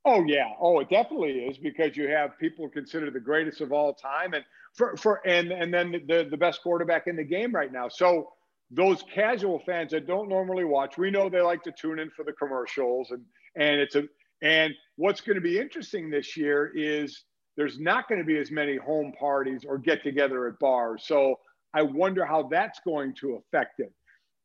Oh 0.07 0.25
yeah, 0.25 0.53
oh 0.61 0.79
it 0.81 0.89
definitely 0.89 1.33
is 1.47 1.59
because 1.59 1.97
you 1.97 2.09
have 2.09 2.39
people 2.39 2.69
considered 2.69 3.13
the 3.13 3.21
greatest 3.21 3.61
of 3.61 3.73
all 3.73 3.93
time, 3.93 4.35
and 4.35 4.45
for 4.75 4.97
for 4.97 5.27
and 5.27 5.51
and 5.51 5.75
then 5.75 5.91
the 6.07 6.29
the 6.31 6.37
best 6.37 6.63
quarterback 6.63 7.09
in 7.09 7.17
the 7.17 7.25
game 7.25 7.53
right 7.53 7.73
now. 7.73 7.89
So 7.89 8.31
those 8.71 9.03
casual 9.13 9.61
fans 9.67 9.91
that 9.93 10.07
don't 10.07 10.29
normally 10.29 10.65
watch, 10.65 10.97
we 10.97 11.11
know 11.11 11.29
they 11.29 11.41
like 11.41 11.63
to 11.65 11.73
tune 11.73 11.99
in 11.99 12.11
for 12.11 12.25
the 12.25 12.33
commercials, 12.33 13.11
and 13.11 13.25
and 13.57 13.81
it's 13.81 13.97
a 13.97 14.05
and 14.43 14.73
what's 14.97 15.21
going 15.21 15.37
to 15.37 15.41
be 15.43 15.59
interesting 15.59 16.09
this 16.09 16.37
year 16.37 16.73
is 16.77 17.25
there's 17.57 17.81
not 17.81 18.09
going 18.09 18.21
to 18.21 18.27
be 18.27 18.39
as 18.39 18.51
many 18.51 18.77
home 18.77 19.13
parties 19.19 19.65
or 19.67 19.77
get 19.79 20.05
together 20.05 20.47
at 20.47 20.59
bars. 20.61 21.05
So 21.07 21.41
I 21.75 21.83
wonder 21.83 22.25
how 22.25 22.45
that's 22.45 22.79
going 22.87 23.15
to 23.23 23.37
affect 23.37 23.81
it. 23.81 23.93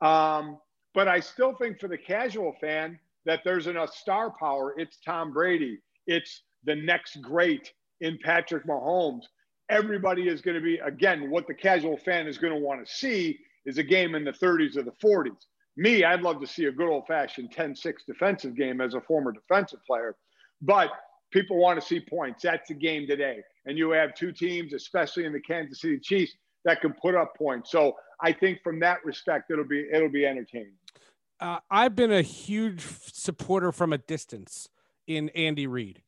Um, 0.05 0.57
but 0.95 1.07
I 1.07 1.19
still 1.19 1.53
think 1.55 1.79
for 1.79 1.87
the 1.87 1.97
casual 1.97 2.55
fan 2.61 2.99
that 3.25 3.41
there's 3.43 3.67
enough 3.67 3.93
star 3.93 4.33
power. 4.39 4.73
It's 4.77 4.97
Tom 5.05 5.31
Brady. 5.33 5.79
It's 6.07 6.43
the 6.63 6.75
next 6.75 7.21
great 7.21 7.71
in 8.01 8.17
Patrick 8.23 8.65
Mahomes. 8.65 9.23
Everybody 9.69 10.27
is 10.27 10.41
going 10.41 10.55
to 10.55 10.61
be, 10.61 10.77
again, 10.77 11.29
what 11.29 11.47
the 11.47 11.53
casual 11.53 11.97
fan 11.97 12.27
is 12.27 12.37
going 12.37 12.53
to 12.53 12.59
want 12.59 12.85
to 12.85 12.91
see 12.91 13.39
is 13.65 13.77
a 13.77 13.83
game 13.83 14.15
in 14.15 14.23
the 14.23 14.31
30s 14.31 14.75
or 14.75 14.83
the 14.83 14.91
40s. 15.03 15.45
Me, 15.77 16.03
I'd 16.03 16.21
love 16.21 16.41
to 16.41 16.47
see 16.47 16.65
a 16.65 16.71
good 16.71 16.89
old 16.89 17.07
fashioned 17.07 17.51
10 17.51 17.75
6 17.75 18.03
defensive 18.05 18.55
game 18.55 18.81
as 18.81 18.93
a 18.93 19.01
former 19.01 19.31
defensive 19.31 19.79
player. 19.85 20.15
But 20.61 20.91
People 21.31 21.57
want 21.57 21.79
to 21.79 21.85
see 21.85 21.99
points. 21.99 22.43
That's 22.43 22.67
the 22.67 22.73
game 22.73 23.07
today. 23.07 23.41
And 23.65 23.77
you 23.77 23.89
have 23.91 24.13
two 24.13 24.31
teams, 24.31 24.73
especially 24.73 25.25
in 25.25 25.33
the 25.33 25.39
Kansas 25.39 25.81
City 25.81 25.97
Chiefs, 25.99 26.33
that 26.65 26.81
can 26.81 26.93
put 27.01 27.15
up 27.15 27.33
points. 27.37 27.71
So 27.71 27.95
I 28.21 28.33
think 28.33 28.61
from 28.61 28.79
that 28.81 29.03
respect, 29.05 29.49
it'll 29.49 29.65
be 29.65 29.87
it'll 29.91 30.09
be 30.09 30.25
entertaining. 30.25 30.75
Uh, 31.41 31.59
I've 31.71 31.95
been 31.95 32.11
a 32.11 32.21
huge 32.21 32.85
supporter 33.11 33.71
from 33.71 33.91
a 33.91 33.97
distance 33.97 34.69
in 35.07 35.29
Andy 35.29 35.65
Reid. 35.65 36.03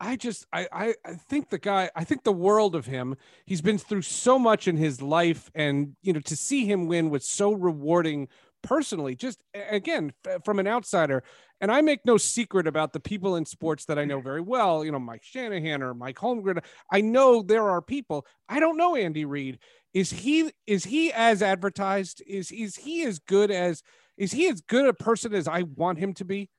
I 0.00 0.16
just 0.16 0.46
I, 0.52 0.66
I 0.72 0.94
I 1.04 1.14
think 1.14 1.50
the 1.50 1.58
guy 1.58 1.90
I 1.94 2.04
think 2.04 2.24
the 2.24 2.32
world 2.32 2.74
of 2.74 2.86
him. 2.86 3.16
He's 3.44 3.60
been 3.60 3.78
through 3.78 4.02
so 4.02 4.38
much 4.38 4.66
in 4.66 4.76
his 4.76 5.02
life, 5.02 5.50
and 5.54 5.94
you 6.02 6.12
know 6.12 6.20
to 6.20 6.36
see 6.36 6.64
him 6.64 6.86
win 6.86 7.10
was 7.10 7.26
so 7.26 7.52
rewarding 7.52 8.28
personally. 8.62 9.14
Just 9.14 9.42
again 9.54 10.12
from 10.44 10.58
an 10.60 10.68
outsider, 10.68 11.22
and 11.60 11.70
I 11.70 11.82
make 11.82 12.06
no 12.06 12.16
secret 12.16 12.66
about 12.66 12.92
the 12.92 13.00
people 13.00 13.36
in 13.36 13.44
sports 13.44 13.84
that 13.86 13.98
I 13.98 14.04
know 14.04 14.20
very 14.20 14.40
well. 14.40 14.84
You 14.84 14.92
know 14.92 15.00
Mike 15.00 15.24
Shanahan 15.24 15.82
or 15.82 15.94
Mike 15.94 16.16
Holmgren. 16.16 16.62
I 16.90 17.00
know 17.00 17.42
there 17.42 17.68
are 17.68 17.82
people. 17.82 18.24
I 18.48 18.60
don't 18.60 18.78
know 18.78 18.94
Andy 18.94 19.24
Reid. 19.24 19.58
Is 19.92 20.10
he 20.10 20.52
is 20.66 20.84
he 20.84 21.12
as 21.12 21.42
advertised? 21.42 22.22
Is 22.26 22.52
is 22.52 22.76
he 22.76 23.02
as 23.02 23.18
good 23.18 23.50
as 23.50 23.82
is 24.18 24.32
he 24.32 24.48
as 24.48 24.60
good 24.60 24.86
a 24.86 24.92
person 24.92 25.34
as 25.34 25.48
I 25.48 25.62
want 25.62 25.98
him 25.98 26.12
to 26.14 26.24
be? 26.24 26.50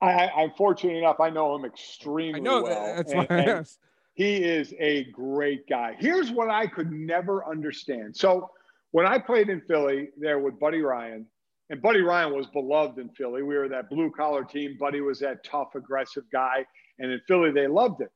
I, 0.00 0.28
I'm 0.28 0.52
fortunate 0.56 0.96
enough. 0.96 1.20
I 1.20 1.28
know 1.30 1.54
him 1.54 1.64
extremely 1.64 2.40
I 2.40 2.42
know 2.42 2.62
well. 2.62 2.96
that's 2.96 3.12
and- 3.12 3.18
why 3.18 3.26
I 3.36 3.38
and 3.40 3.50
asked. 3.50 3.78
he 4.14 4.36
is 4.36 4.72
a 4.78 5.04
great 5.12 5.68
guy. 5.68 5.96
Here's 5.98 6.30
what 6.30 6.48
I 6.48 6.66
could 6.66 6.90
never 6.90 7.46
understand. 7.46 8.16
So 8.16 8.50
when 8.92 9.04
I 9.06 9.18
played 9.18 9.50
in 9.50 9.60
Philly 9.62 10.08
there 10.18 10.38
with 10.38 10.58
Buddy 10.58 10.80
Ryan, 10.80 11.26
and 11.68 11.80
Buddy 11.80 12.00
Ryan 12.00 12.34
was 12.34 12.46
beloved 12.48 12.98
in 12.98 13.10
Philly. 13.10 13.42
We 13.44 13.56
were 13.56 13.68
that 13.68 13.88
blue 13.90 14.10
collar 14.10 14.42
team. 14.42 14.76
Buddy 14.80 15.00
was 15.00 15.20
that 15.20 15.44
tough, 15.44 15.76
aggressive 15.76 16.24
guy. 16.32 16.66
And 16.98 17.12
in 17.12 17.20
Philly, 17.28 17.52
they 17.52 17.68
loved 17.68 18.00
it. 18.00 18.10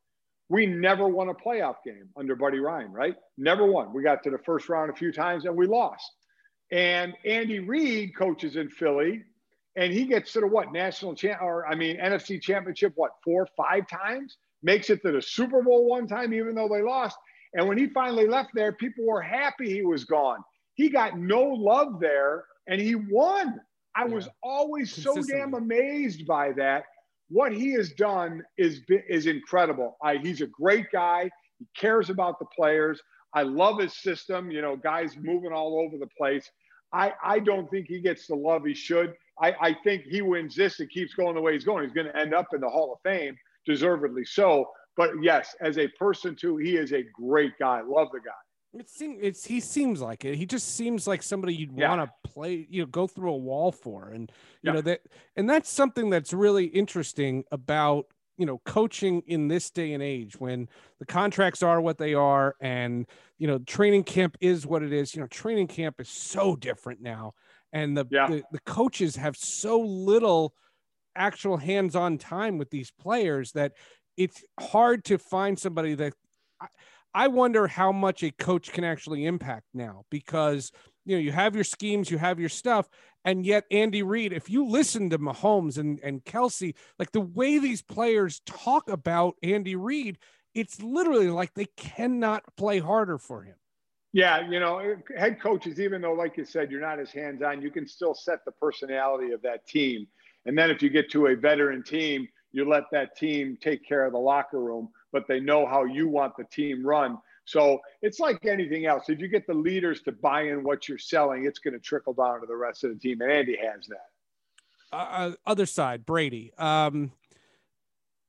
We 0.48 0.66
never 0.66 1.06
won 1.06 1.28
a 1.28 1.34
playoff 1.34 1.76
game 1.84 2.08
under 2.16 2.34
Buddy 2.34 2.58
Ryan, 2.58 2.90
right? 2.92 3.14
Never 3.38 3.64
won. 3.64 3.92
We 3.94 4.02
got 4.02 4.24
to 4.24 4.30
the 4.30 4.38
first 4.38 4.68
round 4.68 4.90
a 4.90 4.94
few 4.94 5.12
times 5.12 5.44
and 5.44 5.56
we 5.56 5.66
lost. 5.68 6.10
And 6.72 7.14
Andy 7.24 7.60
Reid 7.60 8.16
coaches 8.16 8.56
in 8.56 8.68
Philly, 8.68 9.22
and 9.76 9.92
he 9.92 10.04
gets 10.06 10.32
to 10.32 10.40
the 10.40 10.46
what 10.46 10.72
national 10.72 11.14
champ 11.14 11.42
or 11.42 11.66
I 11.66 11.74
mean 11.74 11.98
NFC 11.98 12.40
championship 12.40 12.92
what 12.96 13.12
four 13.22 13.46
five 13.56 13.86
times? 13.88 14.36
Makes 14.62 14.90
it 14.90 15.02
to 15.02 15.12
the 15.12 15.22
Super 15.22 15.62
Bowl 15.62 15.88
one 15.88 16.06
time 16.06 16.32
even 16.32 16.54
though 16.54 16.68
they 16.68 16.82
lost. 16.82 17.16
And 17.54 17.68
when 17.68 17.78
he 17.78 17.88
finally 17.88 18.26
left 18.26 18.50
there 18.54 18.72
people 18.72 19.04
were 19.04 19.20
happy 19.20 19.70
he 19.70 19.82
was 19.82 20.04
gone. 20.04 20.38
He 20.74 20.88
got 20.88 21.18
no 21.18 21.42
love 21.42 22.00
there 22.00 22.44
and 22.66 22.80
he 22.80 22.94
won. 22.94 23.60
I 23.96 24.04
was 24.04 24.28
always 24.42 24.92
so 24.92 25.22
damn 25.22 25.54
amazed 25.54 26.26
by 26.26 26.52
that. 26.52 26.84
What 27.28 27.52
he 27.52 27.72
has 27.72 27.92
done 27.92 28.42
is 28.58 28.80
is 29.08 29.26
incredible. 29.26 29.96
I, 30.02 30.16
he's 30.16 30.40
a 30.40 30.46
great 30.46 30.86
guy. 30.92 31.30
He 31.58 31.66
cares 31.76 32.10
about 32.10 32.38
the 32.38 32.46
players 32.56 33.00
I 33.34 33.42
love 33.42 33.78
his 33.80 33.96
system 33.96 34.50
you 34.50 34.62
know 34.62 34.76
guys 34.76 35.16
moving 35.20 35.52
all 35.52 35.78
over 35.80 35.98
the 35.98 36.08
place 36.16 36.48
I, 36.92 37.12
I 37.24 37.38
don't 37.40 37.68
think 37.70 37.86
he 37.88 38.00
gets 38.00 38.28
the 38.28 38.36
love 38.36 38.64
he 38.64 38.72
should. 38.72 39.14
I, 39.42 39.52
I 39.60 39.76
think 39.82 40.04
he 40.04 40.22
wins 40.22 40.54
this 40.54 40.78
and 40.78 40.88
keeps 40.88 41.12
going 41.14 41.34
the 41.34 41.40
way 41.40 41.54
he's 41.54 41.64
going. 41.64 41.82
He's 41.82 41.92
going 41.92 42.06
to 42.06 42.16
end 42.16 42.32
up 42.32 42.46
in 42.54 42.60
the 42.60 42.68
Hall 42.68 42.92
of 42.92 43.00
Fame, 43.02 43.36
deservedly 43.66 44.24
so. 44.24 44.70
But 44.96 45.10
yes, 45.20 45.56
as 45.60 45.76
a 45.76 45.88
person 45.98 46.36
too, 46.36 46.56
he 46.56 46.76
is 46.76 46.92
a 46.92 47.02
great 47.12 47.58
guy. 47.58 47.80
Love 47.84 48.10
the 48.12 48.20
guy. 48.20 48.78
It 48.78 48.88
seems 48.88 49.18
it's 49.22 49.44
he 49.44 49.58
seems 49.58 50.00
like 50.00 50.24
it. 50.24 50.36
He 50.36 50.46
just 50.46 50.76
seems 50.76 51.08
like 51.08 51.22
somebody 51.24 51.54
you'd 51.56 51.76
Yeah. 51.76 51.88
want 51.96 52.08
to 52.08 52.30
play, 52.30 52.64
you 52.70 52.82
know, 52.82 52.86
go 52.86 53.08
through 53.08 53.32
a 53.32 53.36
wall 53.36 53.72
for, 53.72 54.10
and 54.10 54.30
you 54.62 54.68
Yeah. 54.70 54.74
know 54.74 54.80
that, 54.82 55.00
and 55.34 55.50
that's 55.50 55.68
something 55.70 56.10
that's 56.10 56.32
really 56.32 56.66
interesting 56.66 57.44
about 57.50 58.06
you 58.36 58.46
know 58.46 58.58
coaching 58.64 59.22
in 59.26 59.48
this 59.48 59.70
day 59.70 59.92
and 59.92 60.02
age 60.02 60.38
when 60.38 60.68
the 60.98 61.06
contracts 61.06 61.62
are 61.62 61.80
what 61.80 61.98
they 61.98 62.14
are, 62.14 62.54
and 62.60 63.06
you 63.38 63.46
know 63.46 63.58
training 63.60 64.04
camp 64.04 64.36
is 64.40 64.66
what 64.66 64.82
it 64.82 64.92
is. 64.92 65.14
You 65.14 65.20
know, 65.22 65.26
training 65.28 65.68
camp 65.68 66.00
is 66.00 66.08
so 66.08 66.56
different 66.56 67.00
now, 67.00 67.32
and 67.72 67.96
the 67.96 68.06
Yeah. 68.10 68.28
the, 68.28 68.44
the 68.50 68.60
coaches 68.60 69.16
have 69.16 69.36
so 69.36 69.80
little 69.80 70.54
actual 71.16 71.56
hands-on 71.56 72.18
time 72.18 72.58
with 72.58 72.70
these 72.70 72.90
players 72.90 73.52
that 73.52 73.72
it's 74.16 74.44
hard 74.58 75.04
to 75.04 75.18
find 75.18 75.58
somebody 75.58 75.94
that 75.94 76.14
I, 76.60 76.66
I 77.14 77.28
wonder 77.28 77.66
how 77.66 77.92
much 77.92 78.22
a 78.22 78.32
coach 78.32 78.72
can 78.72 78.84
actually 78.84 79.24
impact 79.24 79.66
now 79.72 80.04
because 80.10 80.72
you 81.04 81.16
know 81.16 81.20
you 81.20 81.32
have 81.32 81.54
your 81.54 81.64
schemes, 81.64 82.10
you 82.10 82.18
have 82.18 82.40
your 82.40 82.48
stuff, 82.48 82.88
and 83.24 83.44
yet 83.46 83.64
Andy 83.70 84.02
Reid, 84.02 84.32
if 84.32 84.50
you 84.50 84.66
listen 84.66 85.10
to 85.10 85.18
Mahomes 85.18 85.78
and 85.78 86.00
and 86.02 86.24
Kelce, 86.24 86.74
like 86.98 87.12
the 87.12 87.20
way 87.20 87.58
these 87.58 87.82
players 87.82 88.40
talk 88.46 88.88
about 88.88 89.34
Andy 89.42 89.76
Reid, 89.76 90.18
it's 90.54 90.80
literally 90.82 91.30
like 91.30 91.54
they 91.54 91.68
cannot 91.76 92.44
play 92.56 92.78
harder 92.78 93.18
for 93.18 93.42
him. 93.42 93.56
Yeah, 94.12 94.48
you 94.48 94.60
know, 94.60 94.94
head 95.16 95.40
coaches, 95.40 95.80
even 95.80 96.00
though, 96.00 96.12
like 96.12 96.36
you 96.36 96.44
said, 96.44 96.70
you're 96.70 96.80
not 96.80 97.00
as 97.00 97.10
hands 97.10 97.42
on, 97.42 97.60
you 97.60 97.70
can 97.70 97.84
still 97.84 98.14
set 98.14 98.44
the 98.44 98.52
personality 98.52 99.32
of 99.32 99.42
that 99.42 99.66
team. 99.66 100.06
And 100.46 100.56
then 100.56 100.70
if 100.70 100.82
you 100.82 100.88
get 100.88 101.10
to 101.10 101.26
a 101.26 101.34
veteran 101.34 101.82
team, 101.82 102.28
you 102.52 102.68
let 102.68 102.84
that 102.92 103.16
team 103.16 103.58
take 103.60 103.84
care 103.84 104.06
of 104.06 104.12
the 104.12 104.18
locker 104.18 104.60
room, 104.60 104.90
but 105.10 105.26
they 105.26 105.40
know 105.40 105.66
how 105.66 105.82
you 105.82 106.08
want 106.08 106.36
the 106.36 106.44
team 106.44 106.86
run. 106.86 107.18
So 107.44 107.80
it's 108.02 108.20
like 108.20 108.44
anything 108.46 108.86
else. 108.86 109.08
If 109.08 109.20
you 109.20 109.28
get 109.28 109.46
the 109.46 109.54
leaders 109.54 110.00
to 110.02 110.12
buy 110.12 110.42
in 110.42 110.62
what 110.64 110.88
you're 110.88 110.98
selling, 110.98 111.44
it's 111.44 111.58
going 111.58 111.74
to 111.74 111.80
trickle 111.80 112.14
down 112.14 112.40
to 112.40 112.46
the 112.46 112.56
rest 112.56 112.84
of 112.84 112.90
the 112.90 112.98
team. 112.98 113.20
And 113.20 113.30
Andy 113.30 113.56
has 113.56 113.86
that. 113.88 114.96
uh, 114.96 115.32
other 115.46 115.66
side, 115.66 116.06
Brady. 116.06 116.52
Um, 116.56 117.12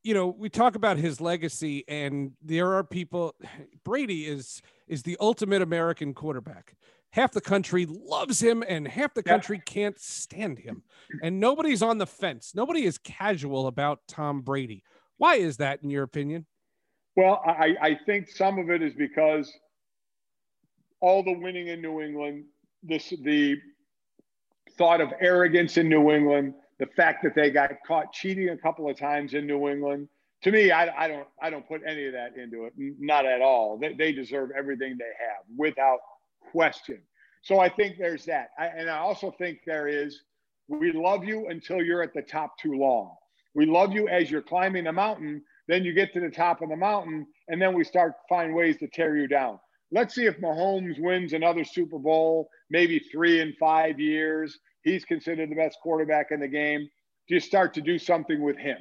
you 0.04 0.14
know, 0.14 0.28
we 0.28 0.50
talk 0.50 0.76
about 0.76 0.98
his 0.98 1.20
legacy, 1.20 1.84
and 1.88 2.34
there 2.42 2.74
are 2.74 2.84
people. 2.84 3.36
Brady 3.84 4.26
is 4.28 4.62
is 4.88 5.02
the 5.04 5.18
ultimate 5.20 5.62
American 5.64 6.14
quarterback. 6.14 6.76
Half 7.12 7.32
the 7.32 7.42
country 7.42 7.88
loves 7.88 8.42
him, 8.42 8.64
and 8.68 8.88
half 8.88 9.14
the 9.14 9.24
Yeah. 9.26 9.32
country 9.34 9.60
can't 9.66 9.98
stand 9.98 10.60
him. 10.60 10.84
And 11.24 11.40
nobody's 11.40 11.82
on 11.82 11.98
the 11.98 12.06
fence. 12.06 12.54
Nobody 12.54 12.84
is 12.86 12.98
casual 12.98 13.66
about 13.68 14.02
Tom 14.08 14.42
Brady. 14.42 14.84
Why 15.18 15.36
is 15.36 15.58
that, 15.58 15.82
in 15.82 15.90
your 15.90 16.04
opinion? 16.04 16.46
Well, 17.16 17.42
I, 17.46 17.76
I 17.82 18.00
think 18.06 18.30
some 18.30 18.60
of 18.60 18.70
it 18.70 18.82
is 18.82 18.94
because 18.94 19.52
all 21.00 21.24
the 21.24 21.32
winning 21.32 21.68
in 21.68 21.82
New 21.82 22.02
England, 22.02 22.46
this 22.84 23.14
the 23.24 23.58
thought 24.78 25.02
of 25.02 25.14
arrogance 25.22 25.78
in 25.78 25.88
New 25.88 26.12
England, 26.12 26.54
the 26.80 26.88
fact 26.88 27.24
that 27.24 27.36
they 27.36 27.50
got 27.52 27.72
caught 27.88 28.12
cheating 28.12 28.50
a 28.50 28.58
couple 28.58 28.90
of 28.90 28.98
times 28.98 29.34
in 29.34 29.48
New 29.48 29.70
England. 29.70 30.10
To 30.44 30.52
me, 30.52 30.72
I, 30.72 31.06
I 31.06 31.08
don't 31.08 31.28
I 31.42 31.50
don't 31.50 31.68
put 31.68 31.82
any 31.88 32.06
of 32.06 32.14
that 32.14 32.38
into 32.38 32.66
it. 32.66 32.74
Not 32.78 33.26
at 33.26 33.42
all. 33.42 33.78
They, 33.78 33.94
they 33.94 34.12
deserve 34.12 34.52
everything 34.58 34.98
they 34.98 35.06
have 35.06 35.46
without 35.58 36.00
question. 36.52 37.02
So 37.42 37.60
I 37.60 37.70
think 37.70 37.98
there's 37.98 38.26
that. 38.26 38.50
I, 38.60 38.68
and 38.68 38.90
I 38.90 38.98
also 38.98 39.32
think 39.32 39.60
there 39.66 39.88
is 39.88 40.22
we 40.68 40.92
love 40.92 41.24
you 41.24 41.48
until 41.48 41.82
you're 41.82 42.04
at 42.04 42.14
the 42.14 42.22
top 42.22 42.58
too 42.58 42.74
long. 42.74 43.16
We 43.54 43.66
love 43.66 43.94
you 43.94 44.08
as 44.10 44.30
you're 44.30 44.42
climbing 44.42 44.84
the 44.84 44.92
mountain. 44.92 45.44
Then 45.68 45.84
you 45.84 45.94
get 45.94 46.14
to 46.14 46.20
the 46.20 46.30
top 46.30 46.62
of 46.62 46.70
the 46.70 46.76
mountain, 46.76 47.26
and 47.48 47.62
then 47.62 47.74
we 47.74 47.84
start 47.84 48.14
to 48.14 48.36
find 48.36 48.54
ways 48.54 48.78
to 48.78 48.88
tear 48.88 49.18
you 49.18 49.28
down. 49.28 49.60
Let's 49.92 50.16
see 50.16 50.26
if 50.26 50.40
Mahomes 50.40 51.00
wins 51.00 51.34
another 51.34 51.64
Super 51.64 51.98
Bowl, 51.98 52.50
maybe 52.70 53.00
three 53.00 53.40
in 53.42 53.54
five 53.60 54.00
years. 54.00 54.58
He's 54.84 55.06
considered 55.06 55.50
the 55.50 55.56
best 55.56 55.78
quarterback 55.82 56.28
in 56.32 56.40
the 56.40 56.48
game. 56.48 56.88
Do 57.28 57.36
you 57.36 57.40
start 57.40 57.74
to 57.76 57.82
do 57.82 57.98
something 57.98 58.42
with 58.42 58.58
him? 58.58 58.78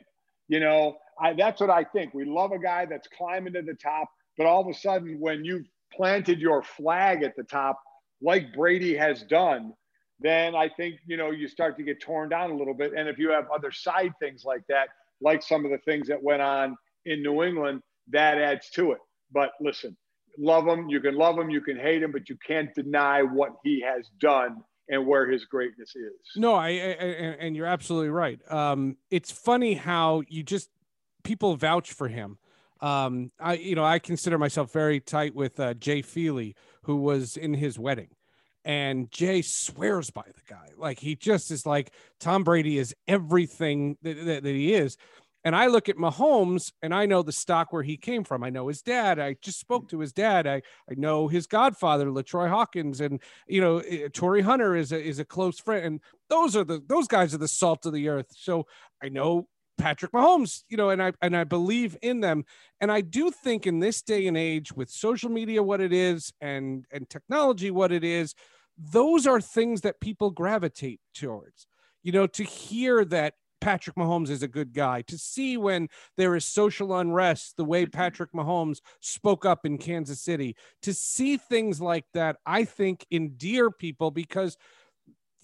You 0.49 0.61
know, 0.61 0.97
I, 1.21 1.33
that's 1.33 1.61
what 1.61 1.71
I 1.71 1.85
think. 1.85 2.13
We 2.13 2.25
love 2.25 2.53
a 2.53 2.59
guy 2.59 2.87
that's 2.87 3.09
climbing 3.17 3.55
to 3.55 3.63
the 3.63 3.75
top, 3.75 4.09
but 4.37 4.47
all 4.47 4.61
of 4.61 4.69
a 4.69 4.75
sudden, 4.75 5.19
when 5.21 5.45
you've 5.45 5.67
planted 5.93 6.41
your 6.41 6.63
flag 6.63 7.23
at 7.23 7.37
the 7.37 7.45
top, 7.45 7.81
like 8.21 8.53
Brady 8.55 8.97
has 8.97 9.23
done, 9.23 9.73
then 10.21 10.55
I 10.55 10.69
think 10.69 10.97
you 11.07 11.17
know 11.17 11.31
you 11.31 11.49
start 11.49 11.77
to 11.77 11.83
get 11.83 12.01
torn 12.01 12.29
down 12.29 12.51
a 12.51 12.57
little 12.57 12.75
bit. 12.75 12.93
And 12.97 13.09
if 13.09 13.19
you 13.19 13.31
have 13.31 13.47
other 13.55 13.71
side 13.71 14.13
things 14.21 14.43
like 14.45 14.63
that, 14.69 14.89
like 15.21 15.43
some 15.43 15.65
of 15.65 15.71
the 15.71 15.79
things 15.79 16.09
that 16.09 16.23
went 16.23 16.43
on 16.43 16.77
in 17.07 17.23
New 17.23 17.43
England, 17.43 17.83
that 18.11 18.39
adds 18.39 18.71
to 18.71 18.93
it. 18.93 18.99
But 19.33 19.53
listen, 19.61 19.97
love 20.39 20.67
him. 20.67 20.89
You 20.89 21.01
can 21.01 21.17
love 21.17 21.39
him, 21.39 21.51
you 21.51 21.61
can 21.61 21.77
hate 21.77 22.03
him, 22.03 22.13
but 22.13 22.29
you 22.29 22.37
can't 22.47 22.75
deny 22.75 23.23
what 23.23 23.53
he 23.63 23.81
has 23.81 24.09
done 24.21 24.63
and 24.89 25.07
where 25.07 25.31
his 25.31 25.45
greatness 25.47 25.95
is. 25.97 26.13
No, 26.37 26.55
I, 26.55 26.69
I 26.69 27.05
and 27.41 27.57
you're 27.57 27.67
absolutely 27.67 28.11
right. 28.11 28.41
Um, 28.51 28.97
it's 29.11 29.31
funny 29.31 29.75
how 29.75 30.23
you 30.29 30.43
just 30.43 30.71
people 31.23 31.57
vouch 31.57 31.93
for 31.93 32.09
him. 32.09 32.39
Um, 32.81 33.33
I 33.41 33.55
you 33.55 33.75
know 33.75 33.85
I 33.85 33.99
consider 33.99 34.37
myself 34.39 34.73
very 34.73 35.01
tight 35.01 35.35
with 35.35 35.59
uh, 35.59 35.75
Jay 35.75 36.03
Feely, 36.03 36.55
who 36.83 36.97
was 36.97 37.37
in 37.37 37.55
his 37.55 37.79
wedding, 37.79 38.11
and 38.65 39.11
Jay 39.11 39.43
swears 39.43 40.11
by 40.11 40.25
the 40.27 40.43
guy. 40.49 40.71
Like 40.77 40.99
he 40.99 41.17
just 41.17 41.51
is 41.51 41.67
like 41.67 41.93
Tom 42.21 42.45
Brady 42.45 42.79
is 42.79 42.95
everything 43.07 43.97
that, 44.03 44.25
that, 44.25 44.43
that 44.43 44.55
he 44.55 44.75
is. 44.75 44.97
And 45.47 45.55
I 45.55 45.67
look 45.67 45.91
at 45.91 45.97
Mahomes 45.97 46.73
and 46.81 46.95
I 46.95 47.05
know 47.05 47.23
the 47.23 47.31
stock 47.31 47.71
where 47.71 47.83
he 47.83 47.99
came 47.99 48.25
from. 48.25 48.43
I 48.43 48.49
know 48.49 48.69
his 48.69 48.81
dad. 48.81 49.19
I 49.19 49.37
just 49.43 49.61
spoke 49.61 49.91
to 49.91 50.01
his 50.01 50.13
dad. 50.13 50.47
I, 50.47 50.63
I 50.91 50.95
know 50.97 51.29
his 51.29 51.47
godfather, 51.47 52.11
Latroy 52.11 52.49
Hawkins, 52.49 53.03
and 53.03 53.21
you 53.47 53.61
know, 53.61 53.79
eh, 53.81 54.09
Torii 54.11 54.41
Hunter 54.41 54.75
is 54.75 54.91
a 54.91 55.03
is 55.03 55.19
a 55.19 55.25
close 55.25 55.61
friend. 55.61 55.85
And 55.85 56.01
those 56.31 56.57
are 56.57 56.65
the 56.65 56.83
those 56.87 57.07
guys 57.07 57.35
are 57.35 57.39
the 57.39 57.47
salt 57.47 57.85
of 57.85 57.93
the 57.93 58.09
earth. 58.09 58.33
So 58.35 58.67
I 59.03 59.11
know 59.11 59.47
Patrick 59.79 60.13
Mahomes, 60.13 60.63
you 60.69 60.77
know, 60.77 60.91
and 60.91 61.03
I 61.03 61.13
and 61.21 61.37
I 61.37 61.45
believe 61.45 61.97
in 62.03 62.21
them. 62.21 62.45
And 62.81 62.91
I 62.93 63.01
do 63.01 63.31
think 63.31 63.67
in 63.67 63.81
this 63.81 64.03
day 64.03 64.27
and 64.27 64.37
age 64.37 64.73
with 64.73 64.91
social 64.91 65.31
media 65.31 65.63
what 65.63 65.81
it 65.81 65.93
is 65.93 66.33
and 66.41 66.87
and 66.91 67.09
technology 67.09 67.71
what 67.71 67.93
it 67.93 68.05
is, 68.05 68.35
those 68.79 69.27
are 69.27 69.41
things 69.41 69.83
that 69.83 70.01
people 70.01 70.31
gravitate 70.31 71.01
towards. 71.15 71.67
You 72.03 72.13
know, 72.13 72.27
to 72.29 72.45
hear 72.45 73.05
that 73.07 73.35
Patrick 73.65 73.97
Mahomes 73.97 74.29
is 74.29 74.43
a 74.43 74.49
good 74.49 74.75
guy, 74.75 75.01
to 75.03 75.17
see 75.17 75.57
when 75.57 75.89
there 76.19 76.37
is 76.37 76.45
social 76.45 76.95
unrest, 76.99 77.57
the 77.57 77.65
way 77.65 77.85
mm-hmm. 77.85 77.97
Patrick 77.97 78.31
Mahomes 78.33 78.81
spoke 79.01 79.47
up 79.47 79.65
in 79.65 79.79
Kansas 79.79 80.21
City, 80.21 80.55
to 80.83 80.93
see 80.93 81.39
things 81.39 81.81
like 81.81 82.05
that, 82.13 82.37
I 82.45 82.65
think 82.65 83.07
endear 83.11 83.71
people 83.71 84.11
because 84.11 84.59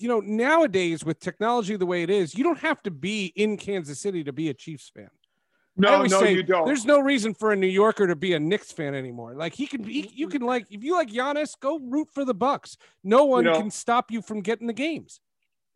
you 0.01 0.09
know, 0.09 0.21
nowadays 0.21 1.05
with 1.05 1.21
technology 1.21 1.77
the 1.77 1.87
way 1.87 2.03
it 2.03 2.11
is, 2.11 2.35
you 2.35 2.43
don't 2.43 2.59
have 2.59 2.83
to 2.83 2.91
be 2.91 3.33
in 3.37 3.57
Kansas 3.57 4.01
City 4.01 4.25
to 4.25 4.33
be 4.33 4.49
a 4.49 4.55
Chiefs 4.55 4.91
fan. 4.95 5.11
No, 5.77 6.03
no, 6.03 6.21
say, 6.21 6.35
you 6.35 6.43
don't. 6.43 6.67
There's 6.67 6.85
no 6.85 7.01
reason 7.01 7.33
for 7.33 7.53
a 7.53 7.57
New 7.57 7.67
Yorker 7.67 8.07
to 8.07 8.17
be 8.17 8.35
a 8.35 8.41
Knicks 8.41 8.73
fan 8.73 8.95
anymore. 8.95 9.35
Like 9.35 9.55
he 9.55 9.67
can, 9.67 9.85
he, 9.85 10.11
you 10.15 10.29
can 10.29 10.43
like 10.43 10.67
if 10.71 10.83
you 10.83 10.95
like 10.95 11.11
Giannis, 11.11 11.59
go 11.59 11.79
root 11.79 12.09
for 12.13 12.25
the 12.25 12.35
Bucks. 12.35 12.77
No 13.05 13.25
one 13.25 13.45
you 13.45 13.51
know, 13.51 13.59
can 13.59 13.71
stop 13.71 14.11
you 14.11 14.21
from 14.21 14.41
getting 14.41 14.67
the 14.67 14.73
games. 14.73 15.21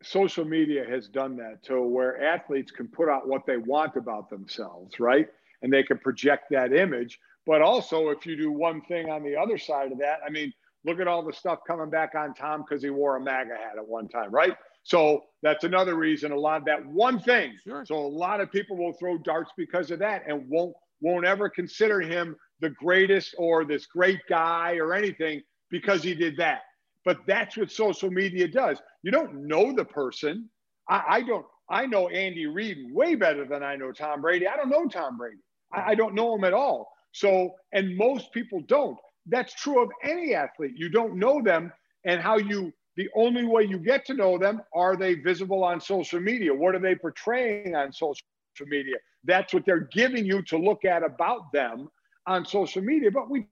Social 0.03 0.45
media 0.45 0.85
has 0.87 1.07
done 1.07 1.37
that 1.37 1.63
to 1.63 1.81
where 1.81 2.23
athletes 2.23 2.71
can 2.71 2.87
put 2.87 3.09
out 3.09 3.27
what 3.27 3.45
they 3.47 3.57
want 3.57 3.95
about 3.95 4.29
themselves, 4.29 4.99
right? 4.99 5.27
And 5.61 5.73
they 5.73 5.83
can 5.83 5.97
project 5.97 6.51
that 6.51 6.73
image. 6.73 7.19
But 7.47 7.61
also, 7.61 8.09
if 8.09 8.25
you 8.25 8.35
do 8.35 8.51
one 8.51 8.81
thing 8.81 9.09
on 9.09 9.23
the 9.23 9.35
other 9.35 9.57
side 9.57 9.91
of 9.91 9.99
that, 9.99 10.19
I 10.25 10.29
mean, 10.29 10.51
Look 10.85 10.99
at 10.99 11.07
all 11.07 11.23
the 11.23 11.33
stuff 11.33 11.59
coming 11.67 11.89
back 11.89 12.13
on 12.15 12.33
Tom 12.33 12.63
because 12.67 12.83
he 12.83 12.89
wore 12.89 13.15
a 13.17 13.21
MAGA 13.21 13.55
hat 13.55 13.77
at 13.77 13.87
one 13.87 14.07
time, 14.07 14.31
right? 14.31 14.55
So 14.83 15.23
that's 15.41 15.63
another 15.63 15.95
reason 15.95 16.31
a 16.31 16.39
lot 16.39 16.59
of 16.59 16.65
that 16.65 16.85
one 16.85 17.19
thing. 17.19 17.57
Sure. 17.63 17.83
So 17.85 17.95
a 17.95 18.07
lot 18.07 18.39
of 18.39 18.51
people 18.51 18.77
will 18.77 18.93
throw 18.93 19.17
darts 19.17 19.51
because 19.57 19.89
of 19.89 19.99
that 19.99 20.23
and 20.27 20.47
won't 20.47 20.75
won't 21.01 21.25
ever 21.25 21.49
consider 21.49 21.99
him 22.01 22.35
the 22.61 22.69
greatest 22.69 23.35
or 23.37 23.65
this 23.65 23.85
great 23.85 24.19
guy 24.29 24.75
or 24.75 24.93
anything 24.93 25.41
because 25.69 26.03
he 26.03 26.13
did 26.13 26.37
that. 26.37 26.61
But 27.03 27.19
that's 27.27 27.57
what 27.57 27.71
social 27.71 28.09
media 28.09 28.47
does. 28.47 28.79
You 29.03 29.11
don't 29.11 29.47
know 29.47 29.73
the 29.73 29.85
person. 29.85 30.49
I, 30.89 31.03
I 31.07 31.21
don't. 31.21 31.45
I 31.67 31.87
know 31.87 32.09
Andy 32.09 32.45
Reid 32.45 32.93
way 32.93 33.15
better 33.15 33.45
than 33.45 33.63
I 33.63 33.75
know 33.75 33.91
Tom 33.91 34.21
Brady. 34.21 34.47
I 34.47 34.55
don't 34.55 34.69
know 34.69 34.85
Tom 34.85 35.17
Brady. 35.17 35.37
I, 35.73 35.91
I 35.91 35.95
don't 35.95 36.13
know 36.13 36.35
him 36.35 36.43
at 36.43 36.53
all. 36.53 36.91
So, 37.11 37.55
and 37.73 37.97
most 37.97 38.31
people 38.33 38.61
don't 38.67 38.97
that's 39.27 39.53
true 39.53 39.81
of 39.81 39.89
any 40.03 40.33
athlete. 40.33 40.73
You 40.75 40.89
don't 40.89 41.15
know 41.17 41.41
them 41.41 41.71
and 42.05 42.21
how 42.21 42.37
you 42.37 42.71
the 42.97 43.09
only 43.15 43.43
way 43.43 43.63
you 43.63 43.77
get 43.77 44.05
to 44.05 44.13
know 44.13 44.37
them 44.37 44.61
are 44.73 44.95
they 44.95 45.15
visible 45.15 45.63
on 45.63 45.81
social 45.81 46.19
media? 46.19 46.53
What 46.53 46.75
are 46.75 46.79
they 46.79 46.95
portraying 46.95 47.75
on 47.75 47.91
social 47.91 48.23
media? 48.61 48.95
That's 49.25 49.53
what 49.53 49.65
they're 49.65 49.89
giving 49.91 50.25
you 50.25 50.41
to 50.43 50.57
look 50.57 50.85
at 50.85 51.03
about 51.03 51.51
them 51.51 51.89
on 52.25 52.45
social 52.45 52.81
media. 52.81 53.11
But 53.11 53.29
we 53.29 53.47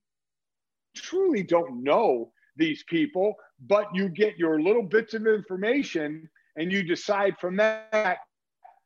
truly 0.96 1.44
don't 1.44 1.84
know 1.84 2.32
these 2.56 2.84
people, 2.84 3.36
but 3.68 3.88
you 3.94 4.08
get 4.10 4.38
your 4.38 4.62
little 4.62 4.84
bits 4.84 5.14
of 5.14 5.28
information 5.28 6.30
and 6.56 6.72
you 6.72 6.84
decide 6.84 7.36
from 7.40 7.58
that 7.58 8.20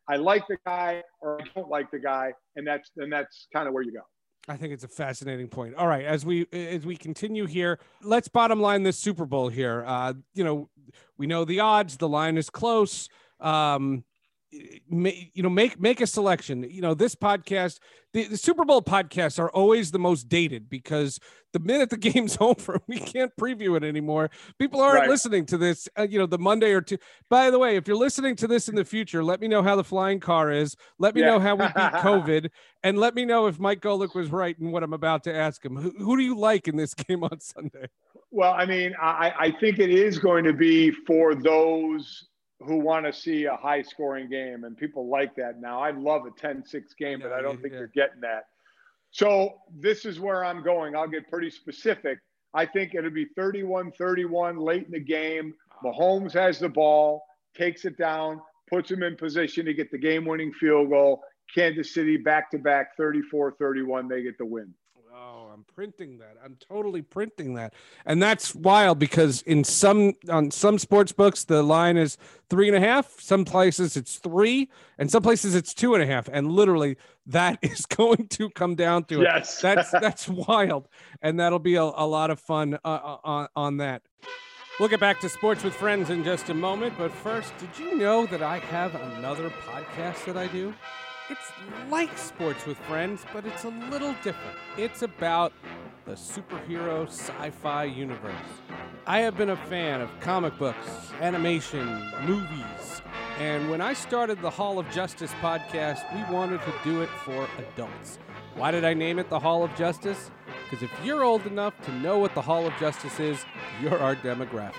I 0.09 0.15
like 0.15 0.47
the 0.47 0.57
guy 0.65 1.03
or 1.21 1.41
I 1.41 1.45
don't 1.53 1.69
like 1.69 1.91
the 1.91 1.99
guy 1.99 2.33
and 2.55 2.65
that's 2.65 2.91
and 2.97 3.11
that's 3.11 3.47
kind 3.53 3.67
of 3.67 3.73
where 3.73 3.83
you 3.83 3.91
go. 3.91 4.01
I 4.47 4.55
think 4.55 4.73
it's 4.73 4.83
a 4.83 4.87
fascinating 4.87 5.47
point. 5.49 5.75
All 5.75 5.87
right, 5.87 6.05
as 6.05 6.25
we 6.25 6.47
as 6.53 6.85
we 6.85 6.95
continue 6.95 7.45
here, 7.45 7.79
let's 8.01 8.27
bottom 8.27 8.61
line 8.61 8.83
this 8.83 8.97
Super 8.97 9.25
Bowl 9.25 9.49
here. 9.49 9.83
Uh, 9.85 10.13
you 10.33 10.43
know, 10.43 10.69
we 11.17 11.27
know 11.27 11.43
the 11.43 11.59
odds. 11.59 11.97
The 11.97 12.07
line 12.07 12.37
is 12.37 12.49
close. 12.49 13.09
Um, 13.39 14.03
you 14.49 15.43
know 15.43 15.49
make 15.49 15.79
make 15.79 16.01
a 16.01 16.07
selection. 16.07 16.63
You 16.69 16.81
know 16.81 16.93
this 16.93 17.15
podcast 17.15 17.79
the, 18.13 18.23
the, 18.23 18.37
super 18.37 18.63
bowl 18.63 18.81
podcasts 18.81 19.37
are 19.39 19.49
always 19.49 19.91
the 19.91 19.99
most 19.99 20.29
dated 20.29 20.69
because 20.69 21.19
the 21.53 21.59
minute 21.59 21.89
the 21.89 21.97
game's 22.09 22.37
over 22.39 22.81
we 22.87 22.97
can't 22.99 23.31
preview 23.39 23.75
it 23.75 23.83
anymore. 23.83 24.29
People 24.57 24.81
aren't 24.81 25.01
right. 25.01 25.09
listening 25.09 25.45
to 25.47 25.57
this 25.57 25.89
uh, 25.99 26.07
you 26.09 26.17
know 26.17 26.25
the 26.25 26.37
monday 26.37 26.71
or 26.71 26.81
two 26.81 26.97
by 27.29 27.51
the 27.51 27.59
way 27.59 27.75
if 27.75 27.87
you're 27.87 27.97
listening 27.97 28.35
to 28.37 28.47
this 28.47 28.69
in 28.69 28.75
the 28.75 28.85
future 28.85 29.23
let 29.23 29.41
me 29.41 29.47
know 29.47 29.61
how 29.61 29.75
the 29.75 29.83
flying 29.83 30.19
car 30.19 30.51
is. 30.51 30.75
Let 30.97 31.13
me 31.15 31.21
yeah. 31.21 31.27
know 31.27 31.39
how 31.39 31.55
we 31.55 31.65
beat 31.65 31.75
covid. 31.75 32.49
And 32.83 32.97
let 32.97 33.15
me 33.15 33.25
know 33.25 33.47
if 33.47 33.59
mike 33.59 33.81
golic 33.81 34.15
was 34.15 34.31
right 34.31 34.57
in 34.59 34.71
what 34.71 34.83
i'm 34.83 34.93
about 34.93 35.23
to 35.25 35.35
ask 35.35 35.63
him. 35.63 35.75
Who, 35.75 35.91
who 35.97 36.17
do 36.17 36.23
you 36.23 36.37
like 36.37 36.67
in 36.67 36.77
this 36.77 36.93
game 36.93 37.23
on 37.23 37.39
sunday? 37.39 37.87
Well 38.31 38.53
i 38.53 38.65
mean 38.65 38.95
i 39.01 39.33
i 39.37 39.51
think 39.51 39.79
it 39.79 39.89
is 39.89 40.17
going 40.17 40.45
to 40.45 40.53
be 40.53 40.91
for 40.91 41.35
those 41.35 42.27
who 42.59 42.77
want 42.77 43.05
to 43.05 43.13
see 43.13 43.45
a 43.45 43.55
high 43.55 43.81
scoring 43.81 44.29
game 44.29 44.63
and 44.63 44.75
people 44.77 45.07
like 45.09 45.35
that 45.35 45.61
now. 45.61 45.79
I 45.79 45.91
love 45.91 46.25
a 46.25 46.31
10 46.31 46.65
6 46.65 46.93
game, 46.95 47.19
but 47.21 47.31
I 47.31 47.41
don't 47.41 47.61
think 47.61 47.73
you're 47.73 47.87
getting 47.87 48.21
that. 48.21 48.47
So 49.11 49.55
this 49.79 50.05
is 50.05 50.19
where 50.19 50.43
I'm 50.43 50.63
going. 50.63 50.95
I'll 50.95 51.07
get 51.07 51.29
pretty 51.29 51.49
specific. 51.49 52.19
I 52.53 52.65
think 52.65 52.95
it'll 52.95 53.11
be 53.11 53.27
31 53.35 53.91
31 53.91 54.57
late 54.57 54.85
in 54.85 54.91
the 54.91 54.99
game. 54.99 55.53
Mahomes 55.83 56.33
has 56.33 56.59
the 56.59 56.69
ball, 56.69 57.23
takes 57.55 57.85
it 57.85 57.97
down, 57.97 58.41
puts 58.69 58.89
him 58.89 59.03
in 59.03 59.15
position 59.15 59.65
to 59.65 59.73
get 59.73 59.91
the 59.91 59.97
game 59.97 60.25
winning 60.25 60.51
field 60.53 60.89
goal. 60.89 61.21
Kansas 61.53 61.93
City 61.93 62.17
back 62.17 62.51
to 62.51 62.57
back 62.57 62.97
34 62.97 63.53
31. 63.59 64.07
They 64.07 64.23
get 64.23 64.37
the 64.37 64.45
win. 64.45 64.73
I'm 65.57 65.63
printing 65.63 66.19
that. 66.19 66.35
I'm 66.43 66.55
totally 66.55 67.01
printing 67.01 67.55
that. 67.55 67.73
And 68.05 68.21
that's 68.21 68.53
wild 68.53 68.99
because 68.99 69.41
in 69.41 69.63
some 69.63 70.13
on 70.29 70.51
some 70.51 70.77
sports 70.77 71.11
books 71.11 71.45
the 71.45 71.63
line 71.63 71.97
is 71.97 72.15
three 72.47 72.67
and 72.67 72.77
a 72.77 72.79
half. 72.79 73.19
Some 73.19 73.43
places 73.43 73.97
it's 73.97 74.17
three, 74.17 74.69
and 74.99 75.09
some 75.09 75.23
places 75.23 75.55
it's 75.55 75.73
two 75.73 75.95
and 75.95 76.03
a 76.03 76.05
half. 76.05 76.29
And 76.31 76.51
literally 76.51 76.95
that 77.25 77.57
is 77.63 77.87
going 77.87 78.27
to 78.27 78.51
come 78.51 78.75
down 78.75 79.05
to 79.05 79.21
yes. 79.21 79.59
That's 79.61 79.89
that's 79.89 80.29
wild, 80.29 80.87
and 81.23 81.39
that'll 81.39 81.57
be 81.57 81.75
a, 81.75 81.83
a 81.83 82.05
lot 82.05 82.29
of 82.29 82.39
fun 82.39 82.75
uh, 82.85 82.87
uh, 82.87 83.17
on 83.23 83.47
on 83.55 83.77
that. 83.77 84.03
We'll 84.79 84.89
get 84.89 84.99
back 84.99 85.19
to 85.21 85.29
sports 85.29 85.63
with 85.63 85.73
friends 85.73 86.11
in 86.11 86.23
just 86.23 86.49
a 86.49 86.53
moment, 86.53 86.93
but 86.99 87.11
first, 87.11 87.51
did 87.57 87.69
you 87.79 87.97
know 87.97 88.27
that 88.27 88.43
I 88.43 88.59
have 88.59 88.93
another 88.93 89.49
podcast 89.49 90.25
that 90.25 90.37
I 90.37 90.45
do? 90.45 90.75
It's 91.29 91.51
like 91.91 92.17
sports 92.17 92.65
with 92.65 92.77
friends, 92.77 93.25
but 93.33 93.45
it's 93.45 93.65
a 93.65 93.69
little 93.69 94.13
different. 94.23 94.55
It's 94.77 95.01
about 95.01 95.51
the 96.05 96.13
superhero 96.13 97.05
sci 97.05 97.49
fi 97.49 97.83
universe. 97.83 98.33
I 99.05 99.19
have 99.19 99.35
been 99.35 99.49
a 99.49 99.57
fan 99.57 99.99
of 99.99 100.09
comic 100.21 100.57
books, 100.57 101.11
animation, 101.19 101.85
movies, 102.25 103.01
and 103.39 103.69
when 103.69 103.81
I 103.81 103.91
started 103.91 104.41
the 104.41 104.49
Hall 104.49 104.79
of 104.79 104.89
Justice 104.89 105.33
podcast, 105.41 106.01
we 106.15 106.33
wanted 106.33 106.61
to 106.61 106.73
do 106.85 107.01
it 107.01 107.09
for 107.25 107.45
adults. 107.57 108.19
Why 108.55 108.71
did 108.71 108.85
I 108.85 108.93
name 108.93 109.19
it 109.19 109.29
the 109.29 109.39
Hall 109.39 109.65
of 109.65 109.75
Justice? 109.75 110.31
Because 110.63 110.81
if 110.81 110.91
you're 111.03 111.25
old 111.25 111.45
enough 111.45 111.73
to 111.81 111.91
know 111.95 112.19
what 112.19 112.35
the 112.35 112.41
Hall 112.41 112.65
of 112.65 112.73
Justice 112.79 113.19
is, 113.19 113.45
you're 113.81 113.99
our 113.99 114.15
demographic. 114.15 114.75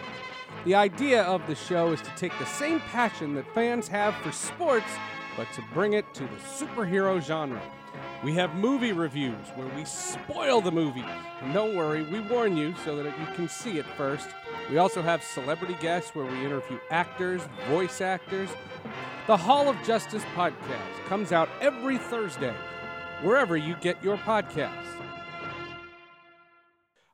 The 0.64 0.74
idea 0.74 1.24
of 1.24 1.46
the 1.46 1.54
show 1.54 1.92
is 1.92 2.00
to 2.00 2.10
take 2.16 2.32
the 2.38 2.46
same 2.46 2.80
passion 2.80 3.34
that 3.34 3.44
fans 3.54 3.86
have 3.88 4.14
for 4.16 4.32
sports 4.32 4.90
but 5.38 5.50
to 5.52 5.62
bring 5.72 5.92
it 5.92 6.12
to 6.12 6.24
the 6.24 6.36
superhero 6.66 7.22
genre. 7.22 7.62
We 8.24 8.34
have 8.34 8.56
movie 8.56 8.90
reviews 8.90 9.46
where 9.54 9.68
we 9.76 9.84
spoil 9.84 10.60
the 10.60 10.72
movie. 10.72 11.04
And 11.40 11.54
don't 11.54 11.76
worry, 11.76 12.02
we 12.02 12.18
warn 12.18 12.56
you 12.56 12.74
so 12.84 12.96
that 12.96 13.18
you 13.18 13.26
can 13.36 13.48
see 13.48 13.78
it 13.78 13.86
first. 13.96 14.28
We 14.68 14.78
also 14.78 15.00
have 15.00 15.22
celebrity 15.22 15.76
guests 15.80 16.12
where 16.12 16.26
we 16.26 16.44
interview 16.44 16.78
actors, 16.90 17.40
voice 17.68 18.00
actors. 18.00 18.50
The 19.28 19.36
Hall 19.36 19.68
of 19.68 19.80
Justice 19.84 20.24
podcast 20.34 21.06
comes 21.06 21.30
out 21.30 21.48
every 21.60 21.98
Thursday, 21.98 22.54
wherever 23.22 23.56
you 23.56 23.76
get 23.76 24.02
your 24.02 24.16
podcasts. 24.16 24.86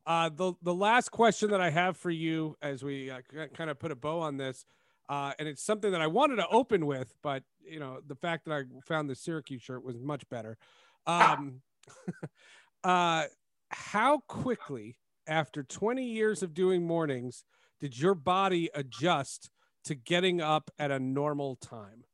Uh, 0.06 0.30
the 0.34 0.54
the 0.62 0.74
last 0.74 1.10
question 1.10 1.50
that 1.50 1.60
I 1.60 1.70
have 1.70 1.96
for 1.96 2.10
you, 2.10 2.56
as 2.62 2.82
we 2.82 3.10
uh, 3.10 3.20
kind 3.54 3.68
of 3.68 3.78
put 3.78 3.90
a 3.90 3.94
bow 3.94 4.20
on 4.20 4.36
this, 4.36 4.64
uh, 5.08 5.32
and 5.38 5.48
it's 5.48 5.62
something 5.62 5.92
that 5.92 6.00
I 6.00 6.06
wanted 6.06 6.36
to 6.36 6.48
open 6.48 6.86
with, 6.86 7.14
but 7.22 7.42
you 7.68 7.80
know, 7.80 8.00
the 8.06 8.14
fact 8.14 8.44
that 8.46 8.52
I 8.52 8.62
found 8.86 9.08
the 9.08 9.14
Syracuse 9.14 9.62
shirt 9.62 9.84
was 9.84 9.98
much 9.98 10.28
better. 10.28 10.56
Um, 11.06 11.60
uh, 12.82 13.24
how 13.68 14.20
quickly, 14.26 14.96
after 15.26 15.62
20 15.62 16.02
years 16.02 16.42
of 16.42 16.54
doing 16.54 16.86
mornings, 16.86 17.44
did 17.78 17.98
your 17.98 18.14
body 18.14 18.70
adjust 18.74 19.50
to 19.84 19.94
getting 19.94 20.40
up 20.40 20.70
at 20.78 20.90
a 20.90 20.98
normal 20.98 21.56
time? 21.56 22.04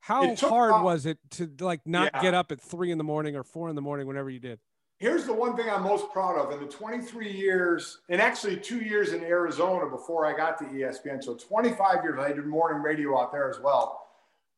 How 0.00 0.34
hard 0.34 0.82
was 0.82 1.06
it 1.06 1.18
to 1.30 1.50
like 1.60 1.80
not 1.86 2.10
yeah. 2.12 2.22
get 2.22 2.34
up 2.34 2.52
at 2.52 2.60
three 2.60 2.90
in 2.90 2.98
the 2.98 3.04
morning 3.04 3.36
or 3.36 3.44
four 3.44 3.70
in 3.70 3.76
the 3.76 3.80
morning 3.80 4.06
whenever 4.06 4.28
you 4.28 4.40
did? 4.40 4.58
Here's 4.98 5.24
the 5.24 5.32
one 5.32 5.56
thing 5.56 5.68
I'm 5.68 5.82
most 5.82 6.12
proud 6.12 6.36
of 6.36 6.52
in 6.52 6.60
the 6.60 6.70
23 6.70 7.30
years, 7.30 7.98
and 8.08 8.20
actually 8.20 8.56
two 8.56 8.80
years 8.80 9.12
in 9.12 9.22
Arizona 9.24 9.88
before 9.88 10.26
I 10.26 10.36
got 10.36 10.58
to 10.58 10.64
ESPN. 10.64 11.22
So 11.22 11.34
25 11.34 12.04
years, 12.04 12.18
I 12.18 12.28
did 12.32 12.46
morning 12.46 12.82
radio 12.82 13.18
out 13.18 13.32
there 13.32 13.48
as 13.48 13.58
well. 13.60 14.00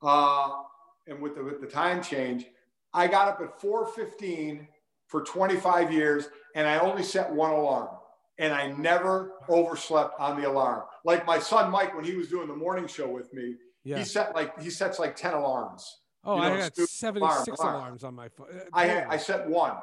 Uh, 0.02 0.62
and 1.06 1.20
with 1.20 1.36
the, 1.36 1.44
with 1.44 1.60
the 1.60 1.66
time 1.66 2.02
change, 2.02 2.46
I 2.92 3.06
got 3.06 3.28
up 3.28 3.40
at 3.40 3.60
4:15 3.60 4.66
for 5.06 5.22
25 5.22 5.92
years, 5.92 6.28
and 6.54 6.66
I 6.66 6.78
only 6.78 7.02
set 7.02 7.30
one 7.30 7.52
alarm, 7.52 7.90
and 8.38 8.52
I 8.52 8.72
never 8.72 9.32
overslept 9.48 10.18
on 10.18 10.40
the 10.40 10.48
alarm. 10.48 10.82
Like 11.04 11.26
my 11.26 11.38
son 11.38 11.70
Mike, 11.70 11.94
when 11.94 12.04
he 12.04 12.16
was 12.16 12.28
doing 12.28 12.48
the 12.48 12.56
morning 12.56 12.86
show 12.86 13.08
with 13.08 13.32
me, 13.32 13.54
yeah. 13.84 13.98
he 13.98 14.04
set 14.04 14.34
like 14.34 14.60
he 14.60 14.70
sets 14.70 14.98
like 14.98 15.14
10 15.16 15.34
alarms. 15.34 15.98
Oh, 16.24 16.36
You 16.36 16.42
I 16.42 16.48
know, 16.48 16.56
got 16.58 16.72
stupid 16.74 16.90
76 16.90 17.46
alarm, 17.46 17.58
alarm. 17.60 17.74
alarms 17.76 18.04
on 18.04 18.14
my 18.14 18.28
phone. 18.28 18.48
I, 18.72 18.86
damn. 18.88 19.10
I 19.10 19.16
set 19.16 19.48
one, 19.48 19.76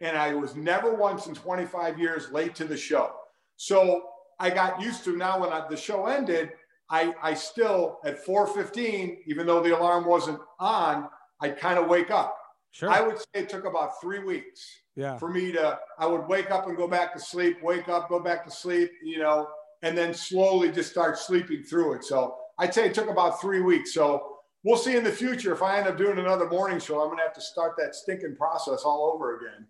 and 0.00 0.16
I 0.16 0.34
was 0.34 0.54
never 0.54 0.94
once 0.94 1.26
in 1.26 1.34
25 1.34 1.98
years 1.98 2.30
late 2.32 2.54
to 2.56 2.64
the 2.64 2.76
show. 2.76 3.12
So 3.56 4.02
I 4.38 4.50
got 4.50 4.82
used 4.82 5.04
to 5.04 5.16
now 5.16 5.40
when 5.40 5.50
I, 5.50 5.66
the 5.68 5.76
show 5.76 6.06
ended, 6.06 6.50
I, 6.90 7.14
I 7.22 7.34
still 7.34 7.98
at 8.04 8.24
4:15, 8.24 9.18
even 9.26 9.46
though 9.46 9.62
the 9.62 9.76
alarm 9.76 10.04
wasn't 10.04 10.40
on, 10.58 11.08
I'd 11.40 11.58
kind 11.58 11.78
of 11.78 11.88
wake 11.88 12.10
up. 12.10 12.38
sure. 12.70 12.90
I 12.90 13.00
would 13.00 13.18
say 13.18 13.24
it 13.34 13.48
took 13.48 13.64
about 13.64 14.00
three 14.00 14.20
weeks 14.20 14.60
yeah. 14.94 15.18
for 15.18 15.28
me 15.28 15.52
to. 15.52 15.78
I 15.98 16.06
would 16.06 16.26
wake 16.28 16.50
up 16.50 16.66
and 16.66 16.76
go 16.76 16.86
back 16.86 17.12
to 17.14 17.20
sleep, 17.20 17.62
wake 17.62 17.88
up, 17.88 18.08
go 18.08 18.20
back 18.20 18.44
to 18.44 18.50
sleep, 18.50 18.90
you 19.02 19.18
know, 19.18 19.48
and 19.82 19.96
then 19.96 20.14
slowly 20.14 20.70
just 20.70 20.90
start 20.90 21.18
sleeping 21.18 21.62
through 21.62 21.94
it. 21.94 22.04
So 22.04 22.36
I'd 22.58 22.72
say 22.72 22.86
it 22.86 22.94
took 22.94 23.10
about 23.10 23.40
three 23.40 23.60
weeks. 23.60 23.92
So 23.92 24.36
we'll 24.62 24.76
see 24.76 24.96
in 24.96 25.04
the 25.04 25.12
future 25.12 25.52
if 25.52 25.62
I 25.62 25.78
end 25.78 25.88
up 25.88 25.98
doing 25.98 26.18
another 26.18 26.48
morning 26.48 26.78
show, 26.78 27.02
I'm 27.02 27.10
gonna 27.10 27.22
have 27.22 27.34
to 27.34 27.40
start 27.40 27.74
that 27.78 27.94
stinking 27.94 28.36
process 28.36 28.82
all 28.84 29.12
over 29.14 29.36
again. 29.36 29.66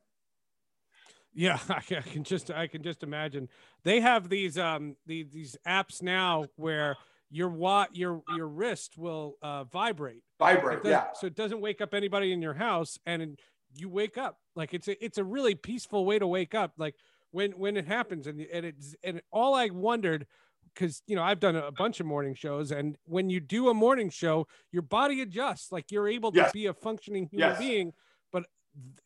Yeah, 1.36 1.58
I 1.68 1.80
can, 1.80 2.24
just 2.24 2.50
I 2.50 2.66
can 2.66 2.82
just 2.82 3.02
imagine. 3.02 3.48
They 3.84 4.00
have 4.00 4.28
these 4.28 4.58
um 4.58 4.96
these 5.06 5.30
these 5.30 5.56
apps 5.66 6.02
now 6.02 6.46
where 6.56 6.96
your 7.30 7.48
what 7.50 7.94
your 7.94 8.22
your 8.34 8.48
wrist 8.48 8.96
will 8.98 9.36
uh, 9.42 9.64
vibrate. 9.64 10.22
Vibrate, 10.38 10.82
does- 10.82 10.90
yeah. 10.90 11.04
So 11.14 11.26
it 11.26 11.34
doesn't 11.36 11.60
wake 11.60 11.80
up 11.80 11.92
anybody 11.94 12.32
in 12.32 12.40
your 12.42 12.54
house, 12.54 12.98
and 13.06 13.38
you 13.74 13.88
wake 13.88 14.16
up. 14.16 14.38
Like 14.54 14.72
it's 14.74 14.88
a 14.88 15.04
it's 15.04 15.18
a 15.18 15.24
really 15.24 15.54
peaceful 15.54 16.04
way 16.06 16.18
to 16.18 16.26
wake 16.26 16.54
up. 16.54 16.72
Like 16.78 16.94
when 17.32 17.52
when 17.52 17.76
it 17.76 17.86
happens, 17.86 18.26
and 18.26 18.40
and 18.40 18.64
it's 18.66 18.96
and 19.04 19.20
all 19.30 19.54
I 19.54 19.68
wondered. 19.70 20.26
Because 20.74 21.02
you 21.06 21.16
know 21.16 21.22
I've 21.22 21.40
done 21.40 21.56
a 21.56 21.72
bunch 21.72 22.00
of 22.00 22.06
morning 22.06 22.34
shows, 22.34 22.70
and 22.70 22.98
when 23.06 23.30
you 23.30 23.40
do 23.40 23.70
a 23.70 23.74
morning 23.74 24.10
show, 24.10 24.46
your 24.72 24.82
body 24.82 25.22
adjusts. 25.22 25.72
Like 25.72 25.90
you're 25.90 26.06
able 26.08 26.32
to 26.32 26.38
Yes. 26.38 26.52
be 26.52 26.66
a 26.66 26.74
functioning 26.74 27.28
human 27.30 27.48
Yes. 27.50 27.58
being. 27.58 27.92
But 28.30 28.44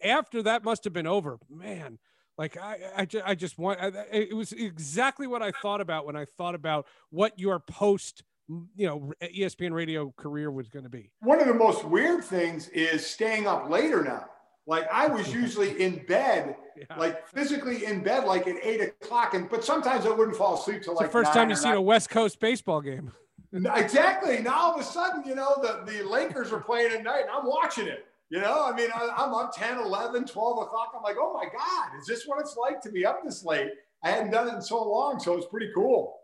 after 0.02 0.42
that 0.42 0.64
must 0.64 0.82
have 0.82 0.92
been 0.92 1.06
over, 1.06 1.38
man. 1.48 2.00
Like 2.40 2.56
I, 2.56 2.78
I, 2.96 3.04
ju- 3.04 3.20
I 3.22 3.34
just 3.34 3.58
want. 3.58 3.80
I, 3.82 3.88
it 4.10 4.34
was 4.34 4.52
exactly 4.52 5.26
what 5.26 5.42
I 5.42 5.50
thought 5.50 5.82
about 5.82 6.06
when 6.06 6.16
I 6.16 6.24
thought 6.24 6.54
about 6.54 6.86
what 7.10 7.38
your 7.38 7.60
post, 7.60 8.22
you 8.48 8.86
know, 8.86 9.12
ESPN 9.22 9.72
eh, 9.72 9.74
radio 9.74 10.14
career 10.16 10.50
was 10.50 10.66
going 10.70 10.84
to 10.84 10.88
be. 10.88 11.10
One 11.20 11.38
of 11.38 11.46
the 11.46 11.52
most 11.52 11.84
weird 11.84 12.24
things 12.24 12.68
is 12.68 13.06
staying 13.06 13.46
up 13.46 13.68
later 13.68 14.02
now. 14.02 14.24
Like 14.66 14.88
I 14.90 15.06
was 15.06 15.30
usually 15.42 15.82
in 15.82 16.02
bed, 16.06 16.56
Yeah. 16.78 16.96
like 16.96 17.28
physically 17.28 17.84
in 17.84 18.02
bed, 18.02 18.24
like 18.24 18.46
at 18.46 18.56
eight 18.62 18.80
o'clock, 18.80 19.34
and 19.34 19.46
but 19.50 19.62
sometimes 19.62 20.06
I 20.06 20.10
wouldn't 20.10 20.34
fall 20.38 20.54
asleep 20.54 20.80
till 20.82 20.92
It's 20.94 21.00
like 21.02 21.10
the 21.10 21.12
first 21.12 21.34
time 21.34 21.50
you've 21.50 21.58
seen 21.58 21.74
a 21.74 21.82
West 21.82 22.08
Coast 22.08 22.40
baseball 22.40 22.80
game. 22.80 23.12
Exactly. 23.52 24.38
Now 24.38 24.54
all 24.54 24.74
of 24.76 24.80
a 24.80 24.84
sudden, 24.84 25.24
you 25.26 25.34
know, 25.34 25.56
the, 25.60 25.84
the 25.92 26.08
Lakers 26.08 26.52
are 26.52 26.60
playing 26.60 26.92
at 26.92 27.04
night 27.04 27.22
and 27.22 27.30
I'm 27.30 27.44
watching 27.44 27.86
it. 27.86 28.06
You 28.30 28.40
know, 28.40 28.64
I 28.64 28.74
mean, 28.76 28.90
I, 28.94 29.10
I'm 29.16 29.34
up 29.34 29.52
10, 29.54 29.78
11, 29.78 30.26
12 30.26 30.62
o'clock. 30.62 30.92
I'm 30.96 31.02
like, 31.02 31.16
oh 31.18 31.34
my 31.34 31.46
God, 31.46 31.98
is 31.98 32.06
this 32.06 32.26
what 32.26 32.40
it's 32.40 32.56
like 32.56 32.80
to 32.82 32.90
be 32.90 33.04
up 33.04 33.22
this 33.24 33.44
late? 33.44 33.70
I 34.04 34.10
hadn't 34.10 34.30
done 34.30 34.48
it 34.48 34.54
in 34.54 34.62
so 34.62 34.88
long. 34.88 35.18
So 35.18 35.36
it's 35.36 35.46
pretty 35.46 35.70
cool. 35.74 36.16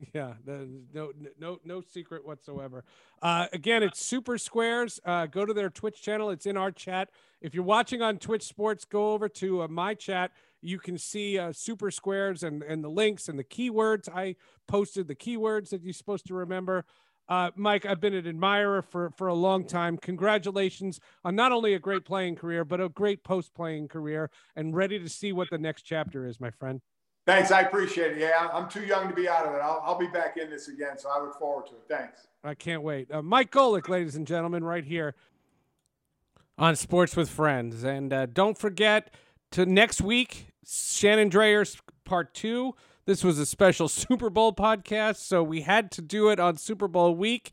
Yeah, 0.14 0.32
the, 0.46 0.66
no, 0.94 1.12
no, 1.38 1.58
no 1.62 1.82
secret 1.82 2.26
whatsoever. 2.26 2.84
Uh, 3.20 3.48
again, 3.52 3.82
it's 3.82 4.02
Super 4.02 4.38
Squares. 4.38 4.98
Uh, 5.04 5.26
go 5.26 5.44
to 5.44 5.52
their 5.52 5.68
Twitch 5.68 6.00
channel. 6.00 6.30
It's 6.30 6.46
in 6.46 6.56
our 6.56 6.70
chat. 6.70 7.10
If 7.42 7.54
you're 7.54 7.64
watching 7.64 8.00
on 8.00 8.16
Twitch 8.16 8.44
Sports, 8.44 8.86
go 8.86 9.12
over 9.12 9.28
to 9.28 9.60
uh, 9.60 9.68
my 9.68 9.92
chat. 9.92 10.30
You 10.62 10.78
can 10.78 10.96
see 10.96 11.38
uh, 11.38 11.52
Super 11.52 11.90
Squares 11.90 12.42
and 12.42 12.62
and 12.62 12.82
the 12.82 12.88
links 12.88 13.28
and 13.28 13.38
the 13.38 13.44
keywords. 13.44 14.08
I 14.08 14.36
posted 14.66 15.06
the 15.06 15.14
keywords 15.14 15.68
that 15.68 15.82
you're 15.82 15.92
supposed 15.92 16.26
to 16.28 16.34
remember. 16.34 16.86
Uh, 17.30 17.52
Mike, 17.54 17.86
I've 17.86 18.00
been 18.00 18.14
an 18.14 18.26
admirer 18.26 18.82
for 18.82 19.10
for 19.10 19.28
a 19.28 19.34
long 19.34 19.64
time. 19.64 19.96
Congratulations 19.96 20.98
on 21.24 21.36
not 21.36 21.52
only 21.52 21.74
a 21.74 21.78
great 21.78 22.04
playing 22.04 22.34
career, 22.34 22.64
but 22.64 22.80
a 22.80 22.88
great 22.88 23.22
post 23.22 23.54
playing 23.54 23.86
career, 23.86 24.30
and 24.56 24.74
ready 24.74 24.98
to 24.98 25.08
see 25.08 25.32
what 25.32 25.48
the 25.48 25.58
next 25.58 25.82
chapter 25.82 26.26
is, 26.26 26.40
my 26.40 26.50
friend. 26.50 26.80
Thanks. 27.26 27.52
I 27.52 27.60
appreciate 27.60 28.12
it. 28.12 28.18
Yeah, 28.18 28.48
I'm 28.52 28.68
too 28.68 28.84
young 28.84 29.08
to 29.08 29.14
be 29.14 29.28
out 29.28 29.46
of 29.46 29.54
it. 29.54 29.58
I'll, 29.58 29.80
I'll 29.84 29.98
be 29.98 30.08
back 30.08 30.38
in 30.38 30.50
this 30.50 30.66
again. 30.66 30.98
So 30.98 31.08
I 31.08 31.22
look 31.22 31.38
forward 31.38 31.66
to 31.66 31.74
it. 31.74 31.82
Thanks. 31.86 32.26
I 32.42 32.54
can't 32.54 32.82
wait. 32.82 33.12
Uh, 33.12 33.22
Mike 33.22 33.52
Golic, 33.52 33.88
ladies 33.88 34.16
and 34.16 34.26
gentlemen, 34.26 34.64
right 34.64 34.84
here 34.84 35.14
on 36.58 36.74
Sports 36.74 37.14
with 37.14 37.30
Friends. 37.30 37.84
And 37.84 38.12
uh, 38.12 38.26
don't 38.26 38.58
forget 38.58 39.14
to 39.52 39.66
next 39.66 40.00
week, 40.00 40.48
Shannon 40.66 41.28
Dreyer's 41.28 41.80
part 42.04 42.34
two. 42.34 42.74
This 43.06 43.24
was 43.24 43.38
a 43.38 43.46
special 43.46 43.88
Super 43.88 44.30
Bowl 44.30 44.52
podcast, 44.52 45.16
so 45.16 45.42
we 45.42 45.62
had 45.62 45.90
to 45.92 46.02
do 46.02 46.28
it 46.28 46.38
on 46.38 46.56
Super 46.56 46.88
Bowl 46.88 47.14
week. 47.14 47.52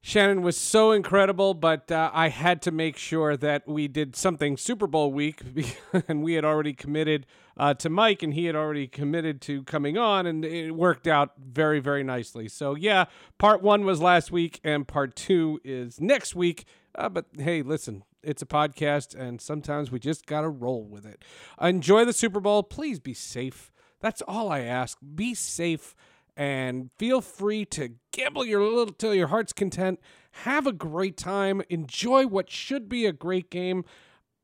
Shannon 0.00 0.42
was 0.42 0.56
so 0.56 0.92
incredible, 0.92 1.52
but 1.52 1.90
uh, 1.90 2.12
I 2.14 2.28
had 2.28 2.62
to 2.62 2.70
make 2.70 2.96
sure 2.96 3.36
that 3.36 3.66
we 3.66 3.88
did 3.88 4.14
something 4.14 4.56
Super 4.56 4.86
Bowl 4.86 5.12
week, 5.12 5.42
and 6.08 6.22
we 6.22 6.34
had 6.34 6.44
already 6.44 6.72
committed 6.72 7.26
uh, 7.56 7.74
to 7.74 7.90
Mike, 7.90 8.22
and 8.22 8.32
he 8.32 8.44
had 8.44 8.54
already 8.54 8.86
committed 8.86 9.40
to 9.42 9.64
coming 9.64 9.98
on, 9.98 10.24
and 10.26 10.44
it 10.44 10.70
worked 10.70 11.08
out 11.08 11.32
very, 11.36 11.80
very 11.80 12.04
nicely. 12.04 12.46
So, 12.46 12.76
yeah, 12.76 13.06
part 13.38 13.62
one 13.62 13.84
was 13.84 14.00
last 14.00 14.30
week, 14.30 14.60
and 14.62 14.86
part 14.86 15.16
two 15.16 15.60
is 15.64 16.00
next 16.00 16.36
week. 16.36 16.66
Uh, 16.94 17.08
but 17.08 17.26
hey, 17.36 17.62
listen, 17.62 18.04
it's 18.22 18.42
a 18.42 18.46
podcast, 18.46 19.12
and 19.18 19.40
sometimes 19.40 19.90
we 19.90 19.98
just 19.98 20.26
got 20.26 20.42
to 20.42 20.48
roll 20.48 20.84
with 20.84 21.04
it. 21.04 21.24
Enjoy 21.60 22.04
the 22.04 22.12
Super 22.12 22.38
Bowl. 22.38 22.62
Please 22.62 23.00
be 23.00 23.14
safe. 23.14 23.72
That's 24.00 24.22
all 24.22 24.50
I 24.50 24.60
ask. 24.60 24.98
Be 25.14 25.34
safe 25.34 25.94
and 26.36 26.90
feel 26.98 27.20
free 27.20 27.64
to 27.64 27.94
gamble 28.12 28.44
your 28.44 28.62
little 28.62 28.92
till 28.92 29.14
your 29.14 29.28
heart's 29.28 29.52
content. 29.52 30.00
Have 30.42 30.66
a 30.66 30.72
great 30.72 31.16
time. 31.16 31.62
Enjoy 31.70 32.26
what 32.26 32.50
should 32.50 32.88
be 32.88 33.06
a 33.06 33.12
great 33.12 33.50
game. 33.50 33.84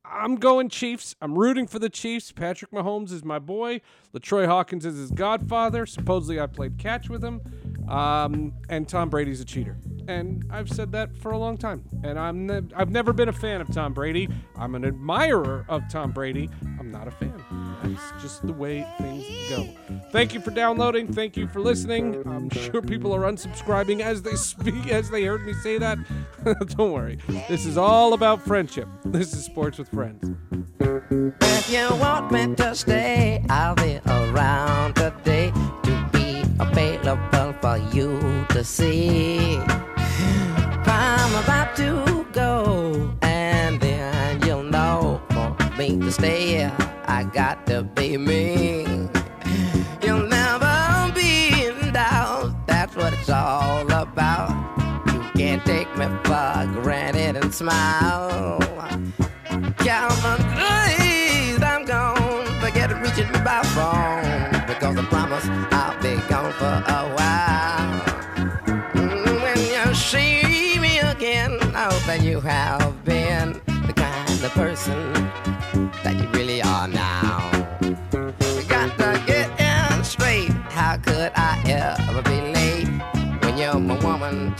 I'm 0.05 0.37
going 0.37 0.69
Chiefs. 0.69 1.15
I'm 1.21 1.39
rooting 1.39 1.67
for 1.67 1.79
the 1.79 1.91
Chiefs. 1.91 2.33
Patrick 2.33 2.73
Mahomes 2.73 3.13
is 3.13 3.25
my 3.25 3.39
boy. 3.39 3.83
Latroy 4.13 4.47
Hawkins 4.47 4.85
is 4.85 4.97
his 4.97 5.11
godfather. 5.11 5.87
Supposedly, 5.87 6.41
I 6.41 6.47
played 6.47 6.79
catch 6.79 7.09
with 7.09 7.23
him. 7.23 7.41
Um, 7.89 8.53
and 8.69 8.89
Tom 8.89 9.11
Brady's 9.11 9.41
a 9.41 9.45
cheater. 9.45 9.77
And 10.09 10.45
I've 10.51 10.69
said 10.69 10.93
that 10.93 11.17
for 11.17 11.31
a 11.31 11.39
long 11.39 11.57
time. 11.57 11.85
And 12.03 12.19
I'm 12.19 12.47
ne- 12.47 12.75
I've 12.75 12.91
never 12.91 13.13
been 13.13 13.29
a 13.29 13.33
fan 13.33 13.61
of 13.61 13.73
Tom 13.73 13.93
Brady. 13.93 14.29
I'm 14.57 14.75
an 14.75 14.85
admirer 14.85 15.65
of 15.69 15.83
Tom 15.89 16.11
Brady. 16.11 16.49
I'm 16.81 16.91
not 16.91 17.07
a 17.07 17.11
fan. 17.13 17.33
That's 17.85 18.23
just 18.23 18.45
the 18.47 18.53
way 18.53 18.87
things 18.99 19.25
go. 19.49 19.69
Thank 20.11 20.35
you 20.35 20.41
for 20.41 20.51
downloading. 20.51 21.13
Thank 21.13 21.37
you 21.37 21.47
for 21.47 21.61
listening. 21.61 22.23
I'm 22.27 22.51
sure 22.51 22.83
people 22.83 23.15
are 23.15 23.23
unsubscribing 23.23 24.01
as 24.01 24.23
they 24.23 24.35
speak, 24.35 24.89
as 24.89 25.11
they 25.11 25.25
heard 25.25 25.45
me 25.47 25.53
say 25.53 25.79
that. 25.79 25.99
Don't 26.77 26.93
worry. 26.93 27.19
This 27.49 27.65
is 27.67 27.77
all 27.77 28.13
about 28.15 28.43
friendship. 28.43 28.89
This 29.05 29.33
is 29.33 29.45
Sports 29.45 29.79
with 29.79 29.89
Friends. 29.89 30.31
If 30.81 31.71
you 31.71 31.89
want 31.97 32.33
me 32.33 32.55
to 32.57 32.75
stay, 32.75 33.45
I'll 33.49 33.75
be 33.77 34.01
around 34.07 34.95
see. 38.65 39.59
I'm 40.85 41.45
about 41.45 41.75
to 41.77 42.27
go, 42.33 43.13
and 43.23 43.81
then 43.81 44.41
you'll 44.47 44.63
know 44.63 45.21
for 45.31 45.57
me 45.77 45.99
to 45.99 46.13
stay. 46.13 46.71
I 47.07 47.25
got 47.25 47.67
to 47.67 47.83
be 47.83 48.17
me. 48.17 49.09
You'll 50.03 50.27
never 50.27 51.13
be 51.15 51.67
in 51.67 51.93
doubt. 51.93 52.67
That's 52.67 52.95
what 52.95 53.13
it's 53.13 53.31
all 53.31 53.91
about. 53.91 54.51
You 55.07 55.23
can't 55.35 55.65
take 55.65 55.89
me 55.97 56.07
for 56.25 56.81
granted 56.83 57.37
and 57.37 57.53
smile. 57.53 58.59
Count 59.79 60.23
my 60.23 60.37
days, 60.97 61.63
I'm 61.63 61.85
gone. 61.85 62.47
Forget 62.61 62.93
reaching 63.03 63.31
me 63.33 63.41
by 63.41 63.63
phone. 63.75 64.32
person 74.73 75.13
that 76.03 76.15
you 76.19 76.27
really 76.31 76.63
are 76.63 76.89
now. 76.89 77.51
You 77.83 78.63
got 78.67 78.89
to 78.97 79.23
get 79.27 79.51
in 79.61 80.03
straight. 80.03 80.49
How 80.71 80.97
could 80.97 81.31
I 81.37 81.61
ever 81.67 82.23
be 82.23 82.41
late 82.57 82.89
when 83.43 83.59
you're 83.59 83.79
my 83.79 84.03
woman? 84.03 84.55